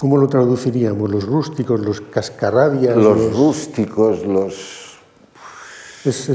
¿Cómo 0.02 0.16
lo 0.16 0.26
traduciríamos? 0.26 1.08
Los 1.08 1.24
rústicos, 1.28 1.78
los 1.78 2.00
cascarrabias. 2.00 2.96
Los 2.96 3.32
rústicos, 3.36 4.26
los... 4.26 4.98
Es, 6.04 6.26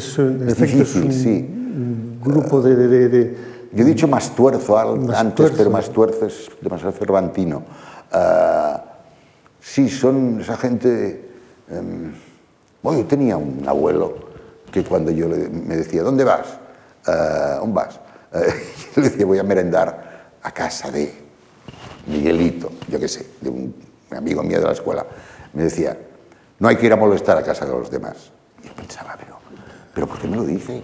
difícil, 0.57 1.03
un, 1.03 1.11
sí. 1.11 1.29
un 1.51 2.21
grupo 2.23 2.61
de, 2.61 2.77
de- 2.77 3.37
Yo 3.73 3.83
he 3.83 3.85
dicho 3.85 4.07
más 4.07 4.33
tuerzo 4.33 4.77
antes, 4.79 5.35
tuerzo. 5.35 5.55
pero 5.57 5.69
más 5.69 5.89
tuerzo 5.89 6.27
es 6.27 6.49
demasiado 6.61 6.93
cervantino. 6.93 7.63
Ah, 8.13 8.81
sí, 9.59 9.89
son 9.89 10.39
esa 10.39 10.55
gente... 10.55 11.29
em, 11.69 12.13
bueno, 12.81 12.99
yo 13.01 13.05
tenía 13.05 13.35
un 13.35 13.67
abuelo 13.67 14.15
que 14.71 14.81
cuando 14.85 15.11
yo 15.11 15.27
le- 15.27 15.49
me 15.49 15.75
decía, 15.75 16.03
¿dónde 16.03 16.23
vas? 16.23 16.47
"Ah, 17.05 17.57
¿Dónde 17.59 17.73
vas? 17.73 17.99
Yo 18.95 19.01
le 19.01 19.09
decía, 19.09 19.25
voy 19.25 19.39
a 19.39 19.43
merendar 19.43 20.29
a 20.41 20.51
casa 20.53 20.89
de 20.89 21.26
Miguelito, 22.07 22.71
yo 22.87 22.99
qué 22.99 23.07
sé, 23.07 23.25
de 23.41 23.49
un 23.49 23.75
amigo 24.11 24.41
mío 24.43 24.59
de 24.59 24.65
la 24.65 24.71
escuela. 24.71 25.05
Me 25.53 25.63
decía, 25.63 25.97
no 26.59 26.67
hay 26.67 26.77
que 26.77 26.85
ir 26.85 26.93
a 26.93 26.95
molestar 26.95 27.37
a 27.37 27.43
casa 27.43 27.65
de 27.65 27.71
los 27.71 27.91
demás. 27.91 28.31
Y 28.63 28.67
yo 28.67 28.73
pensaba, 28.73 29.15
pero, 29.19 29.37
pero 29.93 30.07
¿por 30.07 30.19
qué 30.19 30.27
me 30.27 30.37
lo 30.37 30.43
dice? 30.43 30.81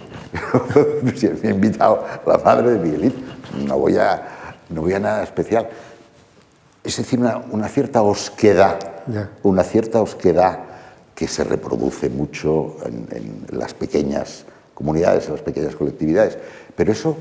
si 1.16 1.30
me 1.30 1.50
ha 1.50 1.52
invitado 1.52 2.06
la 2.26 2.38
madre 2.38 2.72
de 2.72 2.80
Miguelito, 2.80 3.20
no 3.66 3.80
voy 3.80 3.98
a, 3.98 4.56
no 4.70 4.82
voy 4.82 4.94
a 4.94 5.00
nada 5.00 5.24
especial. 5.24 5.70
Es 6.84 6.98
decir, 6.98 7.20
una, 7.20 7.38
una 7.38 7.70
cierta 7.70 8.02
osquedad, 8.02 8.80
una 9.44 9.64
cierta 9.64 10.02
osquedad 10.02 10.60
que 11.16 11.28
se 11.28 11.44
reproduce 11.44 12.10
mucho 12.10 12.76
en, 12.86 13.08
en 13.12 13.58
las 13.58 13.74
pequeñas 13.74 14.46
comunidades, 14.74 15.28
en 15.28 15.34
las 15.34 15.42
pequeñas 15.42 15.76
colectividades. 15.76 16.38
Pero 16.76 16.92
eso, 16.92 17.16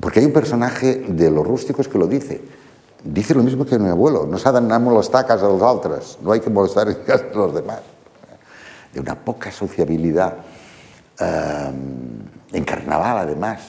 porque 0.00 0.20
hay 0.20 0.26
un 0.26 0.32
personaje 0.32 1.04
de 1.06 1.30
los 1.30 1.46
rústicos 1.46 1.88
que 1.88 1.98
lo 1.98 2.06
dice. 2.06 2.40
Dice 3.04 3.34
lo 3.34 3.42
mismo 3.42 3.64
que 3.64 3.78
mi 3.78 3.88
abuelo, 3.88 4.26
no 4.26 4.38
s'ha 4.38 4.50
d'anar 4.50 4.76
a 4.76 4.82
molestar 4.82 5.22
a 5.24 5.26
casa 5.26 5.46
dels 5.46 5.62
altres, 5.62 6.18
no 6.22 6.32
hay 6.32 6.40
que 6.40 6.50
molestar 6.50 6.88
en 6.88 6.96
casa 7.06 7.24
de 7.30 7.34
los 7.36 7.54
demás. 7.54 7.80
De 8.92 9.00
una 9.00 9.14
poca 9.14 9.52
sociabilidad. 9.52 10.34
eh, 11.20 11.70
en 12.52 12.64
carnaval, 12.64 13.18
además. 13.18 13.60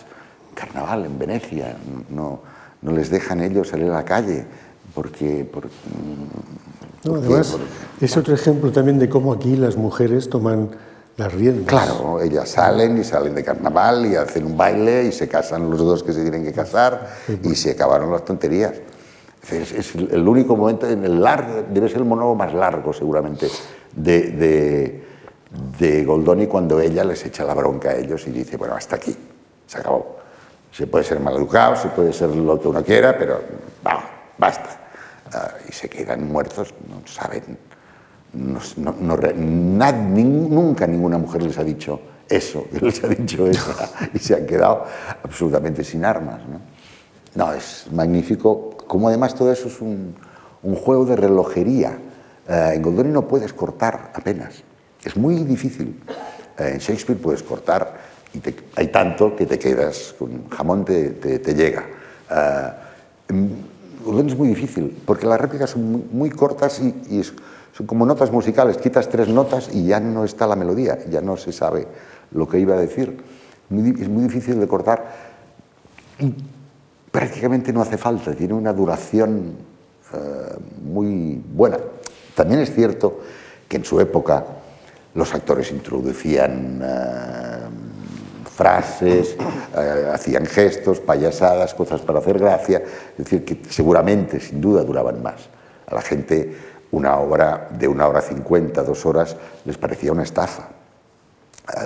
Carnaval 0.56 1.06
en 1.06 1.18
Venecia, 1.20 1.76
no, 2.10 2.40
no 2.82 2.92
les 2.92 3.10
dejan 3.10 3.42
ellos 3.42 3.68
salir 3.70 3.90
a 3.92 3.96
la 3.96 4.06
calle 4.06 4.46
porque... 4.94 5.46
por- 5.52 5.66
No, 5.66 7.12
porque- 7.12 7.26
además, 7.28 7.48
por- 7.52 7.62
es 8.04 8.18
otro 8.18 8.34
ejemplo 8.34 8.72
también 8.72 9.00
de 9.00 9.10
cómo 9.10 9.34
aquí 9.34 9.56
las 9.56 9.78
mujeres 9.78 10.30
toman 10.30 10.70
las 11.18 11.34
riendas. 11.34 11.66
Claro, 11.68 12.20
ellas 12.22 12.50
salen 12.50 12.98
y 12.98 13.04
salen 13.04 13.36
de 13.36 13.44
carnaval 13.44 14.06
y 14.06 14.16
hacen 14.16 14.46
un 14.46 14.56
baile 14.58 15.06
y 15.06 15.12
se 15.12 15.28
casan 15.28 15.70
los 15.70 15.80
dos 15.80 16.04
que 16.04 16.14
se 16.14 16.22
tienen 16.22 16.44
que 16.44 16.54
casar 16.54 17.10
y 17.44 17.56
se 17.56 17.72
acabaron 17.72 18.12
las 18.12 18.24
tonterías. 18.26 18.74
Es, 19.50 19.96
el 19.96 20.28
único 20.28 20.56
momento, 20.56 20.88
en 20.88 21.04
el 21.04 21.22
largo, 21.22 21.64
debe 21.70 21.88
ser 21.88 22.00
el 22.00 22.06
monólogo 22.06 22.36
más 22.36 22.54
largo 22.54 22.94
seguramente 22.94 23.48
de, 23.96 25.04
de, 25.80 26.04
Goldoni 26.04 26.48
cuando 26.48 26.80
ella 26.80 27.04
les 27.04 27.26
echa 27.26 27.44
la 27.46 27.54
bronca 27.54 27.90
a 27.90 27.96
ellos 27.96 28.28
y 28.28 28.32
dice, 28.32 28.58
bueno, 28.58 28.76
hasta 28.76 28.98
aquí, 28.98 29.16
se 29.66 29.78
acabó. 29.78 30.18
Se 30.72 30.86
puede 30.88 31.04
ser 31.04 31.20
mal 31.20 31.36
educado, 31.36 31.76
se 31.76 31.88
puede 31.90 32.14
ser 32.14 32.30
lo 32.30 32.60
que 32.60 32.68
uno 32.68 32.84
quiera, 32.84 33.18
pero 33.18 33.42
basta. 34.38 34.80
Ah, 35.34 35.52
y 35.68 35.72
se 35.72 35.90
quedan 35.90 36.28
muertos, 36.28 36.74
no 36.88 37.02
saben, 37.06 37.58
nunca 40.50 40.88
ninguna 40.88 41.18
mujer 41.18 41.44
les 41.44 41.58
ha 41.58 41.64
dicho 41.64 42.00
eso, 42.28 42.66
les 42.82 43.04
ha 43.04 43.08
dicho 43.08 43.48
eso, 43.48 43.76
y 44.14 44.20
se 44.20 44.36
han 44.36 44.46
quedado 44.46 44.86
absolutamente 45.24 45.84
sin 45.84 46.06
armas. 46.06 46.42
No, 47.36 47.54
es 47.54 47.88
magnífico, 47.92 48.76
como 48.90 49.08
además 49.08 49.36
todo 49.36 49.52
eso 49.54 49.68
es 49.68 49.80
un, 49.82 50.16
juego 50.84 51.06
de 51.06 51.16
relojería. 51.16 52.00
Eh, 52.48 52.72
en 52.74 52.82
Goldoni 52.82 53.12
no 53.12 53.28
puedes 53.28 53.54
cortar 53.54 54.12
apenas, 54.16 54.64
es 55.06 55.16
muy 55.16 55.36
difícil. 55.44 56.02
Eh, 56.58 56.72
en 56.74 56.80
Shakespeare 56.80 57.22
puedes 57.22 57.44
cortar 57.44 58.00
y 58.34 58.42
hay 58.76 58.88
tanto 58.88 59.36
que 59.36 59.46
te 59.46 59.60
quedas, 59.60 60.16
con 60.18 60.50
jamón 60.50 60.86
te, 60.86 61.12
te, 61.12 61.54
llega. 61.54 61.86
Eh, 62.32 62.72
Goldoni 64.04 64.32
es 64.32 64.38
muy 64.38 64.48
difícil, 64.48 64.98
porque 65.06 65.28
las 65.28 65.40
réplicas 65.40 65.70
son 65.70 66.08
muy, 66.12 66.32
cortas 66.32 66.82
y, 66.82 67.22
son 67.24 67.86
como 67.86 68.08
notas 68.08 68.32
musicales, 68.32 68.78
quitas 68.78 69.08
tres 69.08 69.28
notas 69.28 69.70
y 69.72 69.86
ya 69.86 70.00
no 70.00 70.26
está 70.26 70.48
la 70.48 70.56
melodía, 70.56 70.98
ya 71.12 71.22
no 71.22 71.38
se 71.38 71.52
sabe 71.52 71.88
lo 72.32 72.50
que 72.50 72.58
iba 72.58 72.74
a 72.74 72.80
decir. 72.80 73.22
es 73.70 74.10
muy 74.10 74.24
difícil 74.24 74.60
de 74.60 74.68
cortar 74.68 75.30
y 76.18 76.34
prácticamente 77.12 77.74
no 77.74 77.82
hace 77.82 77.98
falta, 77.98 78.34
tiene 78.34 78.54
una 78.54 78.74
duración 78.74 79.56
eh, 80.14 80.18
muy 80.82 81.42
buena. 81.54 81.78
También 82.36 82.62
es 82.62 82.74
cierto 82.74 83.20
que 83.68 83.78
en 83.78 83.86
su 83.86 84.00
época 84.00 84.46
los 85.14 85.34
actores 85.34 85.72
introducían 85.72 86.82
eh, 86.84 87.60
frases, 88.56 89.36
eh, 89.78 90.10
hacían 90.14 90.46
gestos, 90.46 91.00
payasadas, 91.00 91.74
cosas 91.74 92.02
para 92.02 92.20
hacer 92.20 92.38
gracia, 92.40 92.82
es 93.12 93.18
decir, 93.18 93.46
que 93.46 93.62
seguramente, 93.70 94.40
sin 94.40 94.62
duda, 94.62 94.84
duraban 94.84 95.22
más. 95.22 95.50
A 95.88 95.96
la 95.96 96.02
gente 96.02 96.56
una 96.92 97.18
obra 97.18 97.70
de 97.72 97.88
una 97.88 98.08
hora 98.08 98.22
cincuenta, 98.22 98.84
dos 98.84 99.06
horas, 99.06 99.36
les 99.66 99.78
parecía 99.78 100.12
una 100.12 100.24
estafa. 100.24 100.70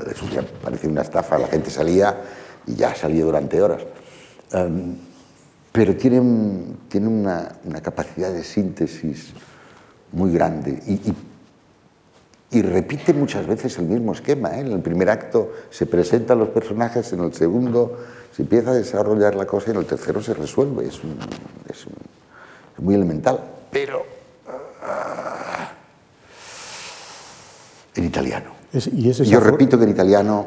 Les 0.08 0.18
parecía 0.64 0.90
una 0.90 1.02
estafa, 1.02 1.38
la 1.38 1.48
gente 1.48 1.70
salía 1.70 2.22
y 2.66 2.76
ya 2.76 2.96
salía 2.96 3.26
durante 3.26 3.62
horas. 3.62 3.84
Em, 4.52 4.96
pero 5.74 5.96
tiene, 5.98 6.22
tiene 6.88 7.08
una, 7.08 7.82
capacidad 7.82 8.32
de 8.32 8.44
síntesis 8.44 9.34
muy 10.12 10.32
grande 10.32 10.80
y, 10.88 12.62
repite 12.62 13.14
muchas 13.14 13.48
veces 13.48 13.80
el 13.80 13.86
mismo 13.86 14.12
esquema. 14.12 14.56
¿eh? 14.56 14.60
En 14.60 14.72
el 14.72 14.80
primer 14.82 15.10
acto 15.10 15.54
se 15.72 15.88
presentan 15.88 16.38
los 16.38 16.50
personajes, 16.50 17.12
en 17.12 17.22
el 17.22 17.34
segundo 17.34 17.98
se 18.32 18.44
empieza 18.44 18.70
a 18.70 18.76
desarrollar 18.76 19.34
la 19.34 19.48
cosa 19.48 19.70
y 19.70 19.72
en 19.72 19.78
el 19.78 19.88
tercero 19.88 20.22
se 20.22 20.36
resuelve. 20.36 20.86
Es, 20.86 21.02
es, 21.68 21.88
muy 22.78 22.94
elemental. 22.94 23.40
Pero 23.72 24.06
ah, 24.84 25.72
en 27.96 28.04
italiano. 28.04 28.52
Yo 28.72 29.40
repito 29.40 29.80
que 29.80 29.86
en 29.86 29.90
italiano 29.90 30.46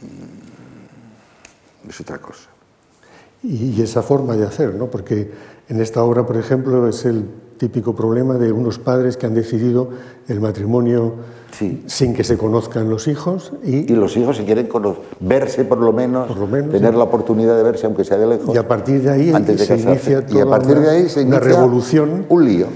mm, 0.00 1.88
es 1.90 2.00
otra 2.00 2.18
cosa 2.18 2.53
y, 3.44 3.80
esa 3.80 4.02
forma 4.02 4.36
de 4.36 4.46
hacer, 4.46 4.74
¿no? 4.74 4.86
porque 4.86 5.30
en 5.68 5.80
esta 5.80 6.02
obra, 6.02 6.26
por 6.26 6.36
ejemplo, 6.36 6.88
es 6.88 7.04
el 7.04 7.26
típico 7.58 7.94
problema 7.94 8.34
de 8.34 8.52
unos 8.52 8.78
padres 8.78 9.16
que 9.16 9.26
han 9.26 9.34
decidido 9.34 9.90
el 10.28 10.40
matrimonio 10.40 11.14
sin 11.86 12.14
que 12.14 12.24
se 12.24 12.36
conozcan 12.36 12.90
los 12.90 13.06
hijos. 13.06 13.52
Y, 13.62 13.92
y 13.92 13.96
los 13.96 14.16
hijos 14.16 14.36
se 14.36 14.44
quieren 14.44 14.68
verse 15.20 15.64
por 15.64 15.78
lo 15.78 15.92
menos, 15.92 16.28
tener 16.70 16.94
la 16.94 17.04
oportunidad 17.04 17.56
de 17.56 17.62
verse 17.62 17.86
aunque 17.86 18.04
sea 18.04 18.16
de 18.16 18.26
lejos. 18.26 18.54
Y 18.54 18.58
a 18.58 18.66
partir 18.66 19.02
de 19.02 19.10
ahí 19.10 19.32
se 19.56 19.76
inicia 19.76 20.26
toda 20.26 20.38
y 20.38 20.42
a 20.42 20.46
partir 20.46 20.78
de 20.80 20.90
ahí 20.90 21.08
se 21.08 21.22
una 21.22 21.38
revolución. 21.38 22.26
Un 22.28 22.44
lío. 22.44 22.66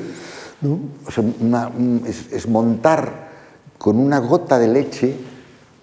O 1.06 1.10
sea, 1.10 1.24
es, 2.06 2.48
montar 2.48 3.28
con 3.78 3.98
una 3.98 4.18
gota 4.18 4.58
de 4.58 4.68
leche 4.68 5.16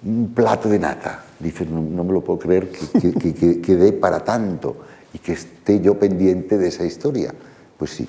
un 0.05 0.33
plato 0.33 0.69
de 0.69 0.79
nata. 0.79 1.24
Dices, 1.39 1.69
no, 1.69 1.81
me 1.81 2.13
lo 2.13 2.21
puedo 2.21 2.39
creer 2.39 2.69
que, 2.69 3.75
dé 3.75 3.93
para 3.93 4.23
tanto 4.23 4.77
y 5.13 5.19
que 5.19 5.33
esté 5.33 5.81
yo 5.81 5.99
pendiente 5.99 6.57
de 6.57 6.69
esa 6.69 6.85
historia. 6.85 7.33
Pues 7.77 7.91
sí, 7.91 8.07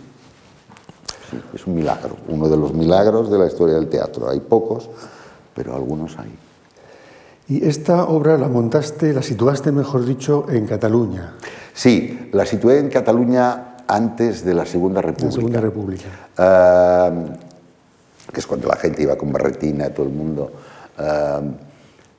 sí, 1.30 1.38
es 1.52 1.66
un 1.66 1.74
milagro, 1.74 2.16
uno 2.28 2.48
de 2.48 2.56
los 2.56 2.72
milagros 2.72 3.30
de 3.30 3.38
la 3.38 3.46
historia 3.46 3.74
del 3.74 3.88
teatro. 3.88 4.28
Hay 4.28 4.40
pocos, 4.40 4.88
pero 5.54 5.74
algunos 5.74 6.16
hay. 6.18 6.32
Y 7.48 7.66
esta 7.66 8.04
obra 8.04 8.38
la 8.38 8.48
montaste, 8.48 9.12
la 9.12 9.22
situaste, 9.22 9.70
mejor 9.72 10.04
dicho, 10.04 10.46
en 10.48 10.66
Cataluña. 10.66 11.34
Sí, 11.72 12.30
la 12.32 12.46
situé 12.46 12.78
en 12.78 12.88
Cataluña 12.88 13.76
antes 13.86 14.44
de 14.44 14.54
la 14.54 14.66
Segunda 14.66 15.00
República. 15.00 15.26
La 15.26 15.32
Segunda 15.32 15.60
República. 15.60 16.08
que 18.32 18.40
es 18.40 18.46
cuando 18.46 18.68
la 18.68 18.76
gente 18.76 19.02
iba 19.02 19.16
con 19.16 19.32
barretina, 19.32 19.90
todo 19.90 20.06
el 20.06 20.12
mundo. 20.12 20.52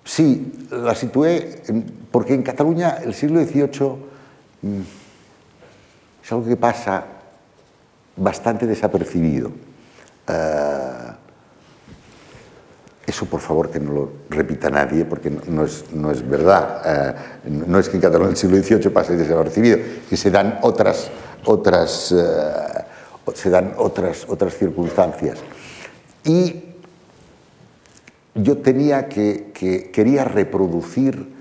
Sí, 0.08 0.68
la 0.72 0.96
situé 0.96 1.62
porque 2.12 2.34
en 2.34 2.42
Cataluña 2.42 3.00
el 3.04 3.14
siglo 3.14 3.44
XVIII 3.44 3.90
mm, 4.62 4.82
es 6.24 6.32
algo 6.32 6.46
que 6.48 6.56
pasa 6.56 7.04
bastante 8.16 8.66
desapercibido. 8.66 9.52
Eh, 10.26 11.12
eso, 13.06 13.26
por 13.26 13.42
favor, 13.42 13.70
que 13.70 13.82
no 13.82 13.92
lo 13.92 14.12
repita 14.30 14.70
nadie, 14.70 15.04
porque 15.04 15.30
no, 15.30 15.66
es, 15.66 15.92
no 15.92 16.10
es, 16.10 16.26
verdad. 16.26 16.82
Eh, 16.86 17.16
no 17.68 17.78
es 17.78 17.90
que 17.90 17.98
en 17.98 18.02
Cataluña 18.02 18.32
el 18.32 18.38
siglo 18.38 18.64
XVIII 18.64 18.90
pase 18.90 19.18
desapercibido, 19.18 19.78
que 20.10 20.16
se 20.16 20.32
dan 20.32 20.60
otras, 20.62 21.10
otras, 21.44 22.14
eh, 22.14 23.34
se 23.34 23.50
dan 23.50 23.74
otras, 23.78 24.26
otras 24.30 24.56
circunstancias. 24.56 25.40
Y 26.24 26.64
yo 28.38 28.58
tenía 28.58 29.08
que, 29.08 29.52
quería 29.92 30.24
reproducir 30.24 31.36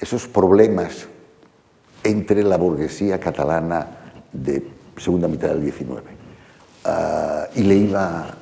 esos 0.00 0.28
problemas 0.28 1.06
entre 2.02 2.42
la 2.42 2.56
burguesía 2.56 3.20
catalana 3.20 3.86
de 4.32 4.62
segunda 4.96 5.28
mitad 5.28 5.48
del 5.48 5.64
XIX. 5.64 6.02
Ah, 6.84 7.46
y 7.54 7.62
le 7.62 7.74
iba, 7.74 8.34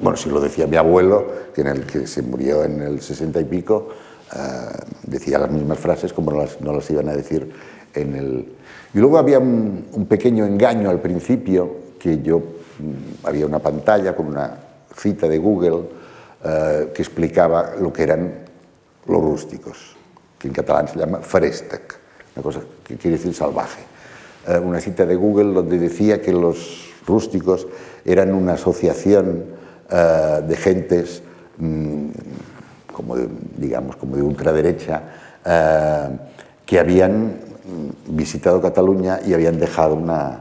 bueno, 0.00 0.16
si 0.16 0.28
lo 0.28 0.40
decía 0.40 0.66
mi 0.66 0.76
abuelo, 0.76 1.26
que, 1.54 1.60
en 1.60 1.68
el 1.68 1.86
que 1.86 2.06
se 2.06 2.22
murió 2.22 2.64
en 2.64 2.82
el 2.82 3.00
sesenta 3.00 3.40
y 3.40 3.44
pico, 3.44 3.88
ah, 4.32 4.72
decía 5.04 5.38
las 5.38 5.50
mismas 5.50 5.78
frases 5.78 6.12
como 6.12 6.32
no 6.32 6.72
las, 6.72 6.90
iban 6.90 7.08
a 7.08 7.12
decir 7.12 7.52
en 7.94 8.14
el... 8.16 8.52
Y 8.94 8.98
luego 8.98 9.18
había 9.18 9.38
un, 9.38 9.86
un 9.92 10.06
pequeño 10.06 10.44
engaño 10.46 10.90
al 10.90 11.00
principio, 11.00 11.76
que 11.98 12.22
yo, 12.22 12.38
mm, 12.38 13.26
había 13.26 13.46
una 13.46 13.58
pantalla 13.58 14.16
con 14.16 14.26
una 14.26 14.65
cita 14.96 15.28
de 15.28 15.38
Google 15.38 15.82
eh, 16.44 16.92
que 16.94 17.02
explicaba 17.02 17.74
lo 17.80 17.92
que 17.92 18.02
eran 18.02 18.32
los 19.06 19.22
rústicos, 19.22 19.96
que 20.38 20.48
en 20.48 20.54
catalán 20.54 20.88
se 20.88 20.98
llama 20.98 21.18
frestec, 21.18 21.98
una 22.34 22.42
cosa 22.42 22.60
que 22.84 22.96
quiere 22.96 23.16
decir 23.16 23.34
salvaje. 23.34 23.82
Eh, 24.46 24.58
una 24.58 24.80
cita 24.80 25.06
de 25.06 25.16
Google 25.16 25.52
donde 25.52 25.78
decía 25.78 26.20
que 26.20 26.32
los 26.32 26.90
rústicos 27.06 27.66
eran 28.04 28.34
una 28.34 28.54
asociación 28.54 29.44
eh, 29.90 30.42
de 30.46 30.56
gentes 30.56 31.22
mm, 31.58 32.08
como 32.92 33.16
de, 33.16 33.28
digamos, 33.56 33.96
como 33.96 34.16
de 34.16 34.22
ultraderecha, 34.22 35.02
que 36.64 36.80
habían 36.80 37.26
mm, 37.26 38.16
visitado 38.16 38.60
Cataluña 38.60 39.20
y 39.24 39.32
habían 39.32 39.60
dejado 39.60 39.94
una, 39.94 40.40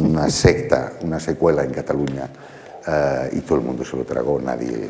una 0.00 0.30
secta, 0.30 0.94
una 1.02 1.20
secuela 1.20 1.64
en 1.64 1.70
Cataluña 1.70 2.28
eh, 2.90 3.30
y 3.34 3.40
todo 3.40 3.58
el 3.58 3.64
mundo 3.64 3.84
se 3.84 3.98
lo 3.98 4.04
tragó, 4.04 4.40
nadie 4.40 4.88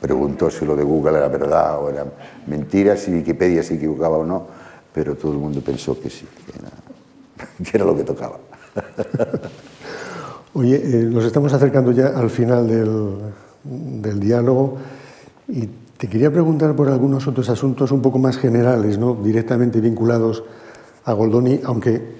preguntó 0.00 0.50
si 0.50 0.64
lo 0.64 0.74
de 0.74 0.82
Google 0.82 1.18
era 1.18 1.28
verdad 1.28 1.78
o 1.82 1.90
era 1.90 2.06
mentira, 2.46 2.96
si 2.96 3.12
Wikipedia 3.12 3.62
se 3.62 3.74
equivocaba 3.74 4.16
o 4.16 4.24
no, 4.24 4.46
pero 4.94 5.16
todo 5.16 5.32
el 5.32 5.38
mundo 5.38 5.60
pensó 5.60 6.00
que 6.00 6.08
sí, 6.08 6.26
que 6.46 7.76
era, 7.76 7.84
lo 7.84 7.94
que 7.94 8.04
tocaba. 8.04 8.38
Oye, 10.54 10.76
eh, 10.76 11.02
nos 11.04 11.26
estamos 11.26 11.52
acercando 11.52 11.92
ya 11.92 12.08
al 12.08 12.30
final 12.30 12.66
del, 12.66 13.18
del, 13.64 14.18
diálogo 14.18 14.78
y 15.48 15.68
te 15.98 16.08
quería 16.08 16.30
preguntar 16.30 16.74
por 16.74 16.88
algunos 16.88 17.26
otros 17.26 17.50
asuntos 17.50 17.92
un 17.92 18.00
poco 18.00 18.18
más 18.18 18.38
generales, 18.38 18.96
¿no? 18.96 19.14
directamente 19.14 19.82
vinculados 19.82 20.42
a 21.04 21.12
Goldoni, 21.12 21.60
aunque 21.64 22.16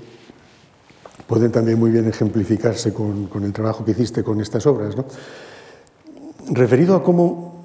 pueden 1.26 1.50
también 1.50 1.78
muy 1.78 1.90
bien 1.90 2.08
ejemplificarse 2.08 2.92
con, 2.92 3.28
el 3.42 3.52
trabajo 3.52 3.84
que 3.84 3.90
hiciste 3.92 4.22
con 4.22 4.40
estas 4.40 4.66
obras. 4.66 4.94
Referido 6.48 6.94
a 6.94 7.02
cómo, 7.02 7.62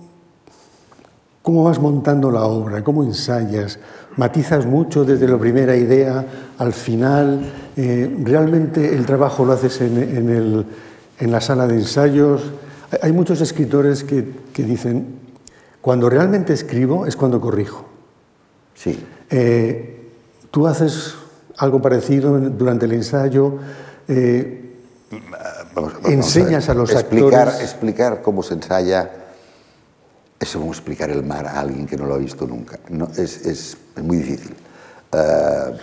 cómo 1.42 1.64
vas 1.64 1.80
montando 1.80 2.32
la 2.32 2.46
obra, 2.46 2.84
cómo 2.84 3.04
ensayas, 3.04 3.80
matizas 4.18 4.66
mucho 4.66 5.06
desde 5.06 5.28
la 5.28 5.38
primera 5.38 5.76
idea 5.76 6.26
al 6.58 6.74
final, 6.74 7.52
eh, 7.78 8.18
realmente 8.24 8.94
el 8.96 9.06
trabajo 9.06 9.46
lo 9.46 9.54
haces 9.54 9.82
en, 9.82 10.66
la 11.20 11.42
sala 11.42 11.68
de 11.68 11.76
ensayos. 11.76 12.42
Hay 13.02 13.12
muchos 13.14 13.42
escritores 13.42 14.04
que, 14.04 14.26
dicen, 14.58 15.20
cuando 15.82 16.10
realmente 16.10 16.54
escribo 16.54 17.06
es 17.06 17.16
cuando 17.16 17.40
corrijo. 17.40 17.86
Sí. 18.74 19.00
Eh, 19.30 20.10
tú 20.50 20.68
haces 20.68 21.16
algo 21.58 21.82
parecido 21.82 22.38
durante 22.40 22.86
el 22.86 22.94
ensayo. 22.94 23.60
Eh, 24.08 24.76
enseñas 26.06 26.70
a, 26.70 26.74
los 26.74 26.92
explicar, 26.92 27.48
actores... 27.48 27.62
Explicar 27.62 28.22
cómo 28.22 28.44
se 28.44 28.54
ensaya 28.56 29.10
es 30.40 30.54
como 30.54 30.72
explicar 30.72 31.10
el 31.12 31.24
mar 31.24 31.46
a 31.46 31.60
alguien 31.60 31.86
que 31.86 31.96
no 31.96 32.06
lo 32.06 32.16
ha 32.16 32.18
visto 32.18 32.48
nunca. 32.48 32.80
No, 32.90 33.08
es, 33.18 33.46
es, 33.46 33.78
es 33.96 34.04
muy 34.04 34.18
difícil. 34.18 34.56
Uh, 35.14 35.76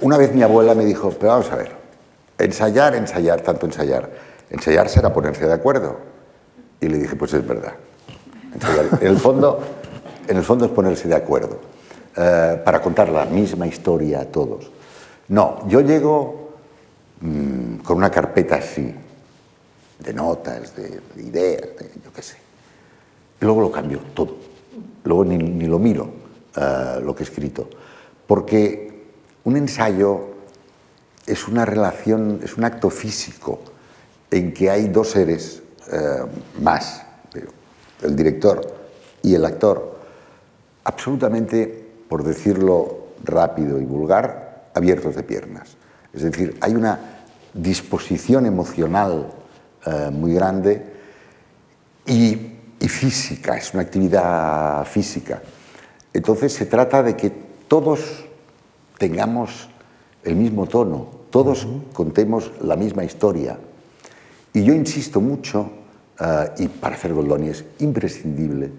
una 0.00 0.16
vez 0.16 0.32
mi 0.32 0.42
abuela 0.42 0.74
me 0.74 0.84
dijo, 0.84 1.10
pero 1.10 1.32
vamos 1.32 1.50
a 1.50 1.56
ver, 1.56 1.72
ensayar, 2.38 2.94
ensayar, 2.94 3.40
tanto 3.40 3.66
ensayar. 3.66 4.08
Ensayar 4.48 4.88
será 4.88 5.12
ponerse 5.12 5.44
de 5.46 5.52
acuerdo. 5.52 5.98
Y 6.80 6.88
le 6.88 6.98
dije, 6.98 7.16
pues 7.16 7.34
es 7.34 7.46
verdad. 7.46 7.72
Ensayar. 8.54 8.86
En, 9.00 9.08
el 9.08 9.18
fondo, 9.18 9.60
en 10.28 10.36
el 10.36 10.44
fondo 10.44 10.66
es 10.66 10.70
ponerse 10.70 11.08
de 11.08 11.16
acuerdo 11.16 11.58
uh, 12.16 12.64
para 12.64 12.80
contar 12.80 13.08
la 13.08 13.24
misma 13.24 13.66
historia 13.66 14.20
a 14.20 14.24
todos. 14.26 14.70
No, 15.28 15.66
yo 15.68 15.80
llego 15.80 16.52
mmm, 17.20 17.76
con 17.78 17.98
una 17.98 18.10
carpeta 18.10 18.56
así, 18.56 18.94
de 19.98 20.12
notas, 20.12 20.76
de, 20.76 21.00
de 21.14 21.22
ideas, 21.22 21.62
de, 21.78 21.90
yo 22.04 22.12
qué 22.14 22.22
sé. 22.22 22.36
Luego 23.40 23.60
lo 23.60 23.70
cambio 23.70 24.00
todo. 24.14 24.36
Luego 25.04 25.24
ni, 25.24 25.66
lo 25.66 25.78
miro 25.78 26.04
uh, 26.56 27.00
lo 27.00 27.14
que 27.14 27.22
he 27.22 27.26
escrito. 27.26 27.68
Porque 28.26 29.04
un 29.44 29.56
ensayo 29.56 30.34
es 31.26 31.46
una 31.48 31.64
relación, 31.64 32.40
es 32.42 32.56
un 32.56 32.64
acto 32.64 32.90
físico 32.90 33.60
en 34.30 34.52
que 34.52 34.68
hay 34.70 34.88
dos 34.88 35.10
seres 35.10 35.62
uh, 35.92 36.62
más, 36.62 37.02
el 38.02 38.14
director 38.14 38.60
y 39.22 39.34
el 39.34 39.44
actor, 39.44 39.96
absolutamente, 40.84 41.85
por 42.08 42.24
decirlo 42.24 43.06
rápido 43.24 43.80
y 43.80 43.84
vulgar, 43.84 44.70
abiertos 44.74 45.16
de 45.16 45.22
piernas. 45.22 45.76
Es 46.12 46.22
decir, 46.22 46.56
hay 46.60 46.74
una 46.74 47.00
disposición 47.54 48.46
emocional 48.46 49.32
uh, 49.86 50.10
muy 50.10 50.34
grande 50.34 50.94
y 52.06 52.56
y 52.78 52.88
física, 52.88 53.56
es 53.56 53.72
una 53.72 53.82
actividad 53.82 54.84
física. 54.84 55.42
Entonces 56.12 56.52
se 56.52 56.66
trata 56.66 57.02
de 57.02 57.16
que 57.16 57.30
todos 57.68 58.24
tengamos 58.98 59.68
el 60.24 60.36
mismo 60.36 60.66
tono, 60.66 61.08
todos 61.30 61.64
uh 61.64 61.68
-huh. 61.68 61.92
contemos 61.92 62.52
la 62.60 62.76
misma 62.76 63.04
historia. 63.04 63.58
Y 64.52 64.64
yo 64.64 64.72
insisto 64.72 65.20
mucho, 65.20 65.70
uh, 66.20 66.62
y 66.62 66.68
para 66.68 66.96
hacer 66.96 67.12
Goldoni 67.12 67.48
es 67.48 67.64
imprescindible, 67.78 68.70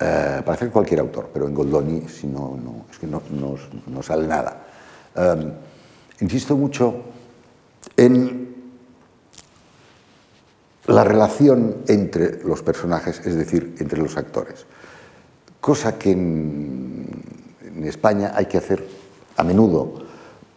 uh, 0.00 0.42
para 0.42 0.52
hacer 0.52 0.70
cualquier 0.70 1.00
autor, 1.00 1.30
pero 1.32 1.46
en 1.46 1.54
Goldoni 1.54 2.08
si 2.08 2.26
no, 2.26 2.56
no, 2.62 2.86
es 2.90 2.98
que 2.98 3.06
no, 3.06 3.22
no, 3.86 4.02
sale 4.02 4.26
nada. 4.26 4.64
Um, 5.16 5.52
insisto 6.20 6.56
mucho 6.56 7.02
en 7.96 8.48
la 10.86 11.04
relación 11.04 11.78
entre 11.88 12.42
los 12.44 12.62
personajes, 12.62 13.20
es 13.24 13.36
decir, 13.36 13.76
entre 13.78 14.00
los 14.00 14.16
actores. 14.16 14.64
Cosa 15.60 15.98
que 15.98 16.12
en, 16.12 17.08
España 17.84 18.32
hay 18.34 18.46
que 18.46 18.58
hacer 18.58 18.84
a 19.36 19.44
menudo, 19.44 20.02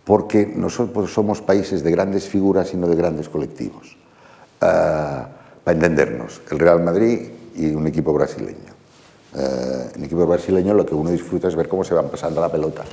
porque 0.03 0.45
nosotros 0.45 1.13
somos 1.13 1.41
países 1.41 1.83
de 1.83 1.91
grandes 1.91 2.27
figuras 2.27 2.73
y 2.73 2.77
no 2.77 2.87
de 2.87 2.95
grandes 2.95 3.29
colectivos. 3.29 3.95
Uh, 4.59 5.25
para 5.63 5.75
entendernos, 5.77 6.41
el 6.49 6.59
Real 6.59 6.81
Madrid 6.83 7.29
y 7.55 7.73
un 7.75 7.85
equipo 7.87 8.11
brasileño. 8.11 8.70
Uh, 9.33 9.95
en 9.95 9.99
el 9.99 10.03
equipo 10.03 10.25
brasileño 10.27 10.73
lo 10.73 10.85
que 10.85 10.93
uno 10.93 11.09
disfruta 11.09 11.47
es 11.47 11.55
ver 11.55 11.69
cómo 11.69 11.83
se 11.83 11.93
van 11.93 12.09
pasando 12.09 12.41
la 12.41 12.51
pelota. 12.51 12.83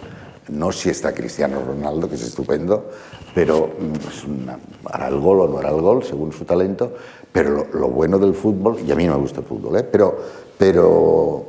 No 0.49 0.71
si 0.73 0.89
está 0.89 1.13
Cristiano 1.13 1.61
Ronaldo, 1.61 2.09
que 2.09 2.15
es 2.15 2.23
estupendo, 2.23 2.91
pero 3.35 3.71
pues, 4.03 4.25
una, 4.25 4.59
hará 4.85 5.09
el 5.09 5.19
gol 5.19 5.41
o 5.41 5.49
no 5.49 5.59
hará 5.59 5.71
el 5.71 5.81
gol, 5.81 6.05
según 6.05 6.33
su 6.33 6.45
talento, 6.45 6.95
pero 7.33 7.67
lo, 7.73 7.89
bueno 7.89 8.19
del 8.19 8.35
fútbol, 8.35 8.79
y 8.87 8.91
a 8.93 8.95
mí 8.95 9.09
me 9.09 9.17
gusta 9.17 9.41
el 9.41 9.47
fútbol, 9.47 9.79
¿eh? 9.79 9.83
pero, 9.83 10.17
pero, 10.57 11.47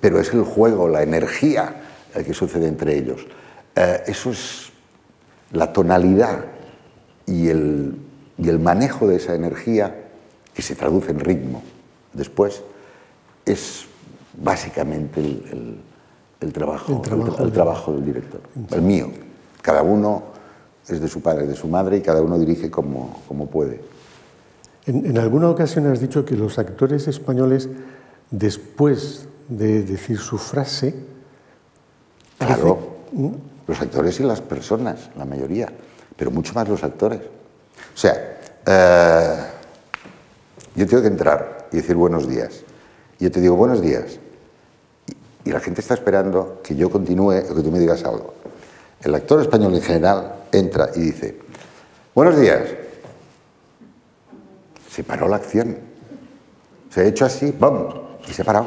pero 0.00 0.18
es 0.18 0.32
el 0.32 0.42
juego, 0.42 0.88
la 0.88 1.02
energía 1.02 1.82
eh, 2.14 2.24
que 2.24 2.34
sucede 2.34 2.66
entre 2.66 2.96
ellos. 2.96 3.24
Eh, 3.76 4.02
eso 4.06 4.30
es 4.30 4.72
la 5.52 5.72
tonalidad 5.72 6.44
y 7.26 7.48
el, 7.48 7.96
y 8.38 8.48
el 8.48 8.58
manejo 8.58 9.06
de 9.06 9.16
esa 9.16 9.34
energía 9.34 10.08
que 10.52 10.62
se 10.62 10.74
traduce 10.74 11.10
en 11.10 11.20
ritmo 11.20 11.62
después 12.12 12.62
es 13.44 13.86
básicamente 14.36 15.20
el, 15.20 15.44
el, 15.50 15.80
el 16.40 16.52
trabajo, 16.52 16.92
el 16.92 17.00
trabajo, 17.00 17.42
el, 17.42 17.52
trabajo 17.52 17.92
del 17.92 18.04
director, 18.04 18.40
el 18.70 18.82
mío. 18.82 19.10
Cada 19.60 19.82
uno 19.82 20.24
es 20.88 21.00
de 21.00 21.08
su 21.08 21.20
padre, 21.20 21.46
de 21.46 21.54
su 21.54 21.68
madre 21.68 21.98
y 21.98 22.00
cada 22.00 22.22
uno 22.22 22.38
dirige 22.38 22.70
como, 22.70 23.22
como 23.28 23.46
puede. 23.46 23.80
En, 24.86 25.06
en, 25.06 25.18
alguna 25.18 25.48
ocasión 25.48 25.86
has 25.86 26.00
dicho 26.00 26.24
que 26.24 26.34
los 26.34 26.58
actores 26.58 27.06
españoles, 27.06 27.68
después 28.30 29.26
de 29.48 29.82
decir 29.82 30.18
su 30.18 30.38
frase... 30.38 30.94
Claro, 32.38 32.78
¿Mm? 33.12 33.30
los 33.66 33.80
actores 33.80 34.18
y 34.18 34.24
las 34.24 34.40
personas, 34.40 35.10
la 35.16 35.24
mayoría, 35.24 35.68
pero 36.16 36.30
mucho 36.30 36.52
más 36.54 36.68
los 36.68 36.82
actores. 36.82 37.20
O 37.20 37.96
sea, 37.96 38.40
eh, 38.66 39.36
yo 40.74 40.86
tengo 40.86 41.02
que 41.02 41.08
entrar 41.08 41.68
y 41.72 41.76
decir 41.76 41.96
buenos 41.96 42.28
días. 42.28 42.64
Yo 43.22 43.30
te 43.30 43.40
digo 43.40 43.54
buenos 43.54 43.80
días. 43.80 44.18
Y, 45.44 45.52
la 45.52 45.60
gente 45.60 45.80
está 45.80 45.94
esperando 45.94 46.60
que 46.60 46.74
yo 46.74 46.90
continúe 46.90 47.38
o 47.48 47.54
que 47.54 47.62
tú 47.62 47.70
me 47.70 47.78
digas 47.78 48.02
algo. 48.02 48.34
El 49.00 49.14
actor 49.14 49.40
español 49.40 49.72
en 49.76 49.80
general 49.80 50.46
entra 50.50 50.90
y 50.96 51.02
dice, 51.02 51.38
buenos 52.16 52.36
días, 52.40 52.62
se 54.90 55.04
paró 55.04 55.28
la 55.28 55.36
acción. 55.36 55.78
Se 56.90 57.02
ha 57.02 57.04
hecho 57.04 57.24
así, 57.24 57.52
¡bum! 57.52 57.90
Y 58.26 58.32
se 58.32 58.42
ha 58.42 58.44
parado. 58.44 58.66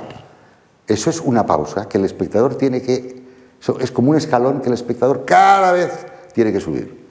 Eso 0.88 1.10
es 1.10 1.20
una 1.20 1.46
pausa 1.46 1.90
que 1.90 1.98
el 1.98 2.06
espectador 2.06 2.56
tiene 2.56 2.82
que... 2.82 3.26
Es 3.82 3.92
como 3.92 4.12
un 4.12 4.16
escalón 4.16 4.62
que 4.62 4.70
el 4.70 4.74
espectador 4.74 5.26
cada 5.26 5.74
vez 5.74 5.92
tiene 6.34 6.54
que 6.54 6.62
subir. 6.62 7.06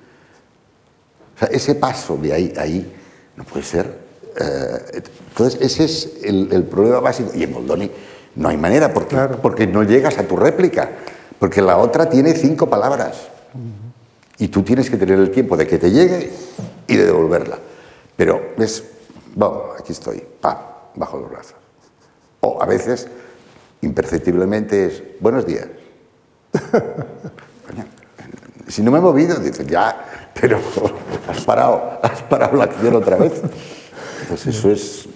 O 1.36 1.38
sea, 1.40 1.48
ese 1.48 1.74
paso 1.74 2.16
de 2.16 2.32
ahí 2.32 2.54
a 2.56 2.62
ahí 2.62 2.90
no 3.36 3.44
puede 3.44 3.66
ser. 3.66 3.98
Eh, 4.36 5.02
entonces, 5.30 5.60
ese 5.60 5.84
es 5.84 6.10
el, 6.22 6.52
el, 6.52 6.64
problema 6.64 7.00
básico. 7.00 7.30
Y 7.34 7.42
en 7.42 7.52
Moldoni 7.52 7.90
no 8.36 8.48
hay 8.48 8.56
manera, 8.56 8.92
porque, 8.92 9.14
claro. 9.14 9.38
porque 9.40 9.66
no 9.66 9.82
llegas 9.82 10.18
a 10.18 10.24
tu 10.24 10.36
réplica. 10.36 10.90
Porque 11.38 11.60
la 11.60 11.78
otra 11.78 12.08
tiene 12.08 12.34
cinco 12.34 12.68
palabras. 12.68 13.28
Uh 13.54 13.58
-huh. 13.58 14.42
Y 14.44 14.48
tú 14.48 14.62
tienes 14.62 14.90
que 14.90 14.96
tener 14.96 15.18
el 15.18 15.30
tiempo 15.30 15.56
de 15.56 15.66
que 15.66 15.78
te 15.78 15.90
llegue 15.90 16.30
y 16.86 16.96
de 16.96 17.04
devolverla. 17.06 17.58
Pero 18.16 18.54
es 18.58 18.84
Bueno, 19.34 19.62
aquí 19.78 19.92
estoy, 19.92 20.22
pam, 20.40 20.56
bajo 20.94 21.18
los 21.18 21.30
brazos. 21.30 21.56
O 22.40 22.62
a 22.62 22.66
veces, 22.66 23.08
imperceptiblemente, 23.82 24.86
es 24.86 25.02
buenos 25.20 25.44
días. 25.46 25.66
si 28.68 28.82
no 28.82 28.90
me 28.90 28.98
he 28.98 29.00
movido, 29.00 29.36
dicen 29.36 29.66
ya, 29.66 30.30
pero 30.40 30.60
has 31.28 31.44
parado, 31.44 31.98
has 32.02 32.22
parado 32.22 32.56
la 32.56 32.64
acción 32.64 32.94
otra 32.94 33.16
vez. 33.16 33.42
Pues 34.28 34.46
eso 34.46 34.70
es 34.70 35.08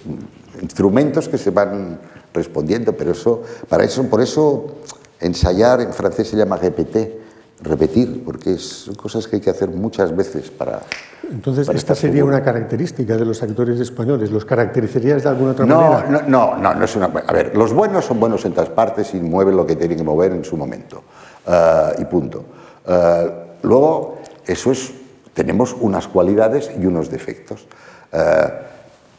instrumentos 0.61 1.29
que 1.29 1.37
se 1.37 1.51
van 1.51 1.99
respondiendo, 2.33 2.93
pero 2.93 3.11
eso, 3.11 3.41
para 3.67 3.83
eso, 3.83 4.03
por 4.03 4.21
eso 4.21 4.75
ensayar 5.19 5.81
en 5.81 5.93
francés 5.93 6.27
se 6.27 6.37
llama 6.37 6.57
répéter, 6.57 7.19
repetir, 7.61 8.23
porque 8.23 8.57
son 8.57 8.95
cosas 8.95 9.27
que 9.27 9.37
hay 9.37 9.41
que 9.41 9.49
hacer 9.49 9.69
muchas 9.69 10.15
veces 10.15 10.49
para... 10.49 10.81
Entonces, 11.29 11.67
para 11.67 11.77
esta 11.77 11.93
sería 11.93 12.17
seguro. 12.17 12.35
una 12.35 12.43
característica 12.43 13.15
de 13.17 13.25
los 13.25 13.43
actores 13.43 13.79
españoles. 13.79 14.31
¿Los 14.31 14.45
caracterizarías 14.45 15.23
de 15.23 15.29
alguna 15.29 15.51
otra 15.51 15.65
no, 15.65 15.81
manera? 15.81 16.09
No, 16.09 16.21
no, 16.21 16.57
no, 16.57 16.75
no 16.75 16.85
es 16.85 16.95
una... 16.95 17.05
A 17.05 17.33
ver, 17.33 17.55
los 17.55 17.73
buenos 17.73 18.05
son 18.05 18.19
buenos 18.19 18.45
en 18.45 18.53
todas 18.53 18.69
partes 18.69 19.13
y 19.13 19.19
mueven 19.19 19.55
lo 19.55 19.65
que 19.65 19.75
tienen 19.75 19.97
que 19.97 20.03
mover 20.03 20.31
en 20.31 20.43
su 20.43 20.57
momento. 20.57 21.03
Uh, 21.45 22.01
y 22.01 22.05
punto. 22.05 22.45
Uh, 22.87 23.67
luego, 23.67 24.19
eso 24.45 24.71
es... 24.71 24.91
Tenemos 25.33 25.75
unas 25.79 26.07
cualidades 26.07 26.71
y 26.81 26.85
unos 26.85 27.11
defectos. 27.11 27.67
Uh, 28.11 28.17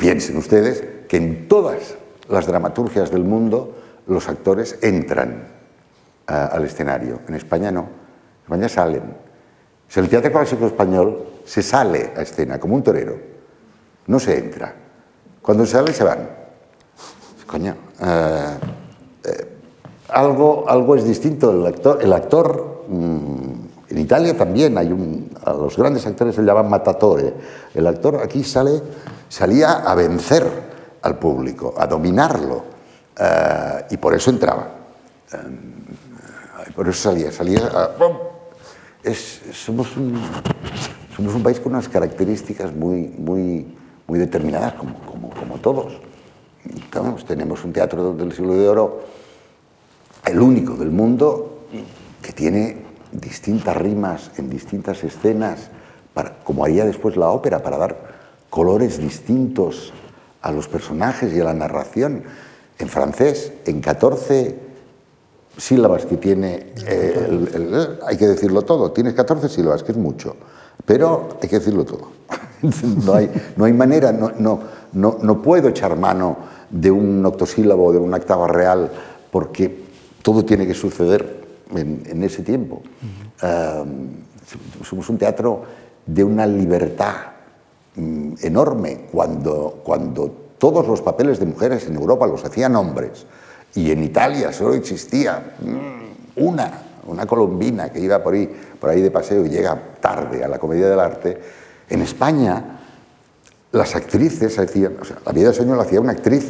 piensen 0.00 0.36
ustedes 0.38 0.82
que 1.06 1.18
en 1.18 1.46
todas 1.46 1.94
las 2.28 2.46
dramaturgias 2.46 3.10
del 3.10 3.22
mundo 3.22 3.76
los 4.06 4.28
actores 4.28 4.78
entran 4.80 5.46
al 6.26 6.64
escenario. 6.64 7.20
En 7.28 7.34
España 7.34 7.70
no. 7.70 7.80
En 7.82 8.42
España 8.44 8.68
salen. 8.68 9.02
Si 9.86 10.00
el 10.00 10.08
teatro 10.08 10.32
clásico 10.32 10.66
español 10.66 11.24
se 11.44 11.62
sale 11.62 12.12
a 12.16 12.22
escena 12.22 12.58
como 12.58 12.74
un 12.76 12.82
torero, 12.82 13.16
no 14.06 14.18
se 14.18 14.38
entra. 14.38 14.74
Cuando 15.42 15.66
se 15.66 15.72
sale 15.72 15.92
se 15.92 16.04
van. 16.04 16.28
Coño, 17.46 17.76
eh, 18.00 18.56
eh, 19.24 19.48
algo, 20.08 20.64
algo 20.68 20.94
es 20.94 21.04
distinto. 21.04 21.50
El 21.50 21.66
actor, 21.66 21.98
el 22.00 22.12
actor 22.12 22.84
mmm, 22.88 23.70
en 23.90 23.98
Italia 23.98 24.36
también 24.36 24.78
hay 24.78 24.92
un, 24.92 25.30
a 25.44 25.52
los 25.52 25.76
grandes 25.76 26.06
actores 26.06 26.36
se 26.36 26.42
llaman 26.42 26.70
matatore. 26.70 27.34
El 27.74 27.86
actor 27.88 28.20
aquí 28.22 28.44
sale, 28.44 28.80
salía 29.30 29.72
a 29.72 29.94
vencer 29.94 30.44
al 31.00 31.18
público, 31.18 31.72
a 31.78 31.86
dominarlo, 31.86 32.64
eh, 33.16 33.86
y 33.90 33.96
por 33.96 34.12
eso 34.12 34.30
entraba. 34.30 34.68
por 36.74 36.88
eso 36.88 37.10
salía, 37.10 37.32
salía 37.32 37.60
somos, 39.52 39.96
un, 39.96 41.42
país 41.42 41.60
con 41.60 41.72
unas 41.72 41.88
características 41.88 42.74
muy, 42.74 43.02
muy, 43.18 43.66
muy 44.06 44.18
determinadas, 44.18 44.74
como, 44.74 45.58
todos. 45.62 46.00
tenemos 47.26 47.64
un 47.64 47.72
teatro 47.72 48.12
del 48.14 48.32
siglo 48.32 48.54
de 48.54 48.68
oro, 48.68 49.02
el 50.26 50.40
único 50.40 50.74
del 50.74 50.90
mundo, 50.90 51.66
que 52.20 52.32
tiene 52.32 52.84
distintas 53.12 53.76
rimas 53.76 54.30
en 54.36 54.50
distintas 54.50 55.02
escenas, 55.04 55.70
como 56.44 56.64
haría 56.64 56.84
después 56.84 57.16
la 57.16 57.28
ópera, 57.30 57.62
para 57.62 57.78
dar 57.78 58.19
colores 58.50 58.98
distintos 58.98 59.92
a 60.42 60.52
los 60.52 60.68
personajes 60.68 61.32
y 61.32 61.40
a 61.40 61.44
la 61.44 61.54
narración. 61.54 62.24
En 62.78 62.88
francés, 62.88 63.52
en 63.64 63.80
14 63.80 64.58
sílabas 65.56 66.06
que 66.06 66.16
tiene, 66.16 66.72
eh, 66.86 67.98
hay 68.06 68.16
que 68.16 68.26
decirlo 68.26 68.62
todo, 68.62 68.90
tienes 68.92 69.14
14 69.14 69.48
sílabas, 69.48 69.82
que 69.82 69.92
es 69.92 69.98
mucho, 69.98 70.36
pero 70.84 71.38
hay 71.40 71.48
que 71.48 71.58
decirlo 71.58 71.84
todo. 71.84 72.08
no, 73.04 73.14
hay, 73.14 73.30
no 73.56 73.64
hay 73.64 73.72
manera, 73.72 74.12
no, 74.12 74.32
no, 74.38 74.60
no, 74.92 75.18
no 75.22 75.42
puedo 75.42 75.68
echar 75.68 75.96
mano 75.96 76.36
de 76.70 76.90
un 76.90 77.24
octosílabo 77.24 77.86
o 77.86 77.92
de 77.92 77.98
una 77.98 78.16
octava 78.16 78.46
real 78.48 78.90
porque 79.30 79.84
todo 80.22 80.44
tiene 80.44 80.66
que 80.66 80.74
suceder 80.74 81.40
en, 81.74 82.22
ese 82.22 82.42
tiempo. 82.42 82.82
somos 84.82 85.08
un 85.08 85.18
teatro 85.18 85.62
de 86.06 86.24
una 86.24 86.46
libertad 86.46 87.29
mm, 87.96 88.34
enorme 88.42 89.06
cuando, 89.10 89.80
cuando 89.84 90.30
todos 90.58 90.86
los 90.86 91.00
papeles 91.00 91.38
de 91.38 91.46
mujeres 91.46 91.86
en 91.86 91.96
Europa 91.96 92.26
los 92.26 92.44
hacían 92.44 92.76
hombres 92.76 93.26
y 93.74 93.90
en 93.90 94.02
Italia 94.02 94.52
solo 94.52 94.74
existía 94.74 95.56
mm, 95.60 96.42
una, 96.42 96.82
una 97.06 97.26
colombina 97.26 97.90
que 97.90 98.00
iba 98.00 98.22
por 98.22 98.34
ahí, 98.34 98.48
por 98.78 98.90
ahí 98.90 99.00
de 99.00 99.10
paseo 99.10 99.44
y 99.44 99.48
llega 99.48 99.80
tarde 100.00 100.44
a 100.44 100.48
la 100.48 100.58
comedia 100.58 100.88
del 100.88 101.00
arte. 101.00 101.40
En 101.88 102.02
España 102.02 102.80
las 103.72 103.94
actrices 103.94 104.58
hacían, 104.58 104.96
o 105.00 105.26
la 105.26 105.32
vida 105.32 105.48
de 105.48 105.54
sueño 105.54 105.76
la 105.76 105.82
hacía 105.82 106.00
una 106.00 106.12
actriz, 106.12 106.44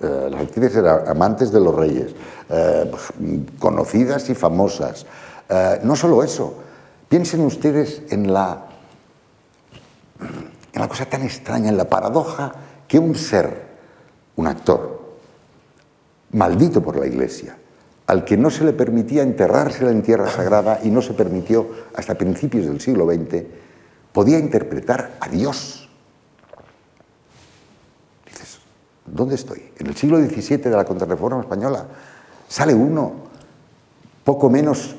eh, 0.00 0.28
las 0.30 0.42
actrices 0.42 0.76
eran 0.76 1.08
amantes 1.08 1.52
de 1.52 1.60
los 1.60 1.74
reyes, 1.74 2.14
eh, 2.50 2.90
conocidas 3.58 4.28
y 4.30 4.34
famosas. 4.34 5.06
Eh, 5.48 5.80
no 5.82 5.96
solo 5.96 6.22
eso, 6.22 6.54
piensen 7.08 7.40
ustedes 7.42 8.02
en 8.10 8.32
la, 8.32 8.65
en 10.76 10.82
la 10.82 10.88
cosa 10.88 11.06
tan 11.06 11.22
extraña, 11.22 11.70
en 11.70 11.78
la 11.78 11.88
paradoja 11.88 12.52
que 12.86 12.98
un 12.98 13.14
ser, 13.14 13.62
un 14.36 14.46
actor, 14.46 15.16
maldito 16.32 16.82
por 16.82 16.98
la 16.98 17.06
Iglesia, 17.06 17.56
al 18.06 18.26
que 18.26 18.36
no 18.36 18.50
se 18.50 18.62
le 18.62 18.74
permitía 18.74 19.22
enterrársela 19.22 19.90
en 19.90 20.02
tierra 20.02 20.28
sagrada 20.28 20.80
y 20.84 20.90
no 20.90 21.00
se 21.00 21.14
permitió 21.14 21.66
hasta 21.94 22.14
principios 22.14 22.66
del 22.66 22.78
siglo 22.82 23.06
XX, 23.06 23.44
podía 24.12 24.38
interpretar 24.38 25.16
a 25.18 25.30
Dios. 25.30 25.88
Dices, 28.26 28.58
¿dónde 29.06 29.36
estoy? 29.36 29.72
En 29.78 29.86
el 29.86 29.96
siglo 29.96 30.18
XVII 30.18 30.58
de 30.58 30.76
la 30.76 30.84
Contrarreforma 30.84 31.40
Española 31.40 31.86
sale 32.48 32.74
uno 32.74 33.14
poco 34.24 34.50
menos 34.50 34.94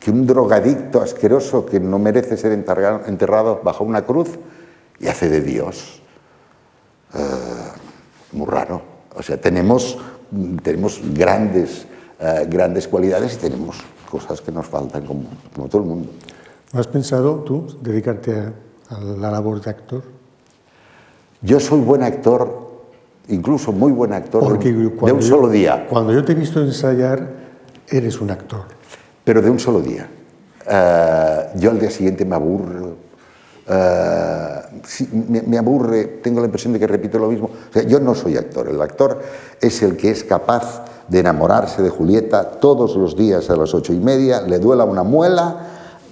que 0.00 0.10
un 0.10 0.26
drogadicto 0.26 1.02
asqueroso 1.02 1.66
que 1.66 1.80
no 1.80 1.98
merece 1.98 2.38
ser 2.38 2.52
enterrado 2.52 3.60
bajo 3.62 3.84
una 3.84 4.06
cruz 4.06 4.38
y 5.02 5.08
hace 5.08 5.28
de 5.28 5.42
Dios. 5.42 6.00
Eh, 7.14 7.18
muy 8.32 8.46
raro. 8.46 8.80
O 9.14 9.22
sea, 9.22 9.38
tenemos, 9.38 9.98
tenemos 10.62 11.02
grandes, 11.12 11.86
eh, 12.18 12.46
grandes 12.48 12.88
cualidades 12.88 13.34
y 13.34 13.36
tenemos 13.36 13.76
cosas 14.10 14.40
que 14.40 14.50
nos 14.50 14.66
faltan 14.66 15.04
como, 15.04 15.24
como 15.54 15.68
todo 15.68 15.82
el 15.82 15.88
mundo. 15.88 16.08
¿No 16.72 16.80
has 16.80 16.86
pensado 16.86 17.40
tú 17.40 17.66
dedicarte 17.82 18.34
a, 18.88 19.00
la 19.00 19.30
labor 19.30 19.60
de 19.60 19.70
actor? 19.70 20.02
Yo 21.42 21.60
soy 21.60 21.80
buen 21.80 22.02
actor, 22.02 22.70
incluso 23.28 23.72
muy 23.72 23.92
buen 23.92 24.14
actor 24.14 24.58
de 24.58 25.12
un 25.12 25.22
solo 25.22 25.50
día. 25.50 25.86
Cuando 25.90 26.12
yo 26.14 26.24
te 26.24 26.32
he 26.32 26.34
visto 26.34 26.62
ensayar, 26.62 27.28
eres 27.88 28.18
un 28.20 28.30
actor 28.30 28.64
pero 29.24 29.42
de 29.42 29.50
un 29.50 29.58
solo 29.58 29.80
día. 29.80 30.08
Eh, 30.68 31.46
yo 31.56 31.70
al 31.70 31.78
día 31.78 31.90
siguiente 31.90 32.24
me 32.24 32.34
aburro, 32.34 32.96
me, 35.46 35.58
aburre, 35.58 36.04
tengo 36.22 36.40
la 36.40 36.46
impresión 36.46 36.72
de 36.72 36.78
que 36.78 36.86
repito 36.86 37.18
lo 37.18 37.28
mismo. 37.28 37.50
yo 37.86 38.00
no 38.00 38.14
soy 38.14 38.36
actor, 38.36 38.68
el 38.68 38.80
actor 38.80 39.20
es 39.60 39.82
el 39.82 39.96
que 39.96 40.10
es 40.10 40.24
capaz 40.24 40.84
de 41.08 41.20
enamorarse 41.20 41.82
de 41.82 41.90
Julieta 41.90 42.52
todos 42.52 42.96
los 42.96 43.16
días 43.16 43.50
a 43.50 43.56
las 43.56 43.74
ocho 43.74 43.92
y 43.92 43.98
media, 43.98 44.40
le 44.42 44.58
duela 44.58 44.84
una 44.84 45.02
muela 45.02 45.68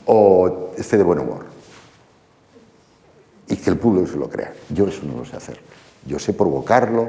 o 0.07 0.71
esté 0.77 0.97
de 0.97 1.05
buen 1.05 1.21
humor. 1.21 1.45
Y 3.49 3.57
que 3.57 3.71
el 3.71 3.79
público 3.79 4.07
se 4.07 4.17
lo 4.17 4.29
crea. 4.29 4.53
Yo 4.69 4.87
eso 4.87 5.03
no 5.05 5.19
lo 5.19 5.25
sé 5.25 5.37
hacer. 5.37 5.61
Yo 6.07 6.19
sé 6.19 6.33
provocarlo, 6.33 7.09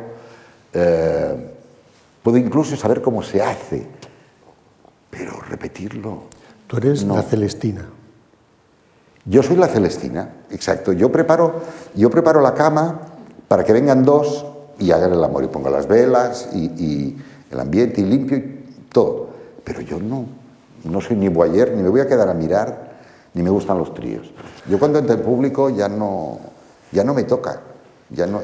eh, 0.73 1.51
puedo 2.23 2.37
incluso 2.37 2.75
saber 2.75 3.01
cómo 3.01 3.21
se 3.21 3.41
hace 3.41 3.87
pero 5.11 5.39
repetirlo. 5.41 6.23
Tú 6.65 6.77
eres 6.77 7.03
la 7.03 7.21
Celestina. 7.21 7.85
Yo 9.25 9.43
soy 9.43 9.55
la 9.55 9.67
Celestina, 9.67 10.29
exacto. 10.49 10.93
Yo 10.93 11.11
preparo, 11.11 11.61
yo 11.93 12.09
preparo 12.09 12.41
la 12.41 12.53
cama 12.53 13.01
para 13.47 13.63
que 13.63 13.73
vengan 13.73 14.03
dos 14.03 14.45
y 14.79 14.91
hagan 14.91 15.13
el 15.13 15.23
amor 15.23 15.43
y 15.43 15.47
pongo 15.47 15.69
las 15.69 15.87
velas 15.87 16.49
y, 16.53 17.17
el 17.51 17.59
ambiente 17.59 18.01
y 18.01 18.05
limpio 18.05 18.37
y 18.37 18.63
todo. 18.91 19.29
Pero 19.63 19.81
yo 19.81 19.99
no, 19.99 20.25
no 20.85 21.01
soy 21.01 21.17
ni 21.17 21.27
boyer, 21.27 21.75
ni 21.75 21.83
me 21.83 21.89
voy 21.89 22.01
a 22.01 22.07
quedar 22.07 22.29
a 22.29 22.33
mirar, 22.33 22.99
ni 23.33 23.43
me 23.43 23.49
gustan 23.49 23.77
los 23.77 23.93
tríos. 23.93 24.31
Yo 24.67 24.79
cuando 24.79 24.99
entro 24.99 25.15
en 25.15 25.21
público 25.21 25.69
ya 25.69 25.87
no, 25.87 26.39
ya 26.91 27.03
no 27.03 27.13
me 27.13 27.23
toca, 27.23 27.61
ya 28.09 28.25
no, 28.25 28.41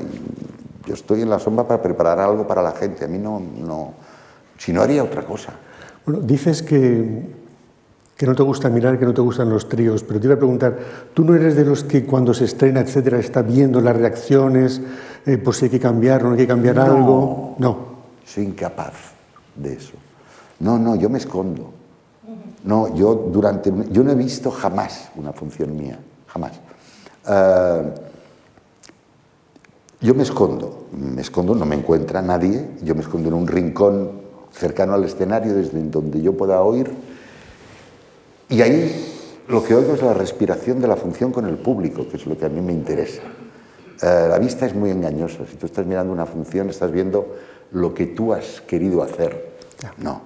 yo 0.86 0.94
estoy 0.94 1.22
en 1.22 1.30
la 1.30 1.40
sombra 1.40 1.68
para 1.68 1.82
preparar 1.82 2.20
algo 2.20 2.46
para 2.46 2.62
la 2.62 2.72
gente. 2.72 3.06
A 3.06 3.08
mí 3.08 3.18
no, 3.18 3.40
no, 3.40 3.94
si 4.58 4.74
no 4.74 4.82
haría 4.82 5.04
otra 5.04 5.26
cosa. 5.26 5.54
Bueno, 6.06 6.22
dices 6.22 6.62
que, 6.62 7.37
que 8.18 8.26
no 8.26 8.34
te 8.34 8.42
gusta 8.42 8.70
mirar, 8.70 8.98
que 8.98 9.06
no 9.06 9.14
te 9.14 9.22
gustan 9.22 9.50
los 9.50 9.70
tríos, 9.70 10.04
pero 10.04 10.20
te 10.20 10.26
iba 10.26 10.34
a 10.34 10.40
preguntar, 10.40 10.76
¿tú 11.14 11.24
no 11.24 11.36
eres 11.36 11.56
de 11.56 11.64
los 11.64 11.84
que 11.84 12.04
cuando 12.04 12.34
se 12.34 12.46
estrena, 12.46 12.80
etcétera, 12.80 13.20
está 13.20 13.44
viendo 13.44 13.80
las 13.80 13.96
reacciones, 13.96 14.82
eh, 15.24 15.38
por 15.38 15.54
si 15.54 15.66
hay 15.66 15.72
que 15.72 15.80
cambiar 15.80 16.24
o 16.24 16.30
no 16.30 16.32
hay 16.32 16.40
que 16.40 16.48
cambiar 16.48 16.80
algo? 16.80 17.56
No. 17.60 17.78
Soy 18.26 18.46
incapaz 18.46 18.94
de 19.56 19.74
eso. 19.74 19.94
No, 20.60 20.80
no, 20.80 20.96
yo 20.96 21.10
me 21.10 21.20
escondo. 21.20 21.74
No, 22.64 22.94
yo 22.96 23.14
durante. 23.32 23.72
Yo 23.92 24.04
no 24.04 24.12
he 24.12 24.16
visto 24.16 24.50
jamás 24.50 25.10
una 25.16 25.32
función 25.32 25.78
mía, 25.78 26.00
jamás. 26.26 26.54
Eh, 27.30 27.94
yo 30.02 30.16
me 30.16 30.24
escondo, 30.24 30.88
me 30.92 31.22
escondo, 31.22 31.54
no 31.54 31.66
me 31.66 31.76
encuentra 31.76 32.22
nadie, 32.22 32.72
yo 32.82 32.96
me 32.96 33.02
escondo 33.02 33.30
en 33.30 33.36
un 33.36 33.48
rincón 33.48 34.12
cercano 34.52 34.94
al 34.94 35.04
escenario 35.04 35.54
desde 35.54 35.82
donde 35.84 36.22
yo 36.22 36.36
pueda 36.36 36.62
oír. 36.62 36.92
Y 38.50 38.62
ahí 38.62 39.44
lo 39.48 39.64
que 39.64 39.76
oigo 39.76 39.94
es 39.94 40.02
la 40.02 40.14
respiración 40.14 40.80
de 40.80 40.88
la 40.88 40.96
función 40.96 41.32
con 41.32 41.46
el 41.46 41.58
público, 41.58 42.08
que 42.08 42.18
es 42.18 42.26
lo 42.26 42.38
que 42.38 42.46
a 42.46 42.50
mí 42.50 42.62
me 42.62 42.74
interesa. 42.74 43.22
Eh, 44.02 44.28
la 44.30 44.40
vista 44.40 44.66
es 44.66 44.76
muy 44.76 44.90
engañosa. 44.90 45.46
Si 45.50 45.56
tú 45.56 45.66
estás 45.66 45.86
mirando 45.86 46.14
una 46.14 46.26
función, 46.26 46.70
estás 46.70 46.92
viendo 46.92 47.36
lo 47.72 47.94
que 47.94 48.08
tú 48.08 48.34
has 48.34 48.62
querido 48.62 49.04
hacer. 49.04 49.58
No, 49.98 50.22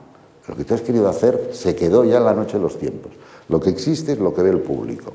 lo 0.48 0.56
que 0.56 0.64
tú 0.64 0.74
has 0.74 0.82
querido 0.82 1.10
hacer 1.10 1.50
se 1.52 1.76
quedó 1.76 2.04
ya 2.04 2.18
en 2.18 2.26
la 2.26 2.34
noche 2.34 2.58
de 2.58 2.64
los 2.64 2.78
tiempos. 2.78 3.12
Lo 3.50 3.60
que 3.60 3.70
existe 3.70 4.14
es 4.14 4.20
lo 4.20 4.34
que 4.34 4.44
ve 4.44 4.50
el 4.52 4.60
público. 4.60 5.14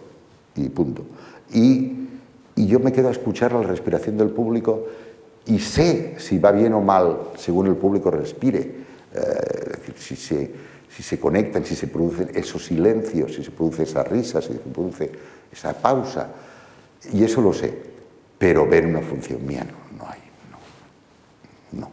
Y 0.57 0.69
punto. 0.69 1.03
Y, 1.53 2.09
y 2.55 2.67
yo 2.67 2.81
me 2.81 2.93
quedo 2.93 3.09
a 3.09 3.13
escuchar 3.13 3.53
la 3.53 3.63
respiración 3.63 4.17
del 4.17 4.31
público 4.31 4.87
y 5.47 5.59
sé 5.61 6.17
si 6.19 6.39
va 6.39 6.51
bien 6.51 6.73
o 6.73 6.81
mal 6.81 7.19
según 7.37 7.69
el 7.69 7.77
público 7.77 8.11
respire 8.11 8.75
eh, 9.15 9.93
si, 9.97 10.17
se, 10.17 10.51
si 10.97 11.03
se 11.03 11.20
conectan, 11.20 11.62
si 11.62 11.76
se 11.76 11.88
producen 11.88 12.30
esos 12.32 12.64
silencios, 12.64 13.34
si 13.34 13.44
se 13.44 13.51
produce 13.51 13.82
esa 13.82 14.03
risa, 14.03 14.40
si 14.40 14.55
se 14.55 14.59
produce 14.61 15.11
esa 15.53 15.74
pausa. 15.74 16.28
Y 17.12 17.22
eso 17.22 17.42
lo 17.42 17.53
sé, 17.53 17.70
pero 18.38 18.66
ver 18.66 18.86
una 18.86 19.03
función 19.03 19.44
mía 19.47 19.62
no, 19.62 19.99
no 19.99 20.11
hay. 20.11 20.20
No. 21.72 21.80
no. 21.80 21.90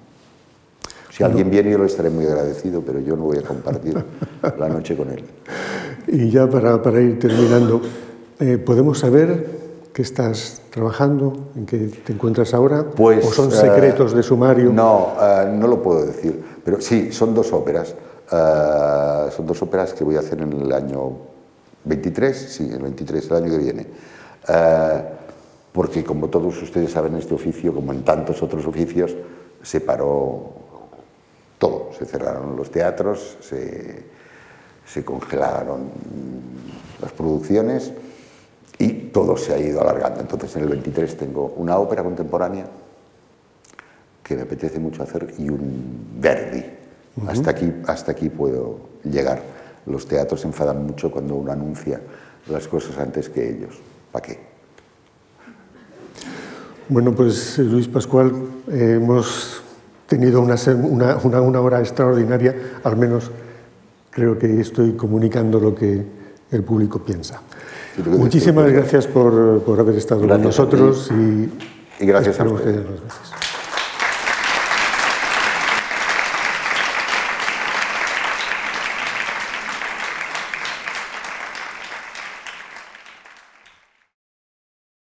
Si 1.11 1.21
alguien 1.21 1.51
viene 1.51 1.71
yo 1.71 1.79
lo 1.79 1.85
estaré 1.85 2.09
muy 2.09 2.25
agradecido, 2.25 2.81
pero 2.81 3.01
yo 3.01 3.17
no 3.17 3.23
voy 3.23 3.39
a 3.39 3.41
compartir 3.41 4.01
la 4.57 4.69
noche 4.69 4.95
con 4.95 5.09
él. 5.09 5.25
Y 6.07 6.29
ya 6.29 6.49
para, 6.49 6.81
para 6.81 7.01
ir 7.01 7.19
terminando, 7.19 7.81
eh, 8.39 8.57
¿podemos 8.57 8.99
saber 8.99 9.63
qué 9.91 10.01
estás 10.01 10.61
trabajando, 10.69 11.51
en 11.57 11.65
qué 11.65 11.77
te 11.77 12.13
encuentras 12.13 12.53
ahora? 12.53 12.85
Pues, 12.89 13.25
¿O 13.25 13.33
son 13.33 13.51
secretos 13.51 14.13
de 14.13 14.23
sumario? 14.23 14.71
No, 14.71 15.13
no 15.51 15.67
lo 15.67 15.83
puedo 15.83 16.05
decir. 16.05 16.41
Pero 16.63 16.79
sí, 16.79 17.11
son 17.11 17.35
dos 17.35 17.51
óperas. 17.51 17.93
Eh, 18.31 19.29
son 19.35 19.45
dos 19.45 19.61
óperas 19.61 19.93
que 19.93 20.03
voy 20.03 20.15
a 20.15 20.19
hacer 20.19 20.41
en 20.41 20.53
el 20.53 20.71
año 20.71 21.11
23, 21.85 22.37
sí, 22.37 22.69
el 22.71 22.81
23, 22.81 23.31
el 23.31 23.37
año 23.37 23.51
que 23.51 23.57
viene. 23.57 23.87
Eh, 24.47 25.03
porque 25.71 26.03
como 26.03 26.29
todos 26.29 26.61
ustedes 26.61 26.91
saben, 26.91 27.15
este 27.15 27.33
oficio, 27.33 27.73
como 27.73 27.91
en 27.93 28.03
tantos 28.03 28.41
otros 28.43 28.65
oficios, 28.65 29.15
se 29.61 29.81
paró 29.81 30.53
todo. 31.57 31.89
Se 31.97 32.05
cerraron 32.05 32.55
los 32.55 32.69
teatros, 32.69 33.37
se, 33.41 34.03
se 34.85 35.03
congelaron 35.03 35.89
las 37.01 37.11
producciones 37.11 37.91
y 38.77 38.89
todo 39.09 39.37
se 39.37 39.53
ha 39.53 39.59
ido 39.59 39.81
alargando. 39.81 40.21
Entonces 40.21 40.55
en 40.55 40.63
el 40.63 40.69
23 40.69 41.17
tengo 41.17 41.53
una 41.57 41.77
ópera 41.77 42.03
contemporánea 42.03 42.65
que 44.23 44.35
me 44.35 44.43
apetece 44.43 44.79
mucho 44.79 45.03
hacer 45.03 45.33
y 45.37 45.49
un 45.49 46.19
Verdi. 46.19 46.82
Hasta, 47.27 47.51
aquí, 47.51 47.71
hasta 47.87 48.11
aquí 48.11 48.29
puedo 48.29 48.79
llegar. 49.03 49.41
Los 49.85 50.07
teatros 50.07 50.41
se 50.41 50.47
enfadan 50.47 50.85
mucho 50.85 51.11
cuando 51.11 51.35
uno 51.35 51.51
anuncia 51.51 52.01
las 52.47 52.67
cosas 52.67 52.97
antes 52.97 53.29
que 53.29 53.49
ellos. 53.49 53.79
¿Para 54.11 54.25
qué? 54.25 54.39
Bueno, 56.89 57.13
pues 57.13 57.57
Luis 57.59 57.87
Pascual, 57.87 58.31
eh, 58.71 58.99
hemos 59.01 59.63
tenido 60.07 60.41
una, 60.41 60.55
una, 60.83 61.41
una, 61.41 61.61
hora 61.61 61.79
extraordinaria, 61.79 62.55
al 62.83 62.97
menos 62.97 63.31
creo 64.11 64.37
que 64.37 64.59
estoy 64.59 64.93
comunicando 64.93 65.59
lo 65.59 65.73
que 65.73 66.05
el 66.51 66.63
público 66.63 66.99
piensa. 66.99 67.41
Muchísimas 68.05 68.71
gracias 68.71 69.07
por, 69.07 69.61
por 69.63 69.79
haber 69.79 69.95
estado 69.95 70.27
con 70.27 70.41
nosotros 70.41 71.09
y, 71.11 72.03
y 72.03 72.05
gracias 72.05 72.39
a 72.39 72.43
ustedes. 72.43 72.85